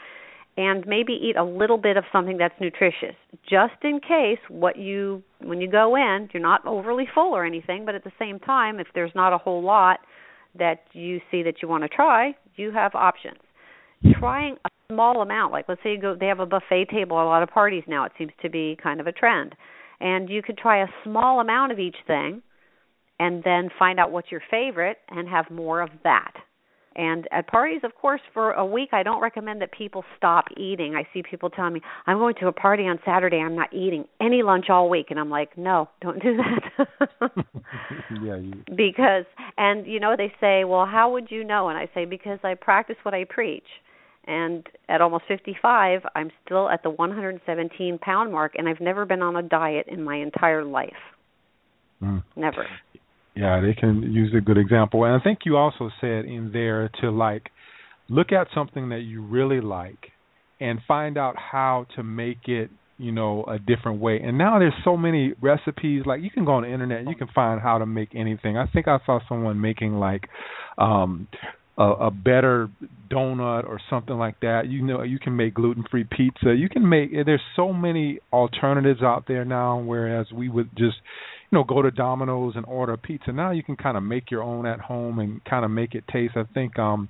and 0.57 0.86
maybe 0.86 1.13
eat 1.13 1.38
a 1.38 1.43
little 1.43 1.77
bit 1.77 1.95
of 1.95 2.03
something 2.11 2.38
that's 2.38 2.53
nutritious, 2.59 3.15
just 3.49 3.75
in 3.84 3.99
case 4.01 4.39
what 4.49 4.77
you 4.77 5.23
when 5.41 5.61
you 5.61 5.69
go 5.69 5.95
in, 5.95 6.30
you're 6.34 6.43
not 6.43 6.65
overly 6.65 7.07
full 7.13 7.34
or 7.34 7.45
anything, 7.45 7.86
but 7.86 7.95
at 7.95 8.03
the 8.03 8.11
same 8.19 8.39
time, 8.39 8.80
if 8.80 8.88
there's 8.93 9.15
not 9.15 9.32
a 9.32 9.38
whole 9.38 9.63
lot 9.63 9.99
that 10.57 10.84
you 10.91 11.21
see 11.32 11.43
that 11.43 11.61
you 11.61 11.67
want 11.67 11.84
to 11.84 11.89
try, 11.89 12.36
you 12.55 12.71
have 12.71 12.93
options. 12.93 13.39
Trying 14.19 14.57
a 14.65 14.69
small 14.91 15.21
amount. 15.21 15.51
Like 15.51 15.65
let's 15.69 15.81
say 15.83 15.91
you 15.91 16.01
go 16.01 16.15
they 16.19 16.27
have 16.27 16.39
a 16.39 16.45
buffet 16.45 16.85
table 16.91 17.19
at 17.19 17.23
a 17.23 17.29
lot 17.29 17.43
of 17.43 17.49
parties 17.49 17.83
now 17.87 18.05
it 18.05 18.11
seems 18.17 18.31
to 18.41 18.49
be 18.49 18.77
kind 18.81 18.99
of 18.99 19.07
a 19.07 19.11
trend. 19.11 19.55
And 19.99 20.29
you 20.29 20.41
could 20.41 20.57
try 20.57 20.83
a 20.83 20.87
small 21.03 21.39
amount 21.39 21.71
of 21.71 21.79
each 21.79 21.97
thing 22.07 22.41
and 23.19 23.43
then 23.43 23.69
find 23.77 23.99
out 23.99 24.11
what's 24.11 24.31
your 24.31 24.41
favorite 24.49 24.97
and 25.09 25.27
have 25.27 25.51
more 25.51 25.81
of 25.81 25.89
that. 26.03 26.33
And 26.95 27.27
at 27.31 27.47
parties 27.47 27.81
of 27.83 27.93
course 27.93 28.21
for 28.33 28.53
a 28.53 28.65
week 28.65 28.89
i 28.91 29.03
don't 29.03 29.21
recommend 29.21 29.61
that 29.61 29.71
people 29.71 30.03
stop 30.17 30.45
eating. 30.57 30.95
I 30.95 31.07
see 31.13 31.21
people 31.21 31.51
telling 31.51 31.73
me 31.73 31.81
i'm 32.07 32.17
going 32.17 32.33
to 32.39 32.47
a 32.47 32.51
party 32.51 32.83
on 32.83 32.97
saturday 33.05 33.37
i'm 33.37 33.55
not 33.55 33.71
eating 33.71 34.05
any 34.19 34.41
lunch 34.41 34.65
all 34.69 34.89
week. 34.89 35.07
And 35.11 35.19
i'm 35.19 35.29
like 35.29 35.55
no 35.55 35.87
don't 36.01 36.21
do 36.21 36.37
that. 36.37 36.87
Yeah 38.23 38.37
you... 38.37 38.53
because 38.75 39.25
and 39.55 39.85
you 39.85 39.99
know 39.99 40.15
they 40.17 40.33
say 40.41 40.63
well 40.63 40.87
how 40.87 41.11
would 41.11 41.29
you 41.29 41.43
know? 41.43 41.69
And 41.69 41.77
i 41.77 41.87
say 41.93 42.05
because 42.05 42.39
i 42.43 42.55
practice 42.55 42.97
what 43.03 43.13
i 43.13 43.23
preach 43.23 43.67
and 44.30 44.67
at 44.88 45.01
almost 45.01 45.23
55 45.27 46.01
i'm 46.15 46.32
still 46.45 46.69
at 46.69 46.84
the 46.84 46.89
117 46.89 47.97
pound 47.97 48.32
mark 48.32 48.53
and 48.55 48.69
i've 48.69 48.80
never 48.80 49.05
been 49.05 49.21
on 49.21 49.36
a 49.36 49.41
diet 49.41 49.88
in 49.89 50.03
my 50.03 50.15
entire 50.15 50.63
life. 50.63 51.01
Mm. 52.01 52.23
never. 52.38 52.65
Yeah 53.36 53.59
they 53.59 53.73
can 53.73 54.03
use 54.03 54.34
a 54.38 54.41
good 54.41 54.57
example. 54.57 55.03
And 55.03 55.19
i 55.19 55.23
think 55.23 55.39
you 55.45 55.57
also 55.57 55.89
said 55.99 56.25
in 56.25 56.51
there 56.53 56.89
to 57.01 57.09
like 57.09 57.49
look 58.07 58.32
at 58.32 58.47
something 58.53 58.89
that 58.89 59.01
you 59.01 59.21
really 59.21 59.61
like 59.61 60.11
and 60.59 60.80
find 60.88 61.17
out 61.17 61.36
how 61.38 61.86
to 61.95 62.03
make 62.03 62.47
it 62.47 62.69
you 62.97 63.11
know 63.11 63.45
a 63.45 63.57
different 63.57 63.99
way. 63.99 64.19
And 64.21 64.38
now 64.38 64.59
there's 64.59 64.73
so 64.84 64.95
many 64.95 65.34
recipes 65.41 66.03
like 66.05 66.21
you 66.21 66.30
can 66.30 66.45
go 66.45 66.51
on 66.51 66.63
the 66.63 66.71
internet 66.71 66.99
and 66.99 67.09
you 67.09 67.15
can 67.15 67.30
find 67.34 67.59
how 67.59 67.80
to 67.80 67.86
make 67.86 68.09
anything. 68.13 68.57
I 68.57 68.67
think 68.67 68.88
i 68.88 68.99
saw 69.05 69.19
someone 69.27 69.59
making 69.59 69.93
like 69.95 70.27
um 70.77 71.27
a, 71.80 71.84
a 71.84 72.11
better 72.11 72.69
donut 73.09 73.65
or 73.65 73.80
something 73.89 74.15
like 74.17 74.39
that. 74.41 74.67
You 74.67 74.84
know, 74.84 75.01
you 75.01 75.17
can 75.17 75.36
make 75.36 75.55
gluten 75.55 75.86
free 75.89 76.03
pizza. 76.03 76.53
You 76.53 76.69
can 76.69 76.88
make. 76.88 77.11
There's 77.25 77.41
so 77.55 77.73
many 77.73 78.19
alternatives 78.32 79.01
out 79.01 79.23
there 79.27 79.45
now. 79.45 79.80
Whereas 79.80 80.27
we 80.32 80.49
would 80.49 80.69
just, 80.77 80.97
you 81.49 81.57
know, 81.57 81.63
go 81.63 81.82
to 81.82 81.89
Domino's 81.89 82.53
and 82.55 82.65
order 82.65 82.97
pizza. 82.97 83.32
Now 83.32 83.51
you 83.51 83.63
can 83.63 83.77
kind 83.77 83.97
of 83.97 84.03
make 84.03 84.30
your 84.30 84.43
own 84.43 84.67
at 84.67 84.80
home 84.80 85.19
and 85.19 85.43
kind 85.45 85.63
of 85.63 85.71
make 85.71 85.95
it 85.95 86.03
taste. 86.11 86.34
I 86.36 86.43
think 86.53 86.77
um 86.77 87.09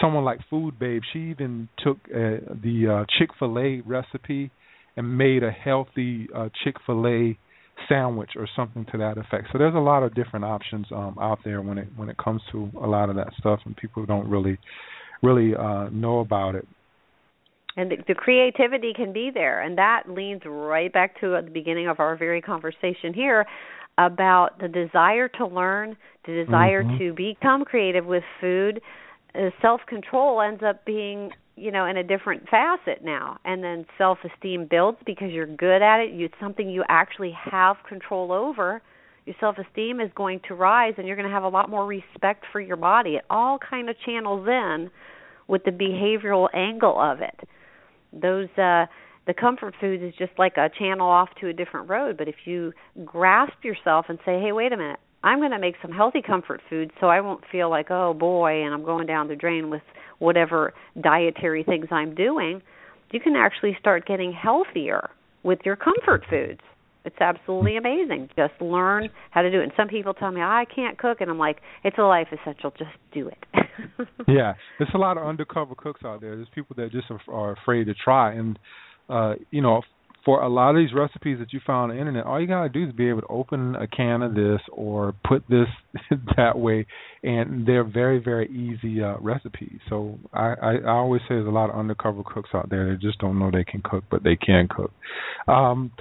someone 0.00 0.24
like 0.24 0.40
Food 0.50 0.78
Babe, 0.78 1.02
she 1.12 1.30
even 1.30 1.68
took 1.78 1.98
uh, 2.08 2.42
the 2.62 3.02
uh, 3.02 3.04
Chick 3.18 3.30
Fil 3.38 3.58
A 3.58 3.80
recipe 3.86 4.50
and 4.96 5.16
made 5.16 5.44
a 5.44 5.50
healthy 5.50 6.28
uh, 6.34 6.48
Chick 6.64 6.74
Fil 6.84 7.06
A 7.06 7.38
sandwich 7.88 8.30
or 8.36 8.48
something 8.56 8.86
to 8.92 8.98
that 8.98 9.18
effect. 9.18 9.48
So 9.52 9.58
there's 9.58 9.74
a 9.74 9.78
lot 9.78 10.02
of 10.02 10.14
different 10.14 10.44
options 10.44 10.86
um, 10.90 11.16
out 11.20 11.38
there 11.44 11.62
when 11.62 11.78
it 11.78 11.88
when 11.96 12.08
it 12.08 12.16
comes 12.16 12.42
to 12.52 12.70
a 12.82 12.86
lot 12.86 13.10
of 13.10 13.16
that 13.16 13.28
stuff, 13.38 13.60
and 13.64 13.76
people 13.76 14.04
don't 14.06 14.28
really 14.28 14.58
really 15.22 15.54
uh, 15.54 15.88
know 15.90 16.20
about 16.20 16.54
it. 16.54 16.66
And 17.76 17.90
the, 17.92 17.96
the 18.08 18.14
creativity 18.14 18.92
can 18.94 19.12
be 19.12 19.30
there, 19.32 19.62
and 19.62 19.78
that 19.78 20.04
leads 20.08 20.42
right 20.44 20.92
back 20.92 21.20
to 21.20 21.40
the 21.44 21.50
beginning 21.50 21.88
of 21.88 22.00
our 22.00 22.16
very 22.16 22.40
conversation 22.40 23.14
here 23.14 23.46
about 23.98 24.58
the 24.60 24.68
desire 24.68 25.28
to 25.28 25.46
learn, 25.46 25.96
the 26.26 26.44
desire 26.44 26.82
mm-hmm. 26.82 26.98
to 26.98 27.12
become 27.12 27.64
creative 27.64 28.06
with 28.06 28.24
food. 28.40 28.80
Uh, 29.34 29.50
self 29.60 29.80
control 29.86 30.40
ends 30.40 30.62
up 30.66 30.84
being 30.84 31.30
you 31.58 31.70
know 31.70 31.86
in 31.86 31.96
a 31.96 32.02
different 32.02 32.48
facet 32.48 33.04
now. 33.04 33.38
And 33.44 33.62
then 33.62 33.86
self 33.96 34.18
esteem 34.24 34.66
builds 34.70 34.98
because 35.04 35.30
you're 35.30 35.46
good 35.46 35.82
at 35.82 36.00
it. 36.00 36.12
You, 36.12 36.26
it's 36.26 36.34
something 36.40 36.68
you 36.68 36.84
actually 36.88 37.32
have 37.50 37.76
control 37.88 38.32
over. 38.32 38.82
Your 39.26 39.36
self 39.40 39.56
esteem 39.58 40.00
is 40.00 40.10
going 40.14 40.40
to 40.48 40.54
rise 40.54 40.94
and 40.96 41.06
you're 41.06 41.16
going 41.16 41.28
to 41.28 41.34
have 41.34 41.44
a 41.44 41.48
lot 41.48 41.68
more 41.68 41.86
respect 41.86 42.44
for 42.52 42.60
your 42.60 42.76
body. 42.76 43.16
It 43.16 43.24
all 43.28 43.58
kind 43.58 43.90
of 43.90 43.96
channels 44.04 44.46
in 44.48 44.90
with 45.46 45.64
the 45.64 45.70
behavioral 45.70 46.48
angle 46.54 46.98
of 47.00 47.20
it. 47.20 47.48
Those 48.12 48.48
uh 48.56 48.86
the 49.26 49.34
comfort 49.34 49.74
foods 49.78 50.02
is 50.02 50.14
just 50.18 50.32
like 50.38 50.56
a 50.56 50.70
channel 50.78 51.06
off 51.06 51.28
to 51.42 51.48
a 51.48 51.52
different 51.52 51.90
road. 51.90 52.16
But 52.16 52.28
if 52.28 52.36
you 52.46 52.72
grasp 53.04 53.62
yourself 53.62 54.06
and 54.08 54.18
say 54.24 54.40
hey 54.40 54.52
wait 54.52 54.72
a 54.72 54.76
minute 54.76 55.00
I'm 55.22 55.38
going 55.40 55.50
to 55.50 55.58
make 55.58 55.74
some 55.82 55.90
healthy 55.90 56.22
comfort 56.22 56.60
food 56.70 56.92
so 57.00 57.08
I 57.08 57.20
won't 57.20 57.42
feel 57.50 57.70
like, 57.70 57.90
oh 57.90 58.14
boy, 58.14 58.64
and 58.64 58.72
I'm 58.72 58.84
going 58.84 59.06
down 59.06 59.28
the 59.28 59.36
drain 59.36 59.70
with 59.70 59.82
whatever 60.18 60.74
dietary 61.00 61.64
things 61.64 61.86
I'm 61.90 62.14
doing. 62.14 62.62
You 63.10 63.20
can 63.20 63.34
actually 63.36 63.76
start 63.80 64.06
getting 64.06 64.32
healthier 64.32 65.10
with 65.42 65.60
your 65.64 65.76
comfort 65.76 66.24
foods. 66.28 66.60
It's 67.04 67.16
absolutely 67.20 67.76
amazing. 67.76 68.28
Just 68.36 68.52
learn 68.60 69.08
how 69.30 69.42
to 69.42 69.50
do 69.50 69.60
it. 69.60 69.64
And 69.64 69.72
some 69.76 69.88
people 69.88 70.12
tell 70.12 70.30
me, 70.30 70.42
I 70.42 70.66
can't 70.74 70.98
cook. 70.98 71.20
And 71.20 71.30
I'm 71.30 71.38
like, 71.38 71.58
it's 71.82 71.96
a 71.96 72.02
life 72.02 72.28
essential. 72.32 72.70
Just 72.72 72.90
do 73.12 73.28
it. 73.28 73.38
yeah. 74.28 74.54
There's 74.78 74.90
a 74.94 74.98
lot 74.98 75.16
of 75.16 75.26
undercover 75.26 75.74
cooks 75.74 76.02
out 76.04 76.20
there. 76.20 76.36
There's 76.36 76.48
people 76.54 76.76
that 76.76 76.92
just 76.92 77.06
are 77.28 77.52
afraid 77.52 77.84
to 77.84 77.94
try. 77.94 78.34
And, 78.34 78.58
uh, 79.08 79.34
you 79.50 79.62
know, 79.62 79.80
for 80.28 80.42
a 80.42 80.48
lot 80.50 80.68
of 80.68 80.76
these 80.76 80.92
recipes 80.92 81.38
that 81.38 81.54
you 81.54 81.60
found 81.66 81.90
on 81.90 81.96
the 81.96 81.98
internet, 81.98 82.26
all 82.26 82.38
you 82.38 82.46
gotta 82.46 82.68
do 82.68 82.86
is 82.86 82.92
be 82.92 83.08
able 83.08 83.22
to 83.22 83.28
open 83.28 83.74
a 83.76 83.86
can 83.86 84.20
of 84.20 84.34
this 84.34 84.60
or 84.70 85.14
put 85.26 85.42
this 85.48 85.68
that 86.36 86.58
way, 86.58 86.84
and 87.22 87.66
they're 87.66 87.82
very 87.82 88.18
very 88.18 88.46
easy 88.50 89.02
uh, 89.02 89.16
recipes. 89.20 89.78
So 89.88 90.18
I, 90.34 90.52
I 90.60 90.72
I 90.86 90.90
always 90.90 91.22
say 91.22 91.28
there's 91.30 91.46
a 91.46 91.50
lot 91.50 91.70
of 91.70 91.76
undercover 91.76 92.22
cooks 92.26 92.50
out 92.52 92.68
there 92.68 92.90
that 92.90 93.00
just 93.00 93.18
don't 93.20 93.38
know 93.38 93.50
they 93.50 93.64
can 93.64 93.80
cook, 93.80 94.04
but 94.10 94.22
they 94.22 94.36
can 94.36 94.68
cook. 94.68 94.92
Um, 95.46 95.92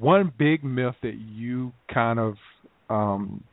one 0.00 0.32
big 0.36 0.64
myth 0.64 0.96
that 1.04 1.14
you 1.14 1.72
kind 1.94 2.18
of 2.18 2.34
um, 2.88 3.44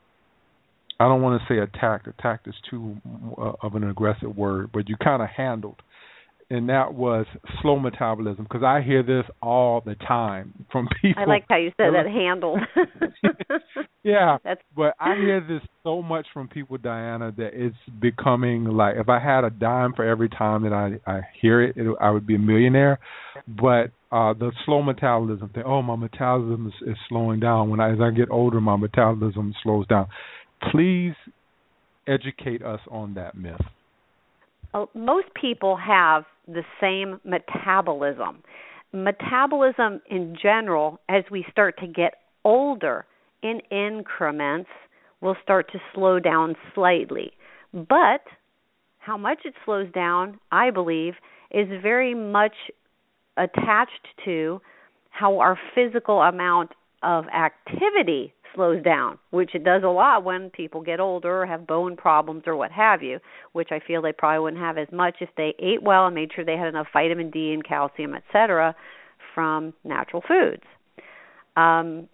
I 1.00 1.08
don't 1.08 1.22
want 1.22 1.40
to 1.40 1.54
say 1.54 1.60
attacked. 1.60 2.08
Attacked 2.08 2.48
is 2.48 2.56
too 2.72 2.98
uh, 3.38 3.52
of 3.62 3.76
an 3.76 3.88
aggressive 3.88 4.36
word, 4.36 4.72
but 4.74 4.90
you 4.90 4.96
kind 4.98 5.22
of 5.22 5.30
handled 5.30 5.80
and 6.50 6.70
that 6.70 6.94
was 6.94 7.26
slow 7.62 7.78
metabolism 7.78 8.46
because 8.46 8.64
I 8.64 8.82
hear 8.82 9.04
this 9.04 9.26
all 9.42 9.82
the 9.86 9.96
time 9.96 10.66
from 10.72 10.88
people. 11.02 11.22
I 11.22 11.26
like 11.26 11.46
how 11.50 11.58
you 11.58 11.72
said 11.78 11.92
that 11.94 12.06
handled. 12.06 12.60
yeah, 14.04 14.38
That's... 14.44 14.62
but 14.76 14.96
I 15.00 15.16
hear 15.16 15.42
this 15.42 15.62
so 15.84 16.02
much 16.02 16.26
from 16.34 16.48
people, 16.48 16.78
Diana, 16.78 17.34
that 17.38 17.50
it's 17.54 17.76
becoming 18.00 18.66
like 18.66 18.96
if 18.98 19.10
I 19.10 19.20
had 19.20 19.44
a 19.44 19.50
dime 19.50 19.94
for 19.94 20.06
every 20.06 20.30
time 20.30 20.64
that 20.64 20.74
I 20.74 21.00
I 21.10 21.22
hear 21.42 21.62
it, 21.62 21.76
it 21.76 21.96
I 22.00 22.12
would 22.12 22.26
be 22.26 22.36
a 22.36 22.40
millionaire. 22.40 23.00
But 23.48 23.92
uh 24.12 24.34
the 24.34 24.52
slow 24.66 24.82
metabolism 24.82 25.50
thing, 25.50 25.64
oh, 25.66 25.82
my 25.82 25.96
metabolism 25.98 26.68
is, 26.68 26.90
is 26.90 26.98
slowing 27.10 27.42
down. 27.42 27.70
When 27.70 27.82
I 27.82 27.92
as 27.92 28.00
I 28.02 28.12
get 28.12 28.30
older, 28.32 28.62
my 28.62 28.78
metabolism 28.78 29.54
slows 29.64 29.86
down. 29.88 30.08
Please 30.72 31.14
educate 32.08 32.64
us 32.64 32.80
on 32.90 33.16
that 33.16 33.36
myth. 33.36 33.60
Uh, 34.74 34.86
most 34.94 35.28
people 35.40 35.78
have 35.78 36.24
the 36.48 36.64
same 36.82 37.20
metabolism. 37.24 38.44
Metabolism 38.94 40.02
in 40.10 40.36
general, 40.42 41.00
as 41.10 41.24
we 41.30 41.46
start 41.52 41.78
to 41.80 41.88
get 41.88 42.16
older 42.44 43.06
in 43.44 43.60
increments, 43.70 44.70
will 45.22 45.36
start 45.44 45.72
to 45.72 45.80
slow 45.94 46.20
down 46.20 46.56
slightly. 46.74 47.32
But 47.74 48.22
how 49.00 49.18
much 49.18 49.40
it 49.46 49.54
slows 49.66 49.92
down, 49.92 50.40
I 50.52 50.72
believe, 50.72 51.14
is 51.52 51.68
very 51.82 52.14
much 52.14 52.54
attached 53.38 54.08
to 54.26 54.62
how 55.10 55.40
our 55.40 55.58
physical 55.76 56.22
amount 56.22 56.72
of 57.04 57.26
activity 57.28 58.34
slows 58.58 58.84
down, 58.84 59.20
which 59.30 59.52
it 59.54 59.64
does 59.64 59.84
a 59.84 59.88
lot 59.88 60.24
when 60.24 60.50
people 60.50 60.82
get 60.82 61.00
older 61.00 61.44
or 61.44 61.46
have 61.46 61.68
bone 61.68 61.96
problems 61.96 62.44
or 62.48 62.56
what 62.58 62.72
have 62.72 63.04
you, 63.04 63.20
which 63.54 63.70
I 63.72 63.80
feel 63.80 64.02
they 64.02 64.12
probably 64.12 64.40
wouldn't 64.40 64.62
have 64.62 64.78
as 64.78 64.88
much 64.92 65.18
if 65.22 65.30
they 65.38 65.54
ate 65.60 65.82
well 65.82 66.08
and 66.08 66.16
made 66.16 66.32
sure 66.36 66.44
they 66.44 66.58
had 66.58 66.68
enough 66.68 66.88
vitamin 66.92 67.30
D 67.30 67.54
and 67.54 67.64
calcium, 67.64 68.16
etc., 68.16 68.76
from 69.34 69.74
natural 69.84 70.24
foods. 70.28 70.64
Um, 71.56 72.10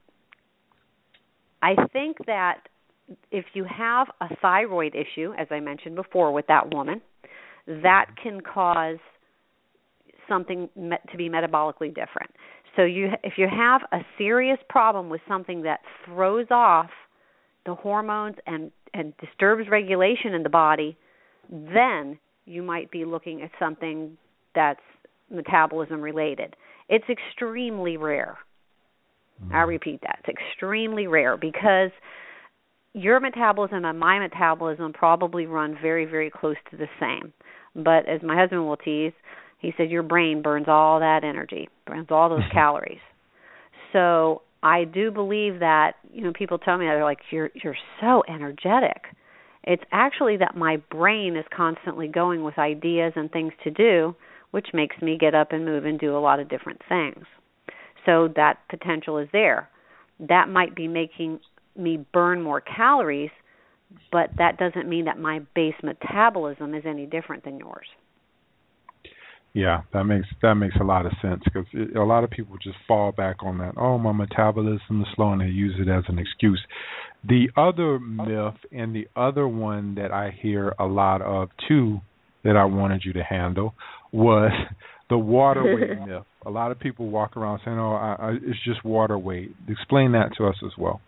I 1.62 1.76
think 1.94 2.18
that 2.26 2.68
if 3.32 3.46
you 3.54 3.64
have 3.64 4.08
a 4.20 4.36
thyroid 4.42 4.94
issue, 4.96 5.34
as 5.40 5.48
I 5.50 5.62
mentioned 5.62 5.96
before 5.96 6.34
with 6.34 6.48
that 6.48 6.74
woman, 6.74 7.02
that 7.68 8.08
can 8.22 8.42
cause 8.42 8.98
something 10.28 10.70
to 10.76 11.18
be 11.18 11.30
metabolically 11.30 11.90
different. 11.90 12.32
So 12.76 12.84
you 12.84 13.10
if 13.24 13.34
you 13.38 13.48
have 13.48 13.82
a 13.92 14.04
serious 14.18 14.58
problem 14.70 15.10
with 15.10 15.22
something 15.28 15.62
that 15.64 15.82
throws 16.06 16.48
off 16.50 16.90
the 17.66 17.76
hormones 17.76 18.36
and 18.48 18.72
and 18.94 19.14
disturbs 19.18 19.70
regulation 19.70 20.34
in 20.34 20.44
the 20.44 20.50
body, 20.50 20.98
then 21.50 22.18
you 22.46 22.62
might 22.64 22.92
be 22.92 23.06
looking 23.06 23.42
at 23.42 23.52
something 23.60 24.18
that's 24.54 24.82
metabolism 25.32 26.02
related. 26.02 26.56
It's 26.90 27.06
extremely 27.10 27.98
rare. 27.98 28.38
I 29.40 29.56
mm-hmm. 29.56 29.70
repeat 29.70 30.02
that. 30.02 30.20
It's 30.24 30.38
extremely 30.38 31.08
rare 31.08 31.38
because 31.38 31.92
your 32.94 33.20
metabolism 33.20 33.86
and 33.86 34.00
my 34.00 34.20
metabolism 34.20 34.94
probably 34.94 35.46
run 35.46 35.78
very 35.82 36.06
very 36.06 36.30
close 36.30 36.58
to 36.72 36.78
the 36.78 36.88
same. 37.00 37.34
But 37.76 38.08
as 38.08 38.22
my 38.22 38.36
husband 38.36 38.66
will 38.68 38.78
tease, 38.78 39.14
he 39.64 39.74
said 39.78 39.90
your 39.90 40.04
brain 40.04 40.42
burns 40.42 40.68
all 40.68 41.00
that 41.00 41.24
energy, 41.24 41.70
burns 41.88 42.08
all 42.12 42.30
those 42.30 42.44
calories. 42.52 43.00
So 43.94 44.42
I 44.62 44.84
do 44.84 45.10
believe 45.10 45.60
that 45.60 45.94
you 46.12 46.22
know 46.22 46.34
people 46.34 46.60
tell 46.60 46.78
me 46.78 46.86
they're 46.86 47.04
like 47.04 47.20
you're 47.32 47.50
you're 47.56 47.78
so 48.02 48.24
energetic. 48.28 49.04
It's 49.64 49.84
actually 49.94 50.38
that 50.38 50.58
my 50.58 50.78
brain 50.92 51.38
is 51.38 51.46
constantly 51.56 52.10
going 52.10 52.44
with 52.44 52.60
ideas 52.60 53.14
and 53.16 53.32
things 53.32 53.54
to 53.64 53.72
do, 53.72 54.14
which 54.52 54.68
makes 54.74 54.98
me 55.02 55.18
get 55.18 55.34
up 55.34 55.54
and 55.54 55.64
move 55.64 55.86
and 55.86 55.98
do 55.98 56.16
a 56.16 56.20
lot 56.20 56.42
of 56.42 56.50
different 56.50 56.82
things. 56.90 57.24
So 58.06 58.28
that 58.36 58.58
potential 58.70 59.18
is 59.18 59.30
there. 59.32 59.70
That 60.20 60.50
might 60.50 60.76
be 60.76 60.90
making 60.90 61.40
me 61.78 62.06
burn 62.12 62.42
more 62.42 62.60
calories, 62.60 63.32
but 64.12 64.32
that 64.38 64.58
doesn't 64.58 64.90
mean 64.90 65.06
that 65.06 65.18
my 65.18 65.40
base 65.56 65.76
metabolism 65.82 66.76
is 66.76 66.84
any 66.86 67.06
different 67.06 67.46
than 67.46 67.58
yours. 67.58 67.88
Yeah, 69.54 69.82
that 69.94 70.06
makes 70.06 70.28
that 70.42 70.56
makes 70.56 70.76
a 70.82 70.84
lot 70.84 71.06
of 71.06 71.12
sense 71.22 71.44
because 71.46 71.68
a 71.96 72.00
lot 72.00 72.24
of 72.24 72.32
people 72.32 72.58
just 72.62 72.78
fall 72.88 73.12
back 73.12 73.38
on 73.44 73.60
that. 73.60 73.74
Oh, 73.78 74.00
my 74.00 74.12
metabolism 74.12 75.02
is 75.02 75.08
slow, 75.16 75.32
and 75.32 75.42
they 75.42 75.46
use 75.46 75.76
it 75.80 75.88
as 75.88 76.04
an 76.08 76.18
excuse. 76.18 76.60
The 77.28 77.50
other 77.56 78.00
myth 78.00 78.56
and 78.72 78.96
the 78.96 79.08
other 79.16 79.48
one 79.48 79.96
that 79.96 80.12
I 80.12 80.36
hear 80.42 80.74
a 80.80 80.86
lot 80.86 81.22
of 81.22 81.50
too 81.68 82.00
that 82.44 82.58
I 82.58 82.66
wanted 82.66 83.04
you 83.06 83.14
to 83.14 83.24
handle 83.24 83.76
was 84.12 84.52
the 85.12 85.20
water 85.20 85.64
weight 85.64 86.00
myth. 86.08 86.24
A 86.48 86.50
lot 86.50 86.72
of 86.72 86.80
people 86.80 87.10
walk 87.10 87.38
around 87.38 87.62
saying, 87.64 87.78
"Oh, 87.78 87.94
I, 87.94 88.16
I, 88.20 88.32
it's 88.42 88.64
just 88.66 88.84
water 88.84 89.20
weight." 89.20 89.52
Explain 89.70 90.14
that 90.14 90.32
to 90.40 90.48
us 90.48 90.56
as 90.66 90.72
well. 90.80 91.00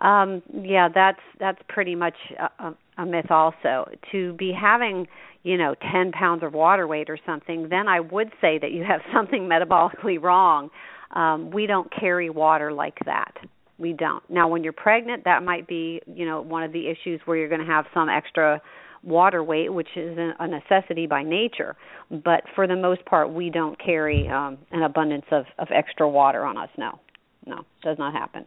Um, 0.00 0.42
yeah, 0.54 0.88
that's 0.92 1.20
that's 1.38 1.60
pretty 1.68 1.94
much 1.94 2.16
a, 2.58 2.74
a 2.98 3.06
myth 3.06 3.30
also. 3.30 3.90
To 4.12 4.32
be 4.34 4.52
having, 4.52 5.06
you 5.42 5.56
know, 5.56 5.74
10 5.92 6.12
pounds 6.12 6.42
of 6.42 6.52
water 6.52 6.86
weight 6.86 7.10
or 7.10 7.18
something, 7.26 7.68
then 7.68 7.88
I 7.88 8.00
would 8.00 8.30
say 8.40 8.58
that 8.58 8.72
you 8.72 8.84
have 8.84 9.00
something 9.14 9.48
metabolically 9.48 10.20
wrong. 10.20 10.70
Um, 11.12 11.50
we 11.50 11.66
don't 11.66 11.90
carry 11.92 12.30
water 12.30 12.72
like 12.72 12.98
that. 13.04 13.34
We 13.78 13.92
don't. 13.92 14.28
Now, 14.30 14.48
when 14.48 14.64
you're 14.64 14.72
pregnant, 14.72 15.24
that 15.24 15.42
might 15.42 15.68
be, 15.68 16.00
you 16.06 16.24
know, 16.24 16.40
one 16.40 16.62
of 16.62 16.72
the 16.72 16.88
issues 16.88 17.20
where 17.26 17.36
you're 17.36 17.48
going 17.48 17.60
to 17.60 17.66
have 17.66 17.84
some 17.92 18.08
extra 18.08 18.62
water 19.02 19.42
weight, 19.42 19.72
which 19.72 19.88
is 19.96 20.18
a 20.18 20.48
necessity 20.48 21.06
by 21.06 21.22
nature. 21.22 21.76
But 22.10 22.42
for 22.54 22.66
the 22.66 22.76
most 22.76 23.04
part, 23.04 23.32
we 23.32 23.50
don't 23.50 23.78
carry 23.82 24.28
um, 24.28 24.58
an 24.70 24.82
abundance 24.82 25.26
of, 25.30 25.44
of 25.58 25.68
extra 25.74 26.08
water 26.08 26.44
on 26.44 26.56
us. 26.56 26.70
No, 26.76 26.98
no, 27.46 27.64
does 27.82 27.98
not 27.98 28.12
happen. 28.12 28.44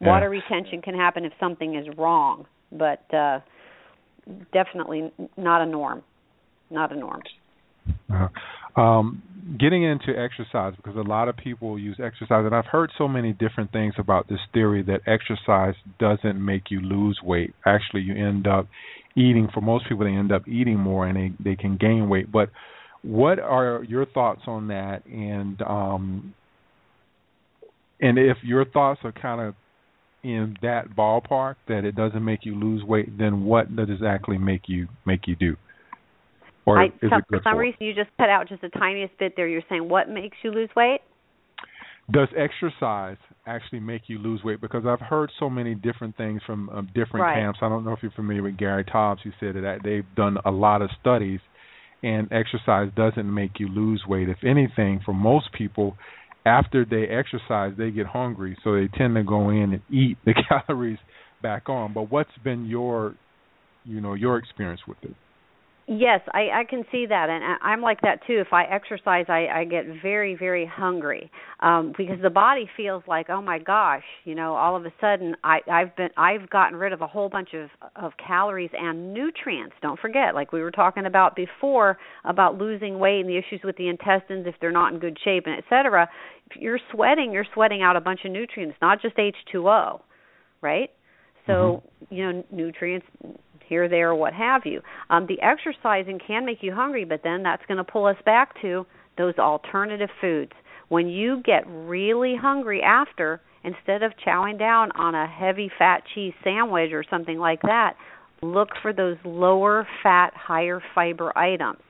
Yeah. 0.00 0.08
Water 0.08 0.30
retention 0.30 0.80
can 0.80 0.94
happen 0.94 1.24
if 1.24 1.32
something 1.40 1.74
is 1.74 1.86
wrong, 1.98 2.46
but 2.72 3.02
uh, 3.12 3.40
definitely 4.52 5.12
not 5.36 5.62
a 5.62 5.66
norm. 5.66 6.02
Not 6.70 6.92
a 6.92 6.96
norm. 6.96 7.22
Uh, 8.12 8.28
um, 8.80 9.22
getting 9.58 9.82
into 9.82 10.08
exercise 10.16 10.74
because 10.76 10.96
a 10.96 11.08
lot 11.08 11.28
of 11.28 11.36
people 11.36 11.78
use 11.78 11.98
exercise, 12.02 12.44
and 12.44 12.54
I've 12.54 12.66
heard 12.66 12.90
so 12.96 13.08
many 13.08 13.32
different 13.32 13.72
things 13.72 13.94
about 13.98 14.28
this 14.28 14.38
theory 14.52 14.82
that 14.84 15.00
exercise 15.06 15.74
doesn't 15.98 16.44
make 16.44 16.70
you 16.70 16.80
lose 16.80 17.18
weight. 17.22 17.54
Actually, 17.66 18.02
you 18.02 18.14
end 18.14 18.46
up 18.46 18.68
eating. 19.16 19.48
For 19.52 19.60
most 19.60 19.88
people, 19.88 20.04
they 20.04 20.12
end 20.12 20.32
up 20.32 20.46
eating 20.46 20.78
more 20.78 21.06
and 21.06 21.16
they 21.16 21.50
they 21.50 21.56
can 21.56 21.76
gain 21.76 22.08
weight. 22.08 22.30
But 22.30 22.50
what 23.02 23.38
are 23.38 23.82
your 23.88 24.06
thoughts 24.06 24.42
on 24.46 24.68
that? 24.68 25.04
And 25.06 25.60
um, 25.62 26.34
and 28.00 28.18
if 28.18 28.38
your 28.42 28.64
thoughts 28.64 29.00
are 29.04 29.12
kind 29.12 29.40
of 29.40 29.54
in 30.22 30.56
that 30.62 30.94
ballpark 30.96 31.56
that 31.68 31.84
it 31.84 31.94
doesn't 31.94 32.24
make 32.24 32.44
you 32.44 32.54
lose 32.54 32.84
weight, 32.84 33.16
then 33.18 33.44
what 33.44 33.74
does 33.74 33.88
exactly 33.90 34.38
make 34.38 34.62
you 34.66 34.88
make 35.06 35.26
you 35.26 35.36
do? 35.36 35.56
Or 36.66 36.78
I, 36.78 36.86
is 36.86 37.10
some, 37.10 37.22
for 37.28 37.40
some 37.42 37.54
for? 37.54 37.58
reason 37.58 37.78
you 37.80 37.94
just 37.94 38.10
cut 38.18 38.28
out 38.28 38.48
just 38.48 38.60
the 38.60 38.68
tiniest 38.68 39.18
bit 39.18 39.34
there. 39.36 39.48
You're 39.48 39.62
saying 39.68 39.88
what 39.88 40.08
makes 40.08 40.36
you 40.42 40.50
lose 40.50 40.68
weight? 40.76 41.00
Does 42.12 42.28
exercise 42.36 43.16
actually 43.46 43.80
make 43.80 44.02
you 44.08 44.18
lose 44.18 44.42
weight? 44.44 44.60
Because 44.60 44.84
I've 44.86 45.00
heard 45.00 45.30
so 45.38 45.48
many 45.48 45.74
different 45.74 46.16
things 46.16 46.42
from 46.44 46.68
um, 46.70 46.86
different 46.88 47.22
right. 47.22 47.36
camps. 47.36 47.60
I 47.62 47.68
don't 47.68 47.84
know 47.84 47.92
if 47.92 48.00
you're 48.02 48.10
familiar 48.12 48.42
with 48.42 48.58
Gary 48.58 48.84
Taubes, 48.84 49.20
who 49.22 49.30
said 49.38 49.54
that 49.54 49.78
they've 49.84 50.04
done 50.16 50.36
a 50.44 50.50
lot 50.50 50.82
of 50.82 50.90
studies, 51.00 51.40
and 52.02 52.28
exercise 52.32 52.90
doesn't 52.96 53.32
make 53.32 53.52
you 53.58 53.68
lose 53.68 54.02
weight. 54.08 54.28
If 54.28 54.38
anything, 54.44 55.00
for 55.04 55.14
most 55.14 55.52
people, 55.52 55.96
after 56.44 56.84
they 56.84 57.04
exercise, 57.04 57.72
they 57.76 57.90
get 57.90 58.06
hungry, 58.06 58.56
so 58.64 58.74
they 58.74 58.88
tend 58.96 59.14
to 59.16 59.22
go 59.22 59.50
in 59.50 59.72
and 59.74 59.82
eat 59.90 60.16
the 60.24 60.34
calories 60.66 60.98
back 61.42 61.68
on. 61.68 61.92
But 61.92 62.10
what's 62.10 62.30
been 62.42 62.66
your, 62.66 63.14
you 63.84 64.00
know, 64.00 64.14
your 64.14 64.38
experience 64.38 64.80
with 64.86 64.98
it? 65.02 65.14
Yes, 65.92 66.20
I, 66.32 66.60
I 66.60 66.64
can 66.70 66.84
see 66.92 67.06
that, 67.06 67.30
and 67.30 67.42
I'm 67.60 67.80
like 67.80 68.02
that 68.02 68.20
too. 68.24 68.38
If 68.38 68.52
I 68.52 68.62
exercise, 68.62 69.24
I, 69.28 69.48
I 69.52 69.64
get 69.64 69.86
very, 70.00 70.36
very 70.36 70.64
hungry 70.64 71.32
um, 71.58 71.92
because 71.98 72.18
the 72.22 72.30
body 72.30 72.70
feels 72.76 73.02
like, 73.08 73.28
oh 73.28 73.42
my 73.42 73.58
gosh, 73.58 74.04
you 74.24 74.36
know, 74.36 74.54
all 74.54 74.76
of 74.76 74.86
a 74.86 74.92
sudden 75.00 75.34
I, 75.42 75.58
I've 75.68 75.96
been, 75.96 76.10
I've 76.16 76.48
gotten 76.48 76.78
rid 76.78 76.92
of 76.92 77.00
a 77.00 77.08
whole 77.08 77.28
bunch 77.28 77.54
of 77.54 77.70
of 77.96 78.12
calories 78.24 78.70
and 78.72 79.12
nutrients. 79.12 79.74
Don't 79.82 79.98
forget, 79.98 80.32
like 80.32 80.52
we 80.52 80.62
were 80.62 80.70
talking 80.70 81.06
about 81.06 81.34
before, 81.34 81.98
about 82.24 82.56
losing 82.56 83.00
weight 83.00 83.22
and 83.22 83.28
the 83.28 83.36
issues 83.36 83.60
with 83.64 83.76
the 83.76 83.88
intestines 83.88 84.46
if 84.46 84.54
they're 84.60 84.70
not 84.70 84.92
in 84.92 85.00
good 85.00 85.18
shape 85.24 85.46
and 85.46 85.56
et 85.58 85.64
cetera. 85.68 86.08
If 86.52 86.62
you're 86.62 86.78
sweating, 86.92 87.32
you're 87.32 87.46
sweating 87.52 87.82
out 87.82 87.96
a 87.96 88.00
bunch 88.00 88.20
of 88.24 88.30
nutrients, 88.30 88.76
not 88.80 89.02
just 89.02 89.16
H2O, 89.16 90.02
right? 90.60 90.90
So 91.48 91.82
mm-hmm. 92.06 92.14
you 92.14 92.32
know, 92.32 92.44
nutrients 92.52 93.06
here, 93.70 93.88
there, 93.88 94.14
what 94.14 94.34
have 94.34 94.62
you. 94.66 94.82
Um, 95.08 95.26
the 95.26 95.40
exercising 95.40 96.18
can 96.26 96.44
make 96.44 96.58
you 96.60 96.74
hungry, 96.74 97.06
but 97.06 97.20
then 97.24 97.42
that's 97.42 97.62
going 97.66 97.78
to 97.78 97.84
pull 97.84 98.04
us 98.04 98.16
back 98.26 98.60
to 98.60 98.84
those 99.16 99.34
alternative 99.38 100.10
foods. 100.20 100.52
When 100.88 101.06
you 101.06 101.40
get 101.42 101.64
really 101.68 102.34
hungry 102.36 102.82
after, 102.82 103.40
instead 103.62 104.02
of 104.02 104.12
chowing 104.26 104.58
down 104.58 104.90
on 104.92 105.14
a 105.14 105.26
heavy 105.26 105.70
fat 105.78 106.02
cheese 106.14 106.34
sandwich 106.42 106.90
or 106.92 107.04
something 107.08 107.38
like 107.38 107.62
that, 107.62 107.94
look 108.42 108.70
for 108.82 108.92
those 108.92 109.16
lower 109.24 109.86
fat, 110.02 110.32
higher 110.34 110.82
fiber 110.94 111.36
items. 111.38 111.80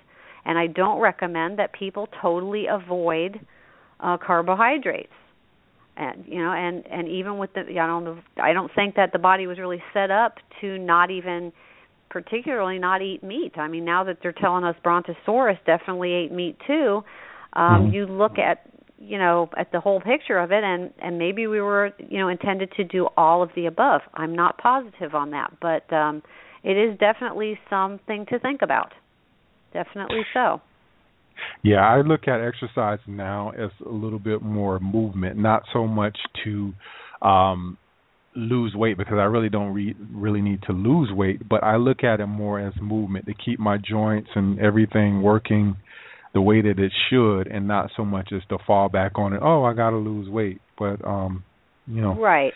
And 0.44 0.58
I 0.58 0.66
don't 0.66 1.00
recommend 1.00 1.58
that 1.58 1.72
people 1.72 2.08
totally 2.20 2.66
avoid 2.70 3.40
uh, 4.00 4.18
carbohydrates 4.18 5.12
and 6.00 6.24
you 6.26 6.38
know 6.38 6.52
and 6.52 6.86
and 6.86 7.08
even 7.08 7.38
with 7.38 7.52
the 7.52 7.60
I 7.60 7.86
don't 7.86 8.04
know 8.04 8.18
I 8.42 8.52
don't 8.52 8.70
think 8.74 8.96
that 8.96 9.12
the 9.12 9.18
body 9.18 9.46
was 9.46 9.58
really 9.58 9.82
set 9.92 10.10
up 10.10 10.36
to 10.60 10.78
not 10.78 11.10
even 11.10 11.52
particularly 12.10 12.78
not 12.78 13.00
eat 13.00 13.22
meat. 13.22 13.52
I 13.56 13.68
mean, 13.68 13.84
now 13.84 14.04
that 14.04 14.18
they're 14.22 14.32
telling 14.32 14.64
us 14.64 14.76
Brontosaurus 14.82 15.58
definitely 15.64 16.12
ate 16.12 16.32
meat 16.32 16.56
too, 16.66 17.02
um, 17.54 17.62
mm-hmm. 17.62 17.94
you 17.94 18.06
look 18.06 18.38
at 18.38 18.66
you 18.98 19.16
know 19.16 19.48
at 19.56 19.72
the 19.72 19.80
whole 19.80 20.00
picture 20.00 20.38
of 20.38 20.52
it, 20.52 20.62
and 20.62 20.92
and 21.00 21.18
maybe 21.18 21.46
we 21.46 21.60
were 21.60 21.92
you 21.98 22.18
know 22.18 22.28
intended 22.28 22.72
to 22.76 22.84
do 22.84 23.08
all 23.16 23.42
of 23.42 23.50
the 23.56 23.66
above. 23.66 24.02
I'm 24.14 24.34
not 24.34 24.58
positive 24.58 25.14
on 25.14 25.30
that, 25.30 25.52
but 25.60 25.90
um, 25.94 26.22
it 26.62 26.76
is 26.76 26.98
definitely 26.98 27.58
something 27.70 28.26
to 28.26 28.38
think 28.38 28.62
about. 28.62 28.92
Definitely 29.72 30.22
so. 30.34 30.60
Yeah, 31.62 31.80
I 31.80 32.02
look 32.02 32.28
at 32.28 32.40
exercise 32.40 32.98
now 33.06 33.50
as 33.50 33.70
a 33.86 33.88
little 33.88 34.18
bit 34.18 34.42
more 34.42 34.78
movement, 34.80 35.38
not 35.38 35.62
so 35.72 35.86
much 35.86 36.18
to 36.44 36.72
um 37.22 37.78
lose 38.40 38.74
weight 38.74 38.96
because 38.96 39.18
I 39.18 39.24
really 39.24 39.48
don't 39.48 39.72
re- 39.72 39.96
really 40.12 40.40
need 40.40 40.62
to 40.62 40.72
lose 40.72 41.10
weight, 41.12 41.46
but 41.48 41.62
I 41.62 41.76
look 41.76 42.02
at 42.02 42.20
it 42.20 42.26
more 42.26 42.60
as 42.60 42.72
movement 42.80 43.26
to 43.26 43.34
keep 43.34 43.58
my 43.58 43.76
joints 43.76 44.30
and 44.34 44.58
everything 44.58 45.22
working 45.22 45.76
the 46.32 46.40
way 46.40 46.62
that 46.62 46.78
it 46.78 46.92
should, 47.08 47.48
and 47.48 47.66
not 47.66 47.90
so 47.96 48.04
much 48.04 48.30
as 48.32 48.42
to 48.48 48.58
fall 48.66 48.88
back 48.88 49.18
on 49.18 49.32
it. 49.32 49.40
Oh, 49.42 49.64
I 49.64 49.74
got 49.74 49.90
to 49.90 49.96
lose 49.96 50.28
weight, 50.28 50.60
but 50.78 51.04
um, 51.04 51.42
you 51.86 52.00
know, 52.00 52.20
right. 52.20 52.52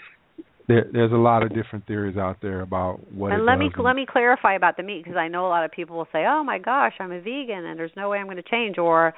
There, 0.66 0.86
there's 0.90 1.12
a 1.12 1.16
lot 1.16 1.42
of 1.42 1.50
different 1.50 1.86
theories 1.86 2.16
out 2.16 2.38
there 2.40 2.62
about 2.62 3.00
what. 3.12 3.32
And 3.32 3.44
let 3.44 3.58
me 3.58 3.70
let 3.78 3.96
me 3.96 4.06
clarify 4.08 4.54
about 4.54 4.76
the 4.76 4.82
meat 4.82 5.02
because 5.02 5.18
I 5.18 5.28
know 5.28 5.46
a 5.46 5.48
lot 5.48 5.64
of 5.64 5.72
people 5.72 5.96
will 5.96 6.08
say, 6.12 6.24
"Oh 6.26 6.42
my 6.44 6.58
gosh, 6.58 6.94
I'm 7.00 7.12
a 7.12 7.20
vegan 7.20 7.66
and 7.66 7.78
there's 7.78 7.90
no 7.96 8.08
way 8.08 8.18
I'm 8.18 8.26
going 8.26 8.36
to 8.36 8.42
change," 8.42 8.78
or, 8.78 9.12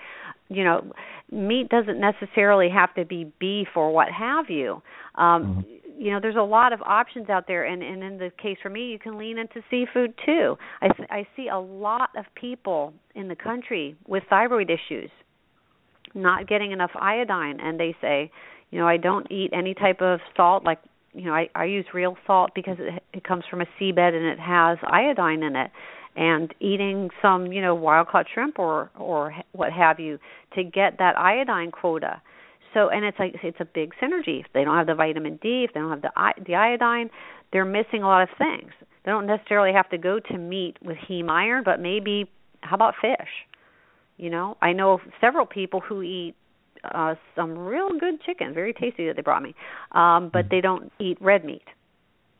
you 0.48 0.64
know, 0.64 0.90
meat 1.30 1.68
doesn't 1.68 2.00
necessarily 2.00 2.68
have 2.70 2.94
to 2.94 3.04
be 3.04 3.30
beef 3.38 3.68
or 3.76 3.92
what 3.92 4.08
have 4.10 4.46
you. 4.48 4.82
Um, 5.16 5.64
mm-hmm 5.64 5.85
you 5.98 6.10
know 6.10 6.20
there's 6.20 6.36
a 6.36 6.42
lot 6.42 6.72
of 6.72 6.80
options 6.82 7.28
out 7.28 7.46
there 7.46 7.64
and 7.64 7.82
and 7.82 8.02
in 8.02 8.18
the 8.18 8.30
case 8.40 8.56
for 8.62 8.70
me 8.70 8.86
you 8.86 8.98
can 8.98 9.18
lean 9.18 9.38
into 9.38 9.62
seafood 9.70 10.14
too. 10.24 10.56
I 10.80 10.88
i 11.10 11.26
see 11.36 11.48
a 11.48 11.58
lot 11.58 12.10
of 12.16 12.24
people 12.34 12.92
in 13.14 13.28
the 13.28 13.36
country 13.36 13.96
with 14.06 14.22
thyroid 14.28 14.70
issues 14.70 15.10
not 16.14 16.48
getting 16.48 16.72
enough 16.72 16.92
iodine 16.94 17.60
and 17.60 17.78
they 17.78 17.94
say 18.00 18.30
you 18.70 18.78
know 18.78 18.86
i 18.86 18.96
don't 18.96 19.30
eat 19.30 19.50
any 19.52 19.74
type 19.74 20.00
of 20.00 20.20
salt 20.36 20.64
like 20.64 20.78
you 21.14 21.24
know 21.24 21.34
i 21.34 21.48
i 21.54 21.64
use 21.64 21.86
real 21.92 22.16
salt 22.26 22.50
because 22.54 22.76
it 22.78 23.02
it 23.12 23.24
comes 23.24 23.44
from 23.50 23.60
a 23.60 23.66
seabed 23.80 24.14
and 24.14 24.24
it 24.24 24.38
has 24.38 24.78
iodine 24.84 25.42
in 25.42 25.56
it. 25.56 25.70
And 26.18 26.54
eating 26.60 27.10
some 27.20 27.52
you 27.52 27.60
know 27.60 27.74
wild 27.74 28.08
caught 28.08 28.26
shrimp 28.32 28.58
or 28.58 28.90
or 28.98 29.34
what 29.52 29.70
have 29.72 30.00
you 30.00 30.18
to 30.54 30.64
get 30.64 30.96
that 30.98 31.18
iodine 31.18 31.70
quota 31.70 32.22
so 32.74 32.88
and 32.88 33.04
it's 33.04 33.18
like 33.18 33.34
it's 33.42 33.60
a 33.60 33.64
big 33.64 33.92
synergy. 34.02 34.40
If 34.40 34.46
they 34.54 34.64
don't 34.64 34.76
have 34.76 34.86
the 34.86 34.94
vitamin 34.94 35.38
D, 35.42 35.64
if 35.64 35.74
they 35.74 35.80
don't 35.80 35.90
have 35.90 36.02
the 36.02 36.44
the 36.44 36.54
iodine, 36.54 37.10
they're 37.52 37.64
missing 37.64 38.02
a 38.02 38.06
lot 38.06 38.22
of 38.22 38.28
things. 38.38 38.72
They 39.04 39.10
don't 39.10 39.26
necessarily 39.26 39.72
have 39.72 39.88
to 39.90 39.98
go 39.98 40.18
to 40.18 40.38
meat 40.38 40.76
with 40.82 40.96
heme 41.08 41.30
iron, 41.30 41.62
but 41.64 41.80
maybe 41.80 42.30
how 42.60 42.74
about 42.74 42.94
fish? 43.00 43.28
You 44.16 44.30
know, 44.30 44.56
I 44.60 44.72
know 44.72 45.00
several 45.20 45.46
people 45.46 45.80
who 45.80 46.02
eat 46.02 46.34
uh 46.84 47.14
some 47.34 47.58
real 47.58 47.90
good 47.98 48.20
chicken, 48.22 48.54
very 48.54 48.72
tasty 48.72 49.06
that 49.06 49.16
they 49.16 49.22
brought 49.22 49.42
me. 49.42 49.54
Um 49.92 50.30
but 50.32 50.46
they 50.50 50.60
don't 50.60 50.92
eat 50.98 51.18
red 51.20 51.44
meat. 51.44 51.64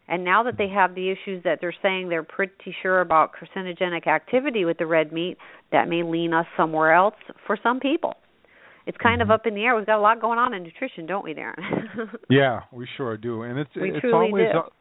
And 0.09 0.25
now 0.25 0.45
that 0.45 0.57
they 0.57 0.69
have 0.69 0.95
the 0.95 1.11
issues 1.11 1.43
that 1.43 1.59
they're 1.61 1.75
saying 1.83 2.09
they're 2.09 2.23
pretty 2.23 2.75
sure 2.81 3.01
about 3.01 3.33
carcinogenic 3.35 4.07
activity 4.07 4.65
with 4.65 4.79
the 4.79 4.87
red 4.87 5.13
meat, 5.13 5.37
that 5.73 5.89
may 5.89 6.05
lean 6.05 6.33
us 6.33 6.47
somewhere 6.57 6.93
else 6.93 7.17
for 7.45 7.59
some 7.61 7.81
people 7.81 8.15
it's 8.87 8.97
kind 8.99 9.21
of 9.21 9.27
mm-hmm. 9.27 9.33
up 9.33 9.47
in 9.47 9.55
the 9.55 9.63
air. 9.63 9.77
We've 9.77 9.87
got 9.87 9.99
a 9.99 10.01
lot 10.01 10.21
going 10.21 10.39
on 10.39 10.55
in 10.55 10.63
nutrition, 10.63 11.07
don't 11.07 11.25
we, 11.25 11.35
Darren? 11.35 11.57
yeah, 12.31 12.61
we 12.73 12.87
sure 12.97 13.17
do. 13.17 13.43
And 13.43 13.59
it's 13.59 13.71
we 13.75 13.91
it's 13.91 14.07
always 14.13 14.47
do. 14.53 14.59
Up, 14.59 14.73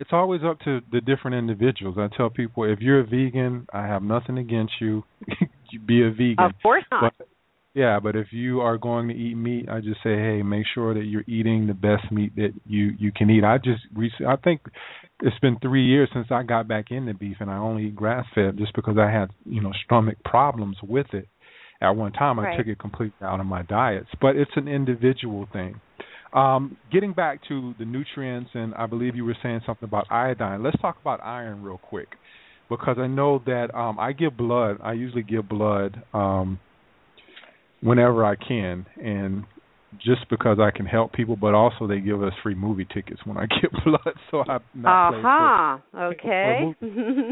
it's 0.00 0.10
always 0.12 0.40
up 0.44 0.60
to 0.60 0.80
the 0.92 1.00
different 1.00 1.36
individuals. 1.36 1.96
I 1.98 2.08
tell 2.16 2.30
people 2.30 2.64
if 2.64 2.78
you're 2.78 3.00
a 3.00 3.04
vegan, 3.04 3.66
I 3.72 3.86
have 3.86 4.02
nothing 4.02 4.38
against 4.38 4.74
you. 4.80 5.02
be 5.86 6.02
a 6.02 6.10
vegan. 6.10 6.36
Of 6.38 6.52
course 6.62 6.84
not. 6.90 7.14
But, 7.18 7.28
yeah, 7.74 8.00
but 8.00 8.16
if 8.16 8.28
you 8.32 8.60
are 8.60 8.78
going 8.78 9.08
to 9.08 9.14
eat 9.14 9.34
meat, 9.34 9.68
I 9.68 9.80
just 9.80 10.02
say, 10.02 10.16
hey, 10.16 10.42
make 10.42 10.64
sure 10.74 10.94
that 10.94 11.04
you're 11.04 11.24
eating 11.26 11.66
the 11.66 11.74
best 11.74 12.10
meat 12.10 12.34
that 12.36 12.52
you 12.64 12.92
you 12.98 13.12
can 13.12 13.28
eat. 13.28 13.44
I 13.44 13.58
just 13.58 13.82
recently, 13.94 14.26
I 14.26 14.36
think 14.36 14.60
it's 15.20 15.38
been 15.40 15.58
three 15.60 15.84
years 15.84 16.08
since 16.12 16.28
I 16.30 16.44
got 16.44 16.68
back 16.68 16.86
into 16.90 17.12
beef, 17.12 17.38
and 17.40 17.50
I 17.50 17.56
only 17.56 17.86
eat 17.86 17.96
grass 17.96 18.24
fed 18.34 18.56
just 18.56 18.74
because 18.74 18.96
I 18.98 19.10
had 19.10 19.30
you 19.44 19.60
know 19.60 19.72
stomach 19.84 20.18
problems 20.24 20.76
with 20.82 21.12
it 21.12 21.28
at 21.80 21.90
one 21.90 22.12
time. 22.12 22.38
Right. 22.38 22.54
I 22.54 22.56
took 22.56 22.66
it 22.66 22.78
completely 22.78 23.16
out 23.22 23.40
of 23.40 23.46
my 23.46 23.62
diets, 23.62 24.08
but 24.20 24.36
it's 24.36 24.50
an 24.56 24.68
individual 24.68 25.48
thing. 25.52 25.80
Um, 26.32 26.76
getting 26.92 27.14
back 27.14 27.40
to 27.48 27.74
the 27.78 27.84
nutrients, 27.86 28.50
and 28.54 28.74
I 28.74 28.86
believe 28.86 29.16
you 29.16 29.24
were 29.24 29.36
saying 29.42 29.60
something 29.64 29.88
about 29.88 30.06
iodine. 30.10 30.62
Let's 30.62 30.78
talk 30.80 30.98
about 31.00 31.20
iron 31.22 31.62
real 31.62 31.78
quick, 31.78 32.08
because 32.68 32.96
I 32.98 33.06
know 33.06 33.42
that 33.46 33.74
um, 33.74 33.98
I 33.98 34.12
give 34.12 34.36
blood. 34.36 34.78
I 34.82 34.92
usually 34.92 35.22
give 35.22 35.48
blood 35.48 36.02
um, 36.12 36.58
whenever 37.80 38.24
I 38.26 38.34
can, 38.36 38.84
and 39.02 39.44
just 39.96 40.28
because 40.28 40.58
I 40.60 40.70
can 40.76 40.86
help 40.86 41.12
people, 41.12 41.36
but 41.36 41.54
also 41.54 41.86
they 41.86 42.00
give 42.00 42.22
us 42.22 42.32
free 42.42 42.54
movie 42.54 42.86
tickets 42.92 43.20
when 43.24 43.36
I 43.36 43.46
get 43.60 43.70
blood, 43.84 44.14
so 44.30 44.44
I'm 44.48 44.60
not. 44.74 45.08
Uh 45.08 45.22
huh. 45.94 45.98
Okay. 45.98 46.74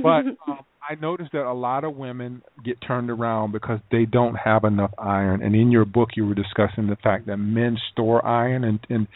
but 0.02 0.50
um, 0.50 0.60
I 0.88 0.94
noticed 1.00 1.32
that 1.32 1.44
a 1.44 1.52
lot 1.52 1.84
of 1.84 1.96
women 1.96 2.42
get 2.64 2.76
turned 2.86 3.10
around 3.10 3.52
because 3.52 3.80
they 3.90 4.04
don't 4.04 4.34
have 4.36 4.64
enough 4.64 4.92
iron. 4.98 5.42
And 5.42 5.54
in 5.54 5.70
your 5.70 5.84
book, 5.84 6.10
you 6.16 6.26
were 6.26 6.34
discussing 6.34 6.86
the 6.88 6.96
fact 6.96 7.26
that 7.26 7.36
men 7.36 7.76
store 7.92 8.24
iron 8.24 8.64
and 8.64 8.78
and 8.88 9.06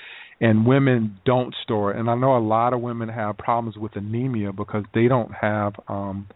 and 0.43 0.67
women 0.67 1.19
don't 1.25 1.55
store 1.63 1.93
it. 1.93 1.99
And 1.99 2.09
I 2.09 2.15
know 2.15 2.37
a 2.37 2.39
lot 2.41 2.73
of 2.73 2.81
women 2.81 3.09
have 3.09 3.37
problems 3.39 3.77
with 3.77 3.95
anemia 3.95 4.53
because 4.53 4.85
they 4.95 5.07
don't 5.07 5.33
have 5.41 5.75
um 5.89 6.29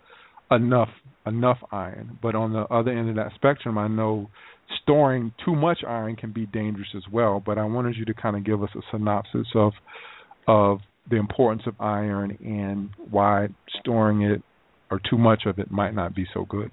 enough 0.50 0.90
enough 1.26 1.59
iron. 1.72 2.18
But 2.22 2.34
on 2.34 2.52
the 2.52 2.61
other 2.72 2.90
end 2.90 3.09
of 3.11 3.16
that 3.16 3.32
spectrum, 3.34 3.78
I 3.78 3.88
know 3.88 4.28
storing 4.82 5.32
too 5.44 5.54
much 5.54 5.78
iron 5.86 6.16
can 6.16 6.32
be 6.32 6.46
dangerous 6.46 6.88
as 6.96 7.04
well. 7.10 7.42
But 7.44 7.58
I 7.58 7.64
wanted 7.64 7.96
you 7.96 8.04
to 8.06 8.14
kind 8.14 8.36
of 8.36 8.44
give 8.44 8.62
us 8.62 8.70
a 8.76 8.80
synopsis 8.90 9.46
of 9.54 9.72
of 10.46 10.78
the 11.10 11.16
importance 11.16 11.62
of 11.66 11.74
iron 11.80 12.36
and 12.42 12.90
why 13.10 13.48
storing 13.80 14.22
it 14.22 14.42
or 14.90 15.00
too 15.10 15.18
much 15.18 15.42
of 15.46 15.58
it 15.58 15.70
might 15.70 15.94
not 15.94 16.14
be 16.14 16.26
so 16.32 16.44
good. 16.44 16.70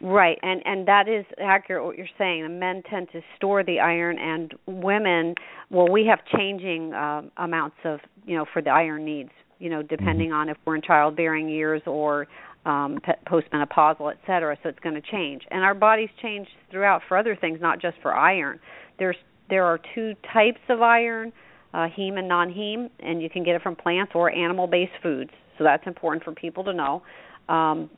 Right, 0.00 0.38
and 0.42 0.62
and 0.64 0.88
that 0.88 1.08
is 1.08 1.24
accurate 1.40 1.84
what 1.84 1.96
you're 1.96 2.08
saying. 2.18 2.42
The 2.42 2.48
men 2.48 2.82
tend 2.90 3.08
to 3.12 3.20
store 3.36 3.62
the 3.62 3.78
iron, 3.78 4.18
and 4.18 4.52
women, 4.66 5.36
well, 5.70 5.86
we 5.88 6.06
have 6.06 6.18
changing 6.36 6.92
uh, 6.92 7.22
amounts 7.36 7.76
of 7.84 8.00
you 8.26 8.36
know 8.36 8.44
for 8.52 8.60
the 8.62 8.70
iron 8.70 9.04
needs. 9.04 9.30
You 9.60 9.70
know, 9.70 9.80
depending 9.80 10.30
mm-hmm. 10.30 10.38
on 10.38 10.48
if 10.48 10.56
we're 10.64 10.74
in 10.74 10.82
childbearing 10.82 11.48
years 11.48 11.82
or 11.86 12.26
um, 12.64 12.98
postmenopausal, 13.26 14.10
et 14.12 14.18
cetera. 14.26 14.56
So 14.62 14.68
it's 14.68 14.78
going 14.80 14.94
to 14.94 15.00
change, 15.00 15.42
and 15.50 15.64
our 15.64 15.74
bodies 15.74 16.10
change 16.20 16.48
throughout 16.70 17.02
for 17.08 17.16
other 17.16 17.36
things, 17.36 17.60
not 17.60 17.80
just 17.80 17.96
for 18.02 18.14
iron. 18.14 18.60
There's 18.98 19.16
there 19.50 19.64
are 19.64 19.78
two 19.94 20.14
types 20.32 20.60
of 20.68 20.80
iron, 20.80 21.32
uh, 21.74 21.88
heme 21.98 22.18
and 22.18 22.28
non-heme, 22.28 22.88
and 23.00 23.20
you 23.20 23.28
can 23.28 23.42
get 23.44 23.54
it 23.54 23.62
from 23.62 23.76
plants 23.76 24.12
or 24.14 24.30
animal-based 24.30 24.92
foods. 25.02 25.30
So 25.58 25.64
that's 25.64 25.86
important 25.86 26.24
for 26.24 26.32
people 26.32 26.64
to 26.64 26.72
know 26.72 27.02
um, 27.48 27.90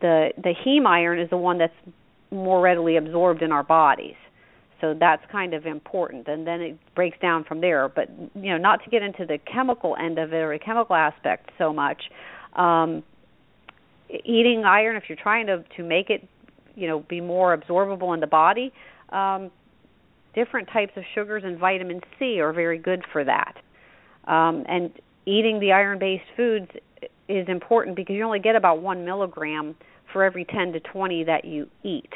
the 0.00 0.30
the 0.36 0.54
heme 0.64 0.86
iron 0.86 1.18
is 1.18 1.28
the 1.30 1.36
one 1.36 1.58
that's 1.58 1.74
more 2.30 2.60
readily 2.62 2.96
absorbed 2.96 3.42
in 3.42 3.52
our 3.52 3.62
bodies. 3.62 4.14
So 4.80 4.94
that's 4.98 5.22
kind 5.30 5.54
of 5.54 5.66
important, 5.66 6.26
and 6.28 6.46
then 6.46 6.60
it 6.60 6.78
breaks 6.94 7.18
down 7.20 7.44
from 7.44 7.60
there. 7.60 7.88
But 7.88 8.08
you 8.34 8.50
know, 8.50 8.58
not 8.58 8.82
to 8.84 8.90
get 8.90 9.02
into 9.02 9.26
the 9.26 9.38
chemical 9.38 9.96
end 9.96 10.18
of 10.18 10.32
it 10.32 10.36
or 10.36 10.52
the 10.52 10.64
chemical 10.64 10.96
aspect 10.96 11.50
so 11.58 11.72
much. 11.72 12.02
Um, 12.54 13.02
eating 14.24 14.64
iron, 14.64 14.96
if 14.96 15.04
you're 15.08 15.18
trying 15.20 15.46
to 15.46 15.64
to 15.76 15.82
make 15.82 16.10
it, 16.10 16.26
you 16.74 16.86
know, 16.86 17.00
be 17.00 17.20
more 17.20 17.56
absorbable 17.56 18.14
in 18.14 18.20
the 18.20 18.26
body, 18.26 18.72
um, 19.10 19.50
different 20.34 20.68
types 20.72 20.92
of 20.96 21.04
sugars 21.14 21.42
and 21.44 21.58
vitamin 21.58 22.00
C 22.18 22.40
are 22.40 22.52
very 22.52 22.78
good 22.78 23.04
for 23.12 23.24
that. 23.24 23.56
Um, 24.24 24.64
and 24.68 24.90
eating 25.26 25.60
the 25.60 25.72
iron-based 25.72 26.24
foods 26.36 26.70
is 27.28 27.48
important 27.48 27.96
because 27.96 28.14
you 28.14 28.24
only 28.24 28.38
get 28.38 28.56
about 28.56 28.80
one 28.80 29.04
milligram 29.04 29.74
for 30.12 30.24
every 30.24 30.44
10 30.44 30.72
to 30.72 30.80
20 30.80 31.24
that 31.24 31.44
you 31.44 31.68
eat. 31.82 32.12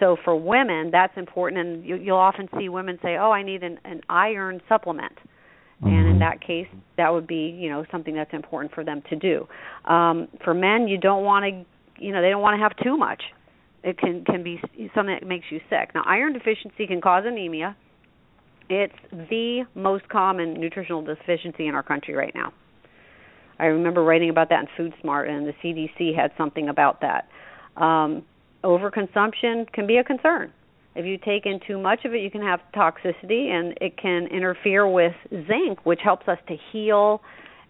So 0.00 0.16
for 0.24 0.36
women, 0.36 0.90
that's 0.90 1.16
important, 1.16 1.66
and 1.66 1.84
you, 1.84 1.96
you'll 1.96 2.18
often 2.18 2.48
see 2.56 2.68
women 2.68 2.98
say, 3.02 3.16
"Oh, 3.16 3.32
I 3.32 3.42
need 3.42 3.64
an, 3.64 3.80
an 3.84 4.00
iron 4.08 4.60
supplement," 4.68 5.18
in 6.18 6.24
mm-hmm. 6.26 6.38
that 6.38 6.46
case, 6.46 6.66
that 6.96 7.12
would 7.12 7.26
be 7.26 7.56
you 7.58 7.70
know 7.70 7.84
something 7.90 8.14
that's 8.14 8.32
important 8.32 8.74
for 8.74 8.84
them 8.84 9.02
to 9.10 9.16
do. 9.16 9.46
Um, 9.90 10.28
for 10.44 10.54
men, 10.54 10.88
you 10.88 10.98
don't 10.98 11.24
want 11.24 11.44
to, 11.44 12.04
you 12.04 12.12
know, 12.12 12.20
they 12.20 12.30
don't 12.30 12.42
want 12.42 12.58
to 12.58 12.62
have 12.62 12.76
too 12.82 12.96
much. 12.96 13.22
It 13.84 13.98
can 13.98 14.24
can 14.24 14.42
be 14.42 14.60
something 14.94 15.16
that 15.18 15.26
makes 15.26 15.46
you 15.50 15.60
sick. 15.70 15.90
Now, 15.94 16.02
iron 16.06 16.32
deficiency 16.32 16.86
can 16.86 17.00
cause 17.00 17.24
anemia. 17.26 17.76
It's 18.68 18.94
the 19.12 19.64
most 19.74 20.08
common 20.08 20.54
nutritional 20.54 21.02
deficiency 21.02 21.66
in 21.66 21.74
our 21.74 21.82
country 21.82 22.14
right 22.14 22.34
now. 22.34 22.52
I 23.58 23.66
remember 23.66 24.04
writing 24.04 24.30
about 24.30 24.50
that 24.50 24.64
in 24.78 24.92
FoodSmart, 24.92 25.28
and 25.28 25.46
the 25.46 25.54
CDC 25.64 26.14
had 26.14 26.32
something 26.36 26.68
about 26.68 27.00
that. 27.00 27.28
Um, 27.80 28.24
overconsumption 28.62 29.72
can 29.72 29.86
be 29.86 29.96
a 29.96 30.04
concern. 30.04 30.52
If 30.98 31.06
you 31.06 31.16
take 31.16 31.46
in 31.46 31.60
too 31.64 31.78
much 31.78 32.04
of 32.04 32.12
it, 32.12 32.22
you 32.22 32.30
can 32.30 32.42
have 32.42 32.58
toxicity, 32.74 33.50
and 33.50 33.78
it 33.80 33.96
can 33.96 34.26
interfere 34.32 34.84
with 34.84 35.12
zinc, 35.30 35.86
which 35.86 36.00
helps 36.02 36.26
us 36.26 36.38
to 36.48 36.56
heal, 36.72 37.22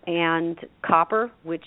and 0.06 0.58
copper, 0.82 1.30
which 1.42 1.66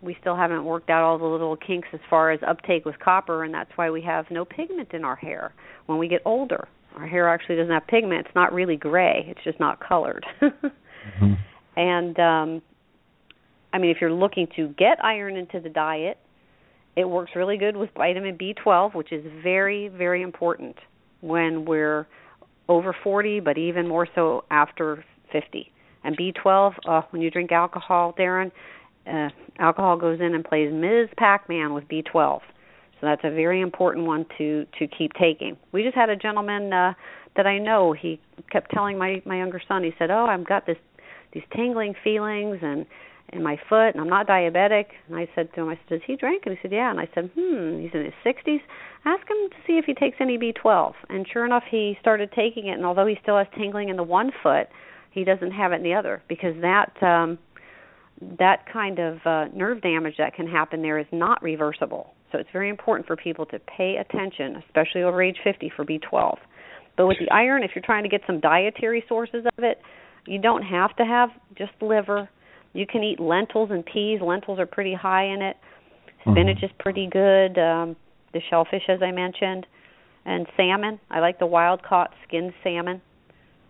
we 0.00 0.16
still 0.22 0.34
haven't 0.34 0.64
worked 0.64 0.88
out 0.88 1.02
all 1.02 1.18
the 1.18 1.26
little 1.26 1.58
kinks 1.58 1.88
as 1.92 2.00
far 2.08 2.30
as 2.30 2.40
uptake 2.48 2.86
with 2.86 2.98
copper, 3.00 3.44
and 3.44 3.52
that's 3.52 3.70
why 3.74 3.90
we 3.90 4.00
have 4.00 4.24
no 4.30 4.46
pigment 4.46 4.94
in 4.94 5.04
our 5.04 5.14
hair 5.14 5.52
when 5.84 5.98
we 5.98 6.08
get 6.08 6.22
older. 6.24 6.68
Our 6.96 7.06
hair 7.06 7.28
actually 7.28 7.56
doesn't 7.56 7.74
have 7.74 7.86
pigment; 7.86 8.24
it's 8.24 8.34
not 8.34 8.54
really 8.54 8.76
gray; 8.76 9.26
it's 9.28 9.44
just 9.44 9.60
not 9.60 9.86
colored. 9.86 10.24
mm-hmm. 10.40 11.34
And 11.76 12.18
um, 12.18 12.62
I 13.74 13.78
mean, 13.78 13.90
if 13.90 13.98
you're 14.00 14.10
looking 14.10 14.48
to 14.56 14.68
get 14.68 15.04
iron 15.04 15.36
into 15.36 15.60
the 15.60 15.68
diet, 15.68 16.16
it 16.96 17.04
works 17.04 17.32
really 17.36 17.58
good 17.58 17.76
with 17.76 17.90
vitamin 17.94 18.38
B12, 18.38 18.94
which 18.94 19.12
is 19.12 19.22
very, 19.42 19.88
very 19.88 20.22
important 20.22 20.76
when 21.24 21.64
we're 21.64 22.06
over 22.68 22.94
40, 23.02 23.40
but 23.40 23.58
even 23.58 23.88
more 23.88 24.06
so 24.14 24.44
after 24.50 25.04
50. 25.32 25.70
And 26.04 26.16
B12, 26.16 26.74
uh, 26.86 27.02
when 27.10 27.22
you 27.22 27.30
drink 27.30 27.50
alcohol, 27.50 28.14
Darren, 28.18 28.52
uh, 29.06 29.28
alcohol 29.58 29.96
goes 29.96 30.20
in 30.20 30.34
and 30.34 30.44
plays 30.44 30.72
Ms. 30.72 31.08
Pac-Man 31.16 31.72
with 31.74 31.84
B12. 31.88 32.40
So 33.00 33.06
that's 33.08 33.22
a 33.24 33.30
very 33.30 33.60
important 33.60 34.06
one 34.06 34.24
to 34.38 34.66
to 34.78 34.86
keep 34.86 35.12
taking. 35.20 35.56
We 35.72 35.82
just 35.82 35.96
had 35.96 36.08
a 36.08 36.16
gentleman 36.16 36.72
uh 36.72 36.94
that 37.36 37.46
I 37.46 37.58
know, 37.58 37.92
he 37.92 38.20
kept 38.50 38.70
telling 38.70 38.96
my 38.96 39.20
my 39.26 39.36
younger 39.36 39.60
son, 39.66 39.82
he 39.82 39.92
said, 39.98 40.10
"Oh, 40.10 40.24
I've 40.26 40.46
got 40.46 40.64
this 40.66 40.78
these 41.32 41.42
tingling 41.54 41.94
feelings 42.02 42.58
and 42.62 42.86
in 43.32 43.42
my 43.42 43.58
foot 43.68 43.90
and 43.90 44.00
I'm 44.00 44.08
not 44.08 44.26
diabetic." 44.26 44.86
And 45.08 45.16
I 45.16 45.28
said 45.34 45.52
to 45.54 45.62
him, 45.62 45.68
I 45.68 45.74
said, 45.74 46.00
"Does 46.00 46.02
he 46.06 46.16
drink?" 46.16 46.44
And 46.46 46.56
he 46.56 46.62
said, 46.62 46.72
"Yeah." 46.72 46.90
And 46.90 47.00
I 47.00 47.08
said, 47.14 47.30
"Hmm, 47.34 47.80
he's 47.80 47.94
in 47.94 48.04
his 48.04 48.14
60s. 48.24 48.60
Ask 49.04 49.28
him 49.28 49.50
to 49.50 49.56
see 49.66 49.78
if 49.78 49.84
he 49.84 49.94
takes 49.94 50.16
any 50.20 50.38
B12." 50.38 50.94
And 51.08 51.26
sure 51.28 51.44
enough, 51.44 51.64
he 51.70 51.96
started 52.00 52.32
taking 52.32 52.66
it 52.66 52.72
and 52.72 52.86
although 52.86 53.06
he 53.06 53.18
still 53.22 53.38
has 53.38 53.46
tingling 53.56 53.88
in 53.88 53.96
the 53.96 54.02
one 54.02 54.32
foot, 54.42 54.68
he 55.10 55.24
doesn't 55.24 55.52
have 55.52 55.72
it 55.72 55.76
in 55.76 55.82
the 55.82 55.94
other 55.94 56.22
because 56.28 56.54
that 56.60 57.02
um 57.02 57.38
that 58.38 58.64
kind 58.72 58.98
of 58.98 59.18
uh, 59.26 59.46
nerve 59.54 59.82
damage 59.82 60.14
that 60.18 60.34
can 60.34 60.46
happen 60.46 60.82
there 60.82 60.98
is 60.98 61.06
not 61.12 61.42
reversible. 61.42 62.14
So 62.32 62.38
it's 62.38 62.48
very 62.52 62.68
important 62.68 63.06
for 63.06 63.16
people 63.16 63.46
to 63.46 63.58
pay 63.60 63.96
attention, 63.96 64.62
especially 64.66 65.02
over 65.02 65.22
age 65.22 65.36
50 65.44 65.72
for 65.74 65.84
B12. 65.84 66.36
But 66.96 67.06
with 67.06 67.18
the 67.18 67.32
iron, 67.32 67.62
if 67.62 67.72
you're 67.74 67.84
trying 67.84 68.04
to 68.04 68.08
get 68.08 68.22
some 68.26 68.40
dietary 68.40 69.04
sources 69.08 69.44
of 69.56 69.64
it, 69.64 69.78
you 70.26 70.40
don't 70.40 70.62
have 70.62 70.94
to 70.96 71.04
have 71.04 71.30
just 71.56 71.72
liver. 71.80 72.28
You 72.74 72.86
can 72.86 73.02
eat 73.02 73.18
lentils 73.18 73.70
and 73.70 73.84
peas. 73.86 74.20
Lentils 74.20 74.58
are 74.58 74.66
pretty 74.66 74.94
high 74.94 75.32
in 75.32 75.40
it. 75.40 75.56
Spinach 76.22 76.56
mm-hmm. 76.56 76.64
is 76.66 76.70
pretty 76.78 77.08
good. 77.10 77.58
Um, 77.58 77.96
the 78.32 78.40
shellfish, 78.50 78.82
as 78.88 79.00
I 79.00 79.12
mentioned, 79.12 79.66
and 80.26 80.46
salmon. 80.56 81.00
I 81.10 81.20
like 81.20 81.38
the 81.38 81.46
wild 81.46 81.82
caught 81.82 82.10
skinned 82.26 82.52
salmon. 82.62 83.00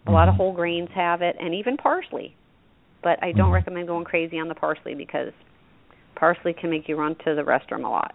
A 0.07 0.11
lot 0.11 0.29
of 0.29 0.33
mm-hmm. 0.33 0.43
whole 0.43 0.55
grains 0.55 0.89
have 0.95 1.23
it, 1.23 1.37
and 1.39 1.55
even 1.55 1.77
parsley. 1.77 2.35
But 3.03 3.23
I 3.23 3.33
don't 3.33 3.47
mm-hmm. 3.47 3.53
recommend 3.53 3.89
going 3.89 4.05
crazy 4.05 4.39
on 4.39 4.49
the 4.49 4.55
parsley 4.55 4.95
because 4.95 5.33
parsley 6.17 6.55
can 6.59 6.71
make 6.71 6.89
you 6.89 6.97
run 6.97 7.17
to 7.25 7.35
the 7.35 7.43
restroom 7.43 7.85
a 7.85 7.89
lot. 7.89 8.15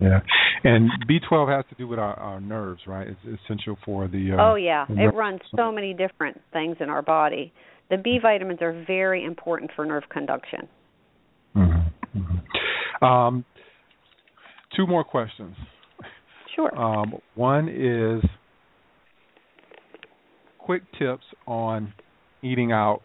Yeah, 0.00 0.20
and 0.64 0.90
B12 1.10 1.54
has 1.54 1.64
to 1.68 1.74
do 1.76 1.86
with 1.86 1.98
our, 1.98 2.14
our 2.14 2.40
nerves, 2.40 2.80
right? 2.86 3.06
It's 3.06 3.40
essential 3.44 3.76
for 3.84 4.08
the. 4.08 4.32
Uh, 4.32 4.42
oh 4.42 4.54
yeah, 4.54 4.86
it 4.88 5.14
runs 5.14 5.40
so 5.54 5.70
many 5.70 5.92
different 5.92 6.40
things 6.52 6.76
in 6.80 6.88
our 6.88 7.02
body. 7.02 7.52
The 7.90 7.98
B 7.98 8.18
vitamins 8.22 8.62
are 8.62 8.84
very 8.86 9.24
important 9.24 9.72
for 9.74 9.84
nerve 9.84 10.04
conduction. 10.10 10.68
Mm-hmm. 11.56 12.18
Mm-hmm. 12.18 13.04
Um, 13.04 13.44
two 14.76 14.86
more 14.86 15.04
questions. 15.04 15.56
Sure. 16.54 16.76
Um, 16.76 17.14
one 17.34 17.68
is 17.68 18.28
quick 20.58 20.82
tips 20.98 21.24
on 21.46 21.92
eating 22.42 22.70
out 22.70 23.02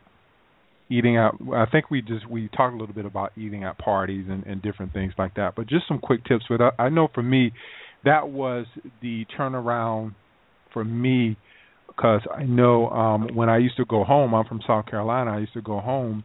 eating 0.90 1.18
out 1.18 1.36
i 1.56 1.66
think 1.66 1.90
we 1.90 2.02
just 2.02 2.30
we 2.30 2.48
talked 2.50 2.76
a 2.76 2.78
little 2.78 2.94
bit 2.94 3.06
about 3.06 3.32
eating 3.36 3.64
at 3.64 3.76
parties 3.80 4.26
and, 4.30 4.46
and 4.46 4.62
different 4.62 4.94
things 4.94 5.12
like 5.18 5.34
that 5.34 5.56
but 5.56 5.66
just 5.66 5.88
some 5.88 5.98
quick 5.98 6.24
tips 6.26 6.46
with 6.48 6.62
i 6.78 6.90
know 6.90 7.08
for 7.16 7.24
me 7.24 7.52
that 8.04 8.30
was 8.30 8.68
the 9.02 9.26
turnaround 9.38 10.14
for 10.72 10.84
me 10.84 11.36
because 11.88 12.22
i 12.36 12.44
know 12.44 12.90
um 12.90 13.30
when 13.34 13.50
i 13.50 13.58
used 13.58 13.78
to 13.78 13.86
go 13.86 14.04
home 14.04 14.34
i'm 14.34 14.46
from 14.46 14.62
south 14.68 14.86
carolina 14.86 15.32
i 15.32 15.40
used 15.40 15.54
to 15.54 15.62
go 15.62 15.80
home 15.80 16.24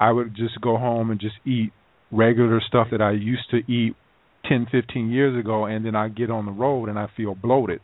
i 0.00 0.10
would 0.10 0.34
just 0.34 0.60
go 0.60 0.76
home 0.76 1.10
and 1.10 1.20
just 1.20 1.36
eat 1.46 1.70
regular 2.10 2.60
stuff 2.66 2.88
that 2.90 3.00
i 3.00 3.10
used 3.12 3.48
to 3.50 3.58
eat 3.70 3.94
ten 4.48 4.66
fifteen 4.70 5.10
years 5.10 5.38
ago 5.38 5.66
and 5.66 5.84
then 5.84 5.94
i 5.94 6.08
get 6.08 6.30
on 6.30 6.46
the 6.46 6.52
road 6.52 6.88
and 6.88 6.98
i 6.98 7.06
feel 7.16 7.34
bloated. 7.34 7.80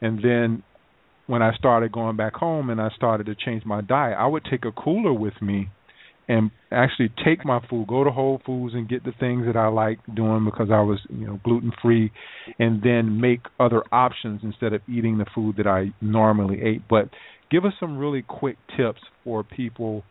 And 0.00 0.18
then 0.22 0.62
when 1.26 1.42
I 1.42 1.54
started 1.54 1.92
going 1.92 2.16
back 2.16 2.34
home 2.34 2.70
and 2.70 2.80
I 2.80 2.88
started 2.94 3.26
to 3.26 3.34
change 3.34 3.64
my 3.64 3.80
diet, 3.80 4.16
I 4.18 4.26
would 4.26 4.44
take 4.44 4.64
a 4.64 4.72
cooler 4.72 5.12
with 5.12 5.40
me 5.42 5.68
and 6.28 6.50
actually 6.72 7.10
take 7.24 7.44
my 7.44 7.60
food, 7.70 7.86
go 7.86 8.02
to 8.02 8.10
Whole 8.10 8.40
Foods 8.44 8.74
and 8.74 8.88
get 8.88 9.04
the 9.04 9.12
things 9.18 9.46
that 9.46 9.56
I 9.56 9.68
like 9.68 9.98
doing 10.14 10.44
because 10.44 10.68
I 10.72 10.80
was, 10.80 10.98
you 11.08 11.26
know, 11.26 11.40
gluten 11.44 11.72
free 11.80 12.10
and 12.58 12.82
then 12.82 13.20
make 13.20 13.40
other 13.60 13.82
options 13.92 14.40
instead 14.42 14.72
of 14.72 14.80
eating 14.88 15.18
the 15.18 15.26
food 15.34 15.56
that 15.58 15.66
I 15.66 15.92
normally 16.00 16.60
ate. 16.62 16.82
But 16.88 17.10
give 17.50 17.64
us 17.64 17.72
some 17.78 17.96
really 17.96 18.22
quick 18.22 18.56
tips 18.76 19.00
for 19.22 19.44
people 19.44 20.02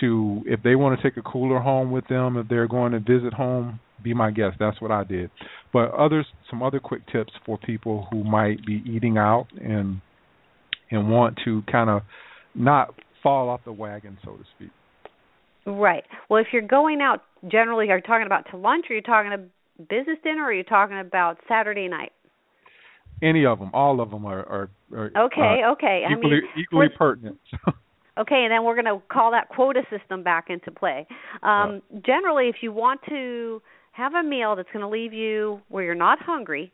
to 0.00 0.42
if 0.46 0.62
they 0.62 0.74
want 0.74 0.98
to 0.98 1.10
take 1.10 1.16
a 1.16 1.22
cooler 1.22 1.60
home 1.60 1.90
with 1.90 2.06
them, 2.08 2.36
if 2.36 2.48
they're 2.48 2.68
going 2.68 2.92
to 2.92 3.00
visit 3.00 3.34
home, 3.34 3.80
be 4.02 4.14
my 4.14 4.30
guest. 4.30 4.56
That's 4.58 4.80
what 4.80 4.90
I 4.90 5.04
did. 5.04 5.30
But 5.72 5.92
others 5.92 6.26
some 6.48 6.62
other 6.62 6.80
quick 6.80 7.02
tips 7.12 7.32
for 7.44 7.58
people 7.58 8.06
who 8.10 8.24
might 8.24 8.64
be 8.64 8.82
eating 8.86 9.18
out 9.18 9.46
and 9.60 10.00
and 10.90 11.10
want 11.10 11.38
to 11.44 11.62
kind 11.70 11.90
of 11.90 12.02
not 12.54 12.94
fall 13.22 13.50
off 13.50 13.60
the 13.64 13.72
wagon, 13.72 14.16
so 14.24 14.32
to 14.32 14.44
speak. 14.56 14.70
Right. 15.68 16.04
Well, 16.28 16.40
if 16.40 16.48
you're 16.52 16.62
going 16.62 17.00
out, 17.00 17.24
generally, 17.46 17.90
are 17.90 17.96
you 17.96 18.02
talking 18.02 18.26
about 18.26 18.50
to 18.50 18.56
lunch, 18.56 18.86
or 18.88 18.94
are 18.94 18.96
you 18.96 19.02
talking 19.02 19.30
to 19.30 19.84
business 19.84 20.18
dinner, 20.24 20.42
or 20.42 20.46
are 20.46 20.52
you 20.52 20.64
talking 20.64 20.98
about 20.98 21.38
Saturday 21.46 21.88
night? 21.88 22.12
Any 23.22 23.44
of 23.44 23.58
them, 23.58 23.70
all 23.74 24.00
of 24.00 24.10
them 24.10 24.24
are. 24.24 24.40
are, 24.40 24.70
are 24.92 25.10
okay. 25.26 25.60
Uh, 25.64 25.72
okay. 25.72 26.04
Equally, 26.10 26.36
I 26.36 26.40
mean, 26.40 26.42
equally 26.56 26.86
pertinent. 26.96 27.38
okay, 28.18 28.44
and 28.44 28.52
then 28.52 28.64
we're 28.64 28.80
going 28.80 28.86
to 28.86 29.02
call 29.12 29.30
that 29.32 29.48
quota 29.48 29.82
system 29.90 30.22
back 30.22 30.46
into 30.48 30.70
play. 30.70 31.06
Um. 31.42 31.82
Generally, 32.04 32.48
if 32.48 32.56
you 32.62 32.72
want 32.72 33.00
to 33.08 33.60
have 33.92 34.14
a 34.14 34.22
meal 34.22 34.56
that's 34.56 34.68
going 34.72 34.82
to 34.84 34.88
leave 34.88 35.12
you 35.12 35.60
where 35.68 35.84
you're 35.84 35.94
not 35.94 36.18
hungry, 36.20 36.72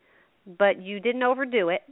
but 0.59 0.81
you 0.83 1.01
didn't 1.01 1.23
overdo 1.23 1.71
it, 1.71 1.83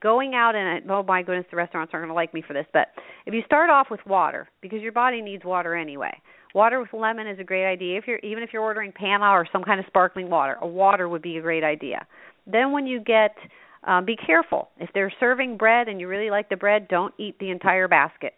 going 0.00 0.34
out 0.34 0.54
and 0.56 0.90
oh 0.90 1.02
my 1.02 1.22
goodness 1.22 1.46
the 1.50 1.56
restaurants 1.56 1.92
aren't 1.94 2.04
going 2.04 2.10
to 2.10 2.14
like 2.14 2.34
me 2.34 2.42
for 2.44 2.52
this 2.52 2.66
but 2.72 2.88
if 3.26 3.34
you 3.34 3.42
start 3.46 3.70
off 3.70 3.86
with 3.90 4.00
water 4.06 4.48
because 4.60 4.80
your 4.80 4.92
body 4.92 5.20
needs 5.22 5.44
water 5.44 5.74
anyway. 5.74 6.12
Water 6.54 6.80
with 6.80 6.92
lemon 6.92 7.28
is 7.28 7.38
a 7.38 7.44
great 7.44 7.70
idea 7.70 7.98
if 7.98 8.06
you're 8.06 8.18
even 8.18 8.42
if 8.42 8.50
you're 8.52 8.62
ordering 8.62 8.92
Panna 8.92 9.26
or 9.26 9.46
some 9.52 9.62
kind 9.62 9.78
of 9.78 9.86
sparkling 9.86 10.30
water 10.30 10.56
a 10.60 10.66
water 10.66 11.08
would 11.08 11.22
be 11.22 11.36
a 11.36 11.42
great 11.42 11.62
idea. 11.62 12.06
Then 12.46 12.72
when 12.72 12.86
you 12.86 13.00
get 13.00 13.36
um, 13.84 14.04
be 14.04 14.16
careful. 14.16 14.70
If 14.78 14.90
they're 14.92 15.12
serving 15.20 15.56
bread 15.56 15.88
and 15.88 16.00
you 16.00 16.08
really 16.08 16.30
like 16.30 16.48
the 16.48 16.56
bread 16.56 16.88
don't 16.88 17.14
eat 17.18 17.38
the 17.38 17.50
entire 17.50 17.86
basket. 17.86 18.34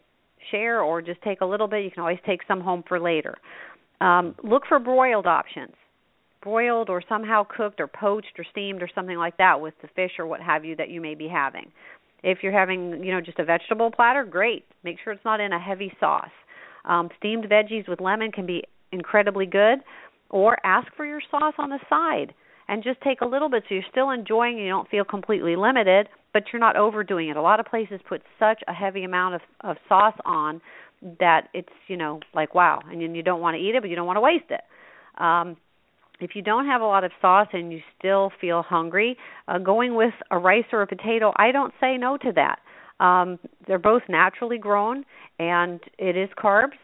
Share 0.50 0.82
or 0.82 1.00
just 1.00 1.22
take 1.22 1.40
a 1.40 1.46
little 1.46 1.66
bit. 1.66 1.84
You 1.84 1.90
can 1.90 2.00
always 2.00 2.18
take 2.26 2.40
some 2.46 2.60
home 2.60 2.84
for 2.86 3.00
later. 3.00 3.36
Um, 4.00 4.34
look 4.42 4.64
for 4.68 4.78
broiled 4.78 5.26
options 5.26 5.74
broiled 6.42 6.88
or 6.88 7.02
somehow 7.08 7.44
cooked 7.44 7.80
or 7.80 7.86
poached 7.86 8.38
or 8.38 8.44
steamed 8.50 8.82
or 8.82 8.88
something 8.94 9.16
like 9.16 9.36
that 9.36 9.60
with 9.60 9.74
the 9.82 9.88
fish 9.88 10.12
or 10.18 10.26
what 10.26 10.40
have 10.40 10.64
you 10.64 10.76
that 10.76 10.88
you 10.88 11.00
may 11.00 11.14
be 11.14 11.28
having. 11.28 11.70
If 12.22 12.38
you're 12.42 12.52
having, 12.52 13.02
you 13.02 13.12
know, 13.12 13.20
just 13.20 13.38
a 13.38 13.44
vegetable 13.44 13.90
platter, 13.90 14.24
great. 14.24 14.64
Make 14.84 14.96
sure 15.02 15.12
it's 15.12 15.24
not 15.24 15.40
in 15.40 15.52
a 15.52 15.58
heavy 15.58 15.92
sauce. 15.98 16.30
Um, 16.84 17.08
steamed 17.18 17.44
veggies 17.44 17.88
with 17.88 18.00
lemon 18.00 18.32
can 18.32 18.46
be 18.46 18.64
incredibly 18.92 19.46
good. 19.46 19.78
Or 20.30 20.56
ask 20.64 20.86
for 20.96 21.04
your 21.04 21.20
sauce 21.30 21.54
on 21.58 21.70
the 21.70 21.80
side 21.88 22.32
and 22.68 22.84
just 22.84 23.00
take 23.00 23.20
a 23.20 23.26
little 23.26 23.50
bit 23.50 23.64
so 23.68 23.74
you're 23.74 23.84
still 23.90 24.10
enjoying 24.10 24.54
and 24.54 24.64
you 24.64 24.70
don't 24.70 24.88
feel 24.88 25.04
completely 25.04 25.56
limited, 25.56 26.08
but 26.32 26.44
you're 26.52 26.60
not 26.60 26.76
overdoing 26.76 27.28
it. 27.28 27.36
A 27.36 27.42
lot 27.42 27.58
of 27.58 27.66
places 27.66 28.00
put 28.08 28.22
such 28.38 28.62
a 28.68 28.72
heavy 28.72 29.02
amount 29.02 29.34
of, 29.34 29.40
of 29.62 29.76
sauce 29.88 30.14
on 30.24 30.60
that 31.18 31.48
it's, 31.52 31.68
you 31.88 31.96
know, 31.96 32.20
like 32.32 32.54
wow, 32.54 32.80
and 32.88 33.02
you 33.02 33.22
don't 33.22 33.40
want 33.40 33.56
to 33.56 33.58
eat 33.60 33.74
it, 33.74 33.82
but 33.82 33.90
you 33.90 33.96
don't 33.96 34.06
want 34.06 34.18
to 34.18 34.20
waste 34.20 34.50
it. 34.50 34.60
Um, 35.20 35.56
if 36.20 36.30
you 36.34 36.42
don't 36.42 36.66
have 36.66 36.80
a 36.80 36.84
lot 36.84 37.04
of 37.04 37.12
sauce 37.20 37.48
and 37.52 37.72
you 37.72 37.80
still 37.98 38.32
feel 38.40 38.62
hungry, 38.62 39.16
uh, 39.48 39.58
going 39.58 39.94
with 39.94 40.14
a 40.30 40.38
rice 40.38 40.64
or 40.72 40.82
a 40.82 40.86
potato, 40.86 41.32
I 41.36 41.52
don't 41.52 41.72
say 41.80 41.96
no 41.96 42.16
to 42.18 42.32
that. 42.32 42.58
Um, 43.04 43.38
they're 43.66 43.78
both 43.78 44.02
naturally 44.08 44.58
grown, 44.58 45.04
and 45.38 45.80
it 45.98 46.16
is 46.16 46.28
carbs, 46.38 46.78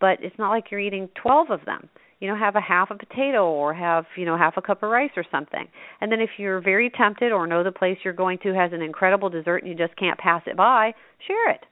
but 0.00 0.18
it's 0.20 0.38
not 0.38 0.50
like 0.50 0.70
you're 0.70 0.80
eating 0.80 1.08
12 1.20 1.50
of 1.50 1.64
them. 1.64 1.88
You 2.20 2.28
know, 2.28 2.36
have 2.36 2.54
a 2.54 2.60
half 2.60 2.90
a 2.92 2.94
potato 2.94 3.44
or 3.50 3.74
have, 3.74 4.04
you 4.16 4.24
know, 4.24 4.36
half 4.36 4.56
a 4.56 4.62
cup 4.62 4.84
of 4.84 4.90
rice 4.90 5.10
or 5.16 5.24
something. 5.28 5.66
And 6.00 6.12
then 6.12 6.20
if 6.20 6.30
you're 6.36 6.60
very 6.60 6.88
tempted 6.88 7.32
or 7.32 7.48
know 7.48 7.64
the 7.64 7.72
place 7.72 7.98
you're 8.04 8.12
going 8.12 8.38
to 8.44 8.54
has 8.54 8.72
an 8.72 8.80
incredible 8.80 9.28
dessert 9.28 9.64
and 9.64 9.68
you 9.68 9.74
just 9.76 9.96
can't 9.96 10.18
pass 10.18 10.42
it 10.46 10.56
by, 10.56 10.94
share 11.26 11.50
it 11.50 11.64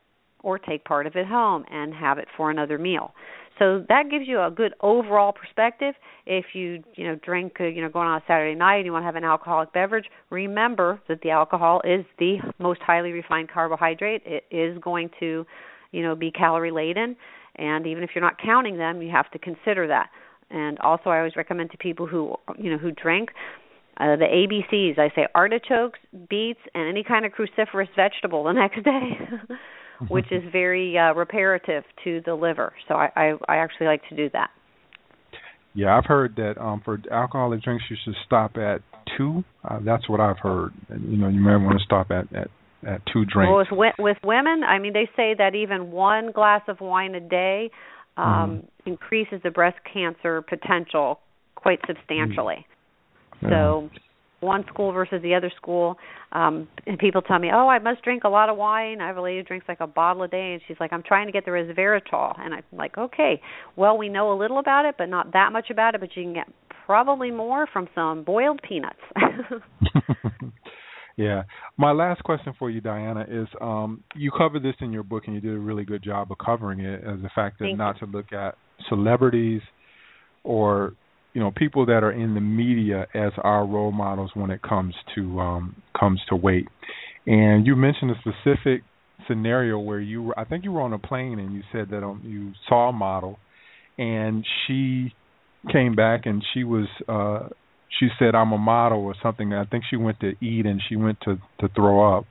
or 0.43 0.59
take 0.59 0.85
part 0.85 1.07
of 1.07 1.15
it 1.17 1.27
home 1.27 1.65
and 1.71 1.95
have 1.95 2.19
it 2.19 2.27
for 2.37 2.51
another 2.51 2.79
meal. 2.79 3.15
So 3.61 3.85
that 3.91 4.05
gives 4.11 4.27
you 4.27 4.41
a 4.41 4.51
good 4.51 4.75
overall 4.81 5.33
perspective. 5.33 5.95
If 6.27 6.47
you 6.55 6.83
you 6.95 7.07
know 7.07 7.17
drink 7.17 7.59
uh, 7.61 7.65
you 7.65 7.83
know 7.83 7.91
going 7.91 8.09
on 8.09 8.17
a 8.17 8.25
Saturday 8.27 8.59
night 8.59 8.77
and 8.77 8.87
you 8.87 8.93
want 8.93 9.03
to 9.03 9.07
have 9.07 9.17
an 9.17 9.25
alcoholic 9.25 9.73
beverage, 9.75 10.07
remember 10.31 11.01
that 11.09 11.21
the 11.23 11.31
alcohol 11.31 11.83
is 11.85 12.07
the 12.19 12.39
most 12.59 12.81
highly 12.81 13.13
refined 13.13 13.51
carbohydrate. 13.51 14.23
It 14.25 14.45
is 14.51 14.79
going 14.83 15.11
to 15.21 15.45
you 15.93 16.03
know 16.03 16.17
be 16.17 16.31
calorie 16.31 16.71
laden, 16.71 17.17
and 17.57 17.87
even 17.87 18.03
if 18.03 18.11
you're 18.15 18.25
not 18.25 18.39
counting 18.43 18.79
them, 18.79 19.03
you 19.03 19.11
have 19.11 19.31
to 19.33 19.39
consider 19.39 19.87
that. 19.89 20.09
And 20.51 20.79
also, 20.79 21.11
I 21.11 21.19
always 21.19 21.37
recommend 21.37 21.71
to 21.73 21.77
people 21.77 22.07
who 22.07 22.35
you 22.59 22.71
know 22.71 22.79
who 22.79 22.93
drink 22.93 23.29
uh, 23.99 24.17
the 24.17 24.25
ABCs. 24.25 24.99
I 24.99 25.15
say 25.15 25.27
artichokes, 25.35 25.99
beets, 26.31 26.61
and 26.75 26.89
any 26.89 27.05
kind 27.05 27.27
of 27.27 27.33
cruciferous 27.33 27.89
vegetable 27.95 28.45
the 28.45 28.53
next 28.55 28.83
day. 28.83 29.19
which 30.09 30.31
is 30.31 30.43
very 30.53 30.97
uh, 30.99 31.15
reparative 31.15 31.85
to 32.05 32.21
the 32.25 32.35
liver. 32.35 32.73
So 32.89 32.95
I, 32.95 33.11
I, 33.17 33.33
I 33.49 33.57
actually 33.57 33.87
like 33.87 34.03
to 34.09 34.17
do 34.17 34.31
that. 34.33 34.51
Yeah, 35.75 35.97
I've 35.97 36.07
heard 36.07 36.37
that 36.37 36.55
um, 36.61 36.83
for 36.85 37.01
alcoholic 37.13 37.63
drinks 37.63 37.85
you 37.89 37.97
should 38.05 38.17
stop 38.27 38.57
at 38.57 38.83
two. 39.17 39.45
Uh, 39.65 39.79
that's 39.85 40.09
what 40.09 40.21
I've 40.21 40.39
heard. 40.39 40.73
You 40.89 41.17
know, 41.17 41.29
you 41.29 41.41
may 41.41 41.57
want 41.57 41.79
to 41.79 41.85
stop 41.85 42.11
at 42.11 42.33
at 42.35 42.49
at 42.87 43.03
two 43.13 43.25
drinks. 43.25 43.71
Well, 43.71 43.79
with 43.79 43.95
with 43.99 44.17
women, 44.25 44.63
I 44.65 44.79
mean, 44.79 44.93
they 44.93 45.09
say 45.17 45.35
that 45.39 45.55
even 45.55 45.91
one 45.91 46.33
glass 46.33 46.63
of 46.67 46.81
wine 46.81 47.15
a 47.15 47.21
day 47.21 47.71
um, 48.17 48.25
mm. 48.25 48.69
increases 48.87 49.41
the 49.45 49.51
breast 49.51 49.79
cancer 49.93 50.43
potential 50.43 51.21
quite 51.55 51.81
substantially. 51.87 52.67
Mm. 53.43 53.51
So 53.51 53.91
one 54.41 54.65
school 54.73 54.93
versus 54.93 55.21
the 55.23 55.35
other 55.35 55.53
school. 55.57 55.97
Um 56.33 56.69
and 56.87 56.99
people 56.99 57.23
tell 57.23 57.39
me, 57.39 57.51
"Oh, 57.53 57.69
I 57.69 57.79
must 57.79 58.03
drink 58.03 58.25
a 58.25 58.29
lot 58.29 58.49
of 58.49 58.57
wine." 58.57 59.01
I 59.01 59.07
have 59.07 59.17
a 59.17 59.23
lady 59.23 59.39
who 59.39 59.45
drinks 59.45 59.67
like 59.69 59.81
a 59.81 59.87
bottle 59.87 60.23
a 60.23 60.29
day 60.29 60.55
and 60.55 60.63
she's 60.67 60.77
like, 60.81 60.93
"I'm 60.93 61.03
trying 61.03 61.27
to 61.27 61.33
get 61.33 61.45
the 61.45 61.51
resveratrol." 61.51 62.39
And 62.41 62.55
I'm 62.55 62.65
like, 62.73 62.97
"Okay. 62.97 63.41
Well, 63.77 63.97
we 63.97 64.09
know 64.09 64.33
a 64.33 64.37
little 64.37 64.59
about 64.59 64.85
it, 64.85 64.97
but 64.99 65.09
not 65.09 65.33
that 65.33 65.53
much 65.53 65.71
about 65.71 65.95
it, 65.95 66.01
but 66.01 66.17
you 66.17 66.25
can 66.25 66.35
get 66.35 66.49
probably 66.87 67.31
more 67.31 67.67
from 67.73 67.89
some 67.95 68.25
boiled 68.25 68.61
peanuts." 68.67 69.01
yeah. 71.17 71.43
My 71.77 71.93
last 71.93 72.23
question 72.25 72.55
for 72.59 72.71
you, 72.71 72.81
Diana, 72.81 73.27
is 73.29 73.49
um 73.61 74.03
you 74.15 74.31
covered 74.31 74.63
this 74.63 74.77
in 74.81 74.93
your 74.93 75.03
book 75.03 75.25
and 75.27 75.35
you 75.35 75.41
did 75.41 75.55
a 75.55 75.59
really 75.59 75.85
good 75.85 76.03
job 76.03 76.33
of 76.33 76.39
covering 76.39 76.81
it 76.81 77.03
as 77.05 77.21
the 77.23 77.31
fact 77.35 77.59
that 77.59 77.67
Thank 77.67 77.79
not 77.79 77.99
to 77.99 78.07
look 78.07 78.33
at 78.33 78.57
celebrities 78.89 79.61
or 80.45 80.95
you 81.33 81.41
know 81.41 81.51
people 81.55 81.87
that 81.87 82.03
are 82.03 82.13
in 82.13 82.35
the 82.35 82.41
media 82.41 83.07
as 83.15 83.33
our 83.43 83.67
role 83.67 83.93
models 83.93 84.31
when 84.35 84.51
it 84.51 84.63
comes 84.63 84.95
to 85.15 85.41
um 85.41 85.83
comes 85.99 86.21
to 86.29 86.37
weight. 86.37 86.67
And 87.27 87.67
you 87.67 87.77
mentioned 87.77 88.11
a 88.11 88.15
specific 88.21 88.83
scenario 89.29 89.79
where 89.79 90.01
you 90.01 90.23
were 90.23 90.39
I 90.39 90.45
think 90.45 90.65
you 90.65 90.73
were 90.73 90.81
on 90.81 90.93
a 90.93 90.99
plane 90.99 91.39
and 91.39 91.55
you 91.55 91.63
said 91.73 91.89
that 91.91 92.03
um, 92.03 92.23
you 92.25 92.53
saw 92.69 92.89
a 92.89 92.93
model 92.93 93.39
and 93.99 94.45
she 94.67 95.13
came 95.71 95.95
back 95.95 96.23
and 96.25 96.43
she 96.55 96.65
was 96.65 96.87
uh 97.09 97.49
she 97.99 98.09
said 98.19 98.35
I'm 98.35 98.53
a 98.53 98.59
model 98.59 99.05
or 99.05 99.15
something. 99.23 99.53
I 99.53 99.65
think 99.65 99.85
she 99.91 99.97
went 99.97 100.21
to 100.21 100.33
eat 100.43 100.67
and 100.67 100.81
she 100.89 100.97
went 100.97 101.21
to 101.23 101.37
to 101.61 101.69
throw 101.75 102.19
up. 102.19 102.25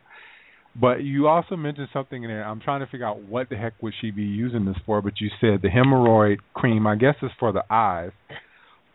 But 0.79 1.03
you 1.03 1.27
also 1.27 1.55
mentioned 1.55 1.89
something 1.91 2.23
in 2.23 2.29
there. 2.29 2.43
I'm 2.43 2.61
trying 2.61 2.79
to 2.81 2.87
figure 2.87 3.05
out 3.05 3.21
what 3.23 3.49
the 3.49 3.57
heck 3.57 3.73
would 3.81 3.93
she 3.99 4.11
be 4.11 4.23
using 4.23 4.65
this 4.65 4.77
for. 4.85 5.01
But 5.01 5.19
you 5.19 5.29
said 5.41 5.61
the 5.61 5.67
hemorrhoid 5.67 6.37
cream. 6.53 6.87
I 6.87 6.95
guess 6.95 7.15
is 7.21 7.31
for 7.39 7.51
the 7.51 7.63
eyes. 7.69 8.11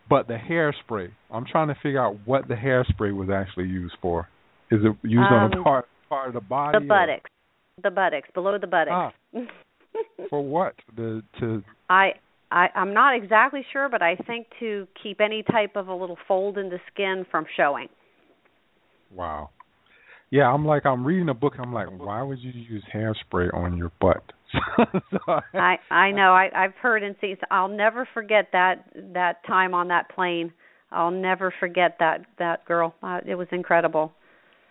But 0.09 0.29
the 0.29 0.37
hairspray. 0.37 1.11
I'm 1.31 1.47
trying 1.47 1.69
to 1.69 1.75
figure 1.83 2.03
out 2.03 2.17
what 2.27 2.47
the 2.49 2.55
hairspray 2.55 3.15
was 3.17 3.31
actually 3.31 3.69
used 3.69 3.95
for. 4.03 4.29
Is 4.71 4.81
it 4.85 4.97
used 5.03 5.19
on 5.31 5.53
a 5.53 5.57
Um, 5.57 5.65
part 5.65 5.89
part 6.09 6.29
of 6.29 6.35
the 6.35 6.41
body? 6.41 6.79
the 6.79 6.85
or- 6.85 6.89
buttocks. 6.89 7.31
The 7.83 7.91
buttocks, 7.91 8.29
below 8.35 8.57
the 8.59 8.67
buttocks. 8.67 9.15
Ah. 9.35 9.41
For 10.31 10.43
what? 10.43 10.75
The 10.97 11.23
to 11.41 11.63
I 11.89 12.15
I 12.51 12.69
I'm 12.75 12.93
not 12.95 13.15
exactly 13.17 13.65
sure, 13.73 13.89
but 13.89 14.03
I 14.03 14.17
think 14.17 14.47
to 14.61 14.87
keep 15.03 15.21
any 15.21 15.43
type 15.43 15.75
of 15.77 15.89
a 15.89 15.95
little 15.95 16.19
fold 16.29 16.59
in 16.59 16.69
the 16.69 16.79
skin 16.93 17.25
from 17.31 17.47
showing. 17.57 17.89
wow. 19.15 19.51
Yeah, 20.31 20.53
I'm 20.53 20.65
like 20.67 20.85
I'm 20.87 21.05
reading 21.05 21.29
a 21.29 21.35
book. 21.35 21.55
I'm 21.59 21.73
like, 21.73 21.89
why 21.97 22.23
would 22.23 22.41
you 22.41 22.51
use 22.53 22.83
hairspray 22.93 23.55
on 23.55 23.77
your 23.77 23.93
butt? 24.01 24.23
so 25.11 25.19
I 25.55 25.77
I 25.91 26.11
know 26.11 26.33
I 26.33 26.49
I've 26.55 26.75
heard 26.81 27.03
and 27.03 27.17
seen. 27.21 27.37
I'll 27.51 27.69
never 27.69 28.09
forget 28.15 28.49
that 28.53 28.87
that 29.15 29.45
time 29.47 29.75
on 29.75 29.89
that 29.89 30.09
plane. 30.15 30.53
I'll 30.91 31.11
never 31.11 31.53
forget 31.59 31.97
that 32.01 32.25
that 32.39 32.65
girl. 32.67 32.95
Uh, 33.03 33.21
it 33.27 33.35
was 33.35 33.49
incredible. 33.53 34.13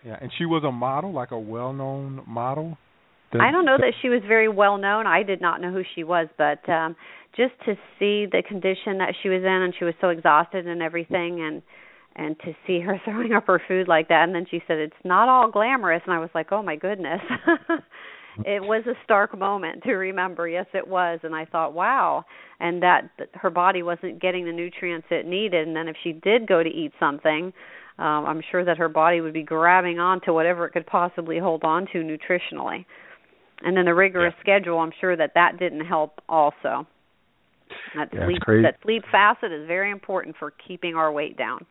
Yeah, 0.04 0.16
and 0.20 0.30
she 0.36 0.44
was 0.44 0.64
a 0.64 0.72
model, 0.72 1.12
like 1.12 1.30
a 1.30 1.38
well-known 1.38 2.22
model. 2.26 2.76
The- 3.32 3.40
I 3.40 3.50
don't 3.50 3.64
know 3.64 3.76
the- 3.78 3.84
that 3.84 3.94
she 4.02 4.08
was 4.08 4.20
very 4.28 4.48
well 4.48 4.76
known. 4.76 5.06
I 5.06 5.22
did 5.22 5.40
not 5.40 5.60
know 5.60 5.70
who 5.72 5.82
she 5.94 6.04
was, 6.04 6.28
but 6.38 6.66
um 6.68 6.96
just 7.36 7.54
to 7.66 7.74
see 7.98 8.26
the 8.26 8.42
condition 8.46 8.98
that 8.98 9.14
she 9.22 9.28
was 9.28 9.42
in 9.42 9.46
and 9.62 9.74
she 9.76 9.84
was 9.84 9.94
so 10.00 10.08
exhausted 10.10 10.66
and 10.66 10.82
everything 10.82 11.40
and 11.40 11.62
and 12.16 12.38
to 12.40 12.54
see 12.66 12.78
her 12.80 13.00
throwing 13.04 13.32
up 13.32 13.46
her 13.46 13.60
food 13.66 13.88
like 13.88 14.08
that 14.08 14.22
and 14.24 14.34
then 14.34 14.46
she 14.50 14.62
said 14.68 14.78
it's 14.78 14.94
not 15.04 15.28
all 15.28 15.50
glamorous 15.50 16.02
and 16.06 16.14
I 16.14 16.18
was 16.20 16.30
like, 16.34 16.52
"Oh 16.52 16.62
my 16.62 16.76
goodness." 16.76 17.20
It 18.38 18.62
was 18.62 18.84
a 18.86 18.94
stark 19.04 19.36
moment 19.38 19.82
to 19.84 19.92
remember. 19.94 20.48
Yes, 20.48 20.66
it 20.74 20.86
was. 20.86 21.20
And 21.22 21.34
I 21.34 21.44
thought, 21.44 21.72
"Wow." 21.74 22.24
And 22.60 22.82
that, 22.82 23.10
that 23.18 23.28
her 23.34 23.50
body 23.50 23.82
wasn't 23.82 24.20
getting 24.20 24.44
the 24.44 24.52
nutrients 24.52 25.06
it 25.10 25.26
needed 25.26 25.66
and 25.66 25.76
then 25.76 25.88
if 25.88 25.96
she 26.02 26.12
did 26.12 26.46
go 26.46 26.62
to 26.62 26.68
eat 26.68 26.92
something, 26.98 27.52
um 27.98 28.26
I'm 28.26 28.42
sure 28.50 28.64
that 28.64 28.78
her 28.78 28.88
body 28.88 29.20
would 29.20 29.34
be 29.34 29.42
grabbing 29.42 29.98
onto 29.98 30.32
whatever 30.32 30.66
it 30.66 30.72
could 30.72 30.86
possibly 30.86 31.38
hold 31.38 31.64
on 31.64 31.86
to 31.92 31.98
nutritionally 31.98 32.84
and 33.62 33.76
then 33.76 33.84
the 33.84 33.94
rigorous 33.94 34.34
schedule 34.40 34.78
i'm 34.78 34.92
sure 35.00 35.16
that 35.16 35.32
that 35.34 35.58
didn't 35.58 35.84
help 35.86 36.20
also 36.28 36.86
that 37.96 38.08
Yeah, 38.12 38.26
sleep 38.26 38.40
crazy. 38.40 38.62
that 38.62 38.76
sleep 38.82 39.04
facet 39.10 39.52
is 39.52 39.66
very 39.66 39.90
important 39.90 40.36
for 40.38 40.52
keeping 40.66 40.94
our 40.96 41.12
weight 41.12 41.36
down 41.36 41.64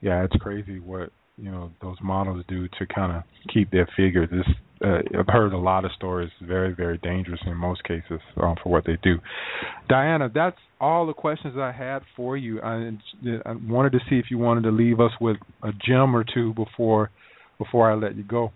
Yeah, 0.00 0.24
it's 0.24 0.36
crazy 0.36 0.80
what 0.80 1.10
you 1.36 1.50
know 1.50 1.70
those 1.82 1.96
models 2.02 2.44
do 2.48 2.68
to 2.78 2.86
kind 2.86 3.12
of 3.16 3.22
keep 3.52 3.70
their 3.70 3.88
figure. 3.96 4.26
This 4.26 4.46
uh, 4.84 5.18
I've 5.18 5.28
heard 5.28 5.52
a 5.52 5.58
lot 5.58 5.84
of 5.84 5.92
stories. 5.96 6.30
Very, 6.42 6.74
very 6.74 6.98
dangerous 6.98 7.40
in 7.46 7.56
most 7.56 7.82
cases 7.84 8.20
um, 8.36 8.56
for 8.62 8.70
what 8.70 8.84
they 8.84 8.98
do. 9.02 9.16
Diana, 9.88 10.30
that's 10.32 10.58
all 10.80 11.06
the 11.06 11.14
questions 11.14 11.54
I 11.56 11.72
had 11.72 12.02
for 12.16 12.36
you. 12.36 12.60
I, 12.60 12.90
I 13.46 13.52
wanted 13.66 13.92
to 13.92 14.00
see 14.10 14.16
if 14.16 14.26
you 14.30 14.38
wanted 14.38 14.62
to 14.64 14.70
leave 14.70 15.00
us 15.00 15.12
with 15.20 15.36
a 15.62 15.70
gem 15.72 16.14
or 16.14 16.24
two 16.24 16.52
before 16.54 17.10
before 17.58 17.90
I 17.90 17.94
let 17.94 18.16
you 18.16 18.24
go. 18.24 18.52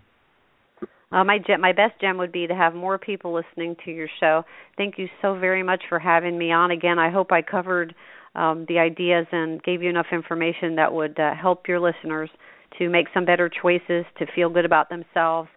uh, 1.11 1.23
my 1.23 1.39
gem, 1.39 1.61
my 1.61 1.71
best 1.71 1.99
gem 2.01 2.17
would 2.17 2.31
be 2.31 2.45
to 2.47 2.53
have 2.53 2.75
more 2.75 2.97
people 2.97 3.33
listening 3.33 3.75
to 3.85 3.91
your 3.91 4.09
show 4.19 4.43
thank 4.77 4.97
you 4.97 5.07
so 5.21 5.39
very 5.39 5.63
much 5.63 5.83
for 5.87 5.99
having 5.99 6.37
me 6.37 6.51
on 6.51 6.69
again 6.69 6.99
i 6.99 7.09
hope 7.09 7.31
i 7.31 7.41
covered 7.41 7.95
um, 8.35 8.65
the 8.67 8.77
ideas 8.77 9.25
and 9.31 9.63
gave 9.63 9.81
you 9.81 9.89
enough 9.89 10.07
information 10.11 10.75
that 10.75 10.93
would 10.93 11.17
uh, 11.17 11.33
help 11.33 11.67
your 11.69 11.79
listeners 11.79 12.29
to 12.77 12.89
make 12.89 13.07
some 13.13 13.25
better 13.25 13.49
choices 13.49 14.05
to 14.17 14.25
feel 14.35 14.49
good 14.49 14.65
about 14.65 14.89
themselves 14.89 15.49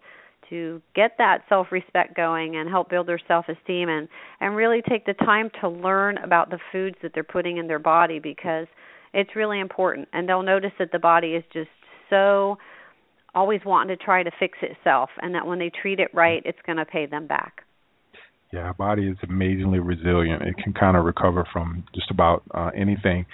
to 0.53 0.81
get 0.95 1.13
that 1.17 1.39
self 1.49 1.67
respect 1.71 2.15
going 2.15 2.55
and 2.55 2.69
help 2.69 2.89
build 2.89 3.07
their 3.07 3.19
self 3.27 3.45
esteem 3.49 3.89
and 3.89 4.07
and 4.39 4.55
really 4.55 4.81
take 4.87 5.05
the 5.05 5.13
time 5.13 5.49
to 5.59 5.67
learn 5.67 6.17
about 6.19 6.51
the 6.51 6.59
foods 6.71 6.95
that 7.01 7.11
they're 7.13 7.23
putting 7.23 7.57
in 7.57 7.67
their 7.67 7.79
body 7.79 8.19
because 8.19 8.67
it's 9.13 9.35
really 9.35 9.59
important 9.59 10.07
and 10.13 10.29
they'll 10.29 10.43
notice 10.43 10.71
that 10.77 10.91
the 10.91 10.99
body 10.99 11.29
is 11.29 11.43
just 11.51 11.69
so 12.09 12.57
always 13.33 13.61
wanting 13.65 13.97
to 13.97 14.03
try 14.03 14.21
to 14.21 14.31
fix 14.39 14.59
itself 14.61 15.09
and 15.21 15.33
that 15.33 15.47
when 15.47 15.57
they 15.57 15.71
treat 15.81 15.99
it 15.99 16.09
right 16.13 16.43
it's 16.45 16.59
going 16.65 16.77
to 16.77 16.85
pay 16.85 17.07
them 17.07 17.25
back 17.25 17.63
Yeah, 18.51 18.59
our 18.59 18.73
body 18.75 19.07
is 19.07 19.17
amazingly 19.27 19.79
resilient. 19.79 20.43
It 20.43 20.55
can 20.63 20.73
kind 20.73 20.95
of 20.95 21.05
recover 21.05 21.43
from 21.51 21.85
just 21.95 22.11
about 22.11 22.43
uh, 22.53 22.69
anything. 22.77 23.25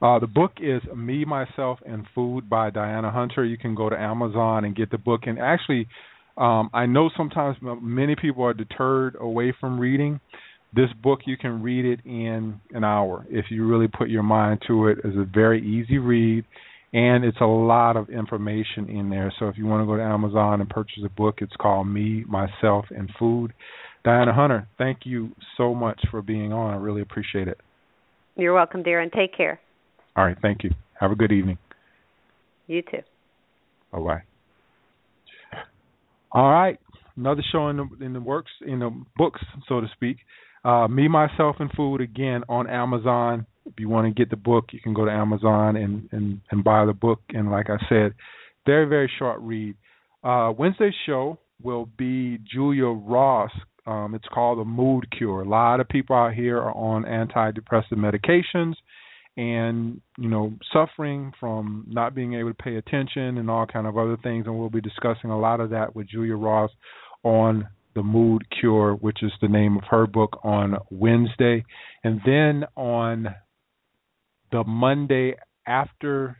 Uh, 0.00 0.20
the 0.20 0.28
book 0.28 0.52
is 0.60 0.80
Me, 0.94 1.24
Myself, 1.24 1.80
and 1.84 2.06
Food 2.14 2.48
by 2.48 2.70
Diana 2.70 3.10
Hunter. 3.10 3.44
You 3.44 3.58
can 3.58 3.74
go 3.74 3.90
to 3.90 3.96
Amazon 4.00 4.64
and 4.64 4.76
get 4.76 4.92
the 4.92 4.98
book. 4.98 5.22
And 5.26 5.40
actually, 5.40 5.88
um, 6.38 6.70
I 6.72 6.86
know 6.86 7.10
sometimes 7.16 7.56
many 7.82 8.14
people 8.16 8.44
are 8.44 8.54
deterred 8.54 9.16
away 9.20 9.52
from 9.60 9.78
reading. 9.78 10.20
This 10.74 10.90
book, 11.02 11.20
you 11.26 11.36
can 11.36 11.62
read 11.62 11.84
it 11.84 12.00
in 12.04 12.60
an 12.72 12.84
hour 12.84 13.26
if 13.30 13.46
you 13.50 13.66
really 13.66 13.88
put 13.88 14.08
your 14.10 14.22
mind 14.22 14.60
to 14.68 14.88
it. 14.88 14.98
It's 15.02 15.16
a 15.16 15.24
very 15.24 15.60
easy 15.66 15.98
read, 15.98 16.44
and 16.92 17.24
it's 17.24 17.40
a 17.40 17.46
lot 17.46 17.96
of 17.96 18.10
information 18.10 18.88
in 18.88 19.08
there. 19.08 19.32
So 19.38 19.48
if 19.48 19.56
you 19.56 19.66
want 19.66 19.82
to 19.82 19.86
go 19.86 19.96
to 19.96 20.02
Amazon 20.02 20.60
and 20.60 20.68
purchase 20.68 21.02
a 21.04 21.08
book, 21.08 21.36
it's 21.40 21.56
called 21.60 21.88
Me, 21.88 22.24
Myself, 22.28 22.84
and 22.90 23.10
Food. 23.18 23.52
Diana 24.04 24.32
Hunter, 24.32 24.68
thank 24.78 25.00
you 25.04 25.30
so 25.56 25.74
much 25.74 26.00
for 26.10 26.22
being 26.22 26.52
on. 26.52 26.72
I 26.72 26.76
really 26.76 27.02
appreciate 27.02 27.48
it. 27.48 27.58
you're 28.36 28.54
welcome 28.54 28.84
darren 28.84 29.10
take 29.12 29.36
care 29.36 29.58
All 30.16 30.24
right, 30.24 30.36
thank 30.40 30.62
you. 30.64 30.70
Have 31.00 31.10
a 31.10 31.16
good 31.16 31.32
evening. 31.32 31.58
you 32.66 32.82
too 32.82 33.02
Bye 33.92 33.98
bye. 34.00 34.37
All 36.30 36.50
right, 36.50 36.78
another 37.16 37.42
show 37.50 37.68
in 37.68 37.76
the 37.78 38.04
in 38.04 38.12
the 38.12 38.20
works 38.20 38.50
in 38.66 38.80
the 38.80 38.90
books, 39.16 39.40
so 39.68 39.80
to 39.80 39.88
speak. 39.94 40.18
Uh, 40.64 40.88
Me, 40.88 41.08
myself, 41.08 41.56
and 41.60 41.70
food 41.72 42.00
again 42.00 42.42
on 42.48 42.68
Amazon. 42.68 43.46
If 43.64 43.74
you 43.78 43.88
want 43.88 44.06
to 44.06 44.12
get 44.12 44.30
the 44.30 44.36
book, 44.36 44.66
you 44.72 44.80
can 44.80 44.92
go 44.92 45.04
to 45.04 45.10
Amazon 45.10 45.76
and 45.76 46.08
and 46.12 46.40
and 46.50 46.64
buy 46.64 46.84
the 46.84 46.92
book. 46.92 47.20
And 47.30 47.50
like 47.50 47.70
I 47.70 47.78
said, 47.88 48.14
very 48.66 48.86
very 48.86 49.10
short 49.18 49.40
read. 49.40 49.76
Uh, 50.22 50.52
Wednesday's 50.56 50.94
show 51.06 51.38
will 51.62 51.88
be 51.96 52.38
Julia 52.52 52.86
Ross. 52.86 53.52
Um, 53.86 54.14
it's 54.14 54.28
called 54.32 54.58
the 54.58 54.64
Mood 54.64 55.10
Cure. 55.16 55.40
A 55.40 55.48
lot 55.48 55.80
of 55.80 55.88
people 55.88 56.14
out 56.14 56.34
here 56.34 56.58
are 56.58 56.74
on 56.76 57.04
antidepressant 57.04 57.94
medications 57.94 58.74
and 59.38 60.00
you 60.18 60.28
know 60.28 60.52
suffering 60.72 61.32
from 61.38 61.86
not 61.88 62.12
being 62.12 62.34
able 62.34 62.50
to 62.50 62.62
pay 62.62 62.74
attention 62.74 63.38
and 63.38 63.48
all 63.48 63.64
kind 63.64 63.86
of 63.86 63.96
other 63.96 64.18
things 64.22 64.44
and 64.46 64.58
we'll 64.58 64.68
be 64.68 64.80
discussing 64.80 65.30
a 65.30 65.38
lot 65.38 65.60
of 65.60 65.70
that 65.70 65.94
with 65.94 66.08
Julia 66.08 66.34
Ross 66.34 66.72
on 67.22 67.68
the 67.94 68.02
mood 68.02 68.42
cure 68.60 68.94
which 68.94 69.22
is 69.22 69.30
the 69.40 69.48
name 69.48 69.76
of 69.76 69.84
her 69.88 70.08
book 70.08 70.40
on 70.42 70.76
Wednesday 70.90 71.64
and 72.02 72.20
then 72.26 72.64
on 72.76 73.28
the 74.50 74.64
Monday 74.64 75.36
after 75.68 76.36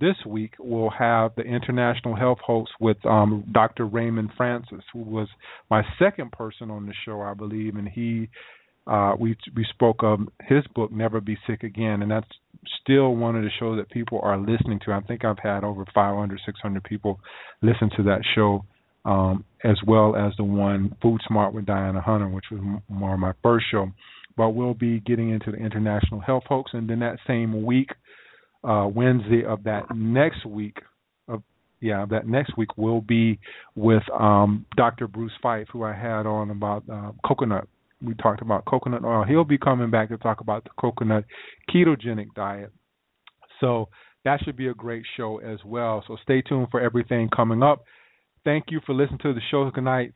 this 0.00 0.16
week 0.26 0.54
we'll 0.58 0.90
have 0.90 1.30
the 1.36 1.42
international 1.42 2.16
health 2.16 2.38
hoax 2.44 2.68
with 2.80 2.96
um, 3.06 3.44
Dr. 3.52 3.86
Raymond 3.86 4.30
Francis 4.36 4.82
who 4.92 5.02
was 5.02 5.28
my 5.70 5.82
second 6.00 6.32
person 6.32 6.68
on 6.68 6.86
the 6.86 6.94
show 7.04 7.20
I 7.20 7.34
believe 7.34 7.76
and 7.76 7.88
he 7.88 8.28
uh, 8.86 9.14
we 9.18 9.36
we 9.56 9.64
spoke 9.70 10.02
of 10.02 10.20
his 10.46 10.64
book 10.74 10.92
Never 10.92 11.20
Be 11.20 11.38
Sick 11.46 11.62
Again, 11.62 12.02
and 12.02 12.10
that's 12.10 12.28
still 12.82 13.14
one 13.14 13.36
of 13.36 13.42
the 13.42 13.50
shows 13.58 13.78
that 13.78 13.90
people 13.90 14.20
are 14.22 14.38
listening 14.38 14.78
to. 14.84 14.92
I 14.92 15.00
think 15.00 15.24
I've 15.24 15.38
had 15.38 15.64
over 15.64 15.84
500, 15.94 16.40
600 16.44 16.84
people 16.84 17.20
listen 17.62 17.90
to 17.96 18.02
that 18.04 18.20
show, 18.34 18.64
um, 19.04 19.44
as 19.64 19.78
well 19.86 20.16
as 20.16 20.32
the 20.36 20.44
one 20.44 20.94
FoodSmart 21.02 21.52
with 21.52 21.66
Diana 21.66 22.00
Hunter, 22.00 22.28
which 22.28 22.46
was 22.50 22.60
more 22.88 23.16
my 23.16 23.32
first 23.42 23.66
show. 23.70 23.88
But 24.36 24.50
we'll 24.50 24.74
be 24.74 25.00
getting 25.00 25.30
into 25.30 25.50
the 25.50 25.58
international 25.58 26.20
health 26.20 26.44
hoax, 26.46 26.72
and 26.74 26.88
then 26.88 26.98
that 27.00 27.18
same 27.26 27.64
week, 27.64 27.90
uh, 28.64 28.88
Wednesday 28.92 29.44
of 29.44 29.64
that 29.64 29.94
next 29.94 30.44
week, 30.44 30.78
of 31.28 31.42
yeah, 31.80 32.04
that 32.10 32.26
next 32.26 32.56
week 32.58 32.76
will 32.76 33.00
be 33.00 33.38
with 33.76 34.02
um, 34.12 34.66
Dr. 34.76 35.06
Bruce 35.06 35.32
Fife, 35.42 35.68
who 35.72 35.84
I 35.84 35.94
had 35.94 36.26
on 36.26 36.50
about 36.50 36.82
uh, 36.92 37.12
coconut. 37.26 37.68
We 38.04 38.14
talked 38.14 38.42
about 38.42 38.64
coconut 38.64 39.04
oil. 39.04 39.24
He'll 39.24 39.44
be 39.44 39.58
coming 39.58 39.90
back 39.90 40.08
to 40.10 40.18
talk 40.18 40.40
about 40.40 40.64
the 40.64 40.70
coconut 40.78 41.24
ketogenic 41.70 42.34
diet. 42.34 42.70
So 43.60 43.88
that 44.24 44.40
should 44.42 44.56
be 44.56 44.68
a 44.68 44.74
great 44.74 45.04
show 45.16 45.38
as 45.38 45.58
well. 45.64 46.04
So 46.06 46.16
stay 46.22 46.42
tuned 46.42 46.68
for 46.70 46.80
everything 46.80 47.28
coming 47.34 47.62
up. 47.62 47.84
Thank 48.44 48.66
you 48.68 48.80
for 48.84 48.94
listening 48.94 49.20
to 49.22 49.32
the 49.32 49.40
show 49.50 49.70
tonight. 49.70 50.12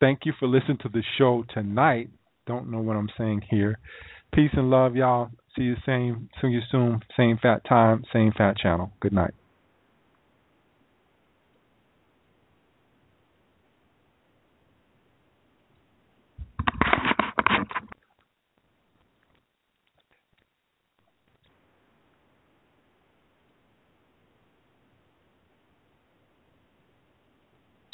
Thank 0.00 0.20
you 0.24 0.32
for 0.38 0.46
listening 0.46 0.78
to 0.82 0.88
the 0.88 1.02
show 1.18 1.44
tonight. 1.52 2.08
Don't 2.46 2.70
know 2.70 2.80
what 2.80 2.96
I'm 2.96 3.10
saying 3.18 3.42
here. 3.50 3.78
Peace 4.34 4.50
and 4.54 4.70
love, 4.70 4.96
y'all. 4.96 5.30
See 5.56 5.64
you 5.64 5.76
same 5.84 6.28
see 6.40 6.48
you 6.48 6.60
soon. 6.70 7.00
Same 7.16 7.38
fat 7.42 7.64
time, 7.68 8.04
same 8.12 8.32
fat 8.36 8.56
channel. 8.56 8.92
Good 9.00 9.12
night. 9.12 9.34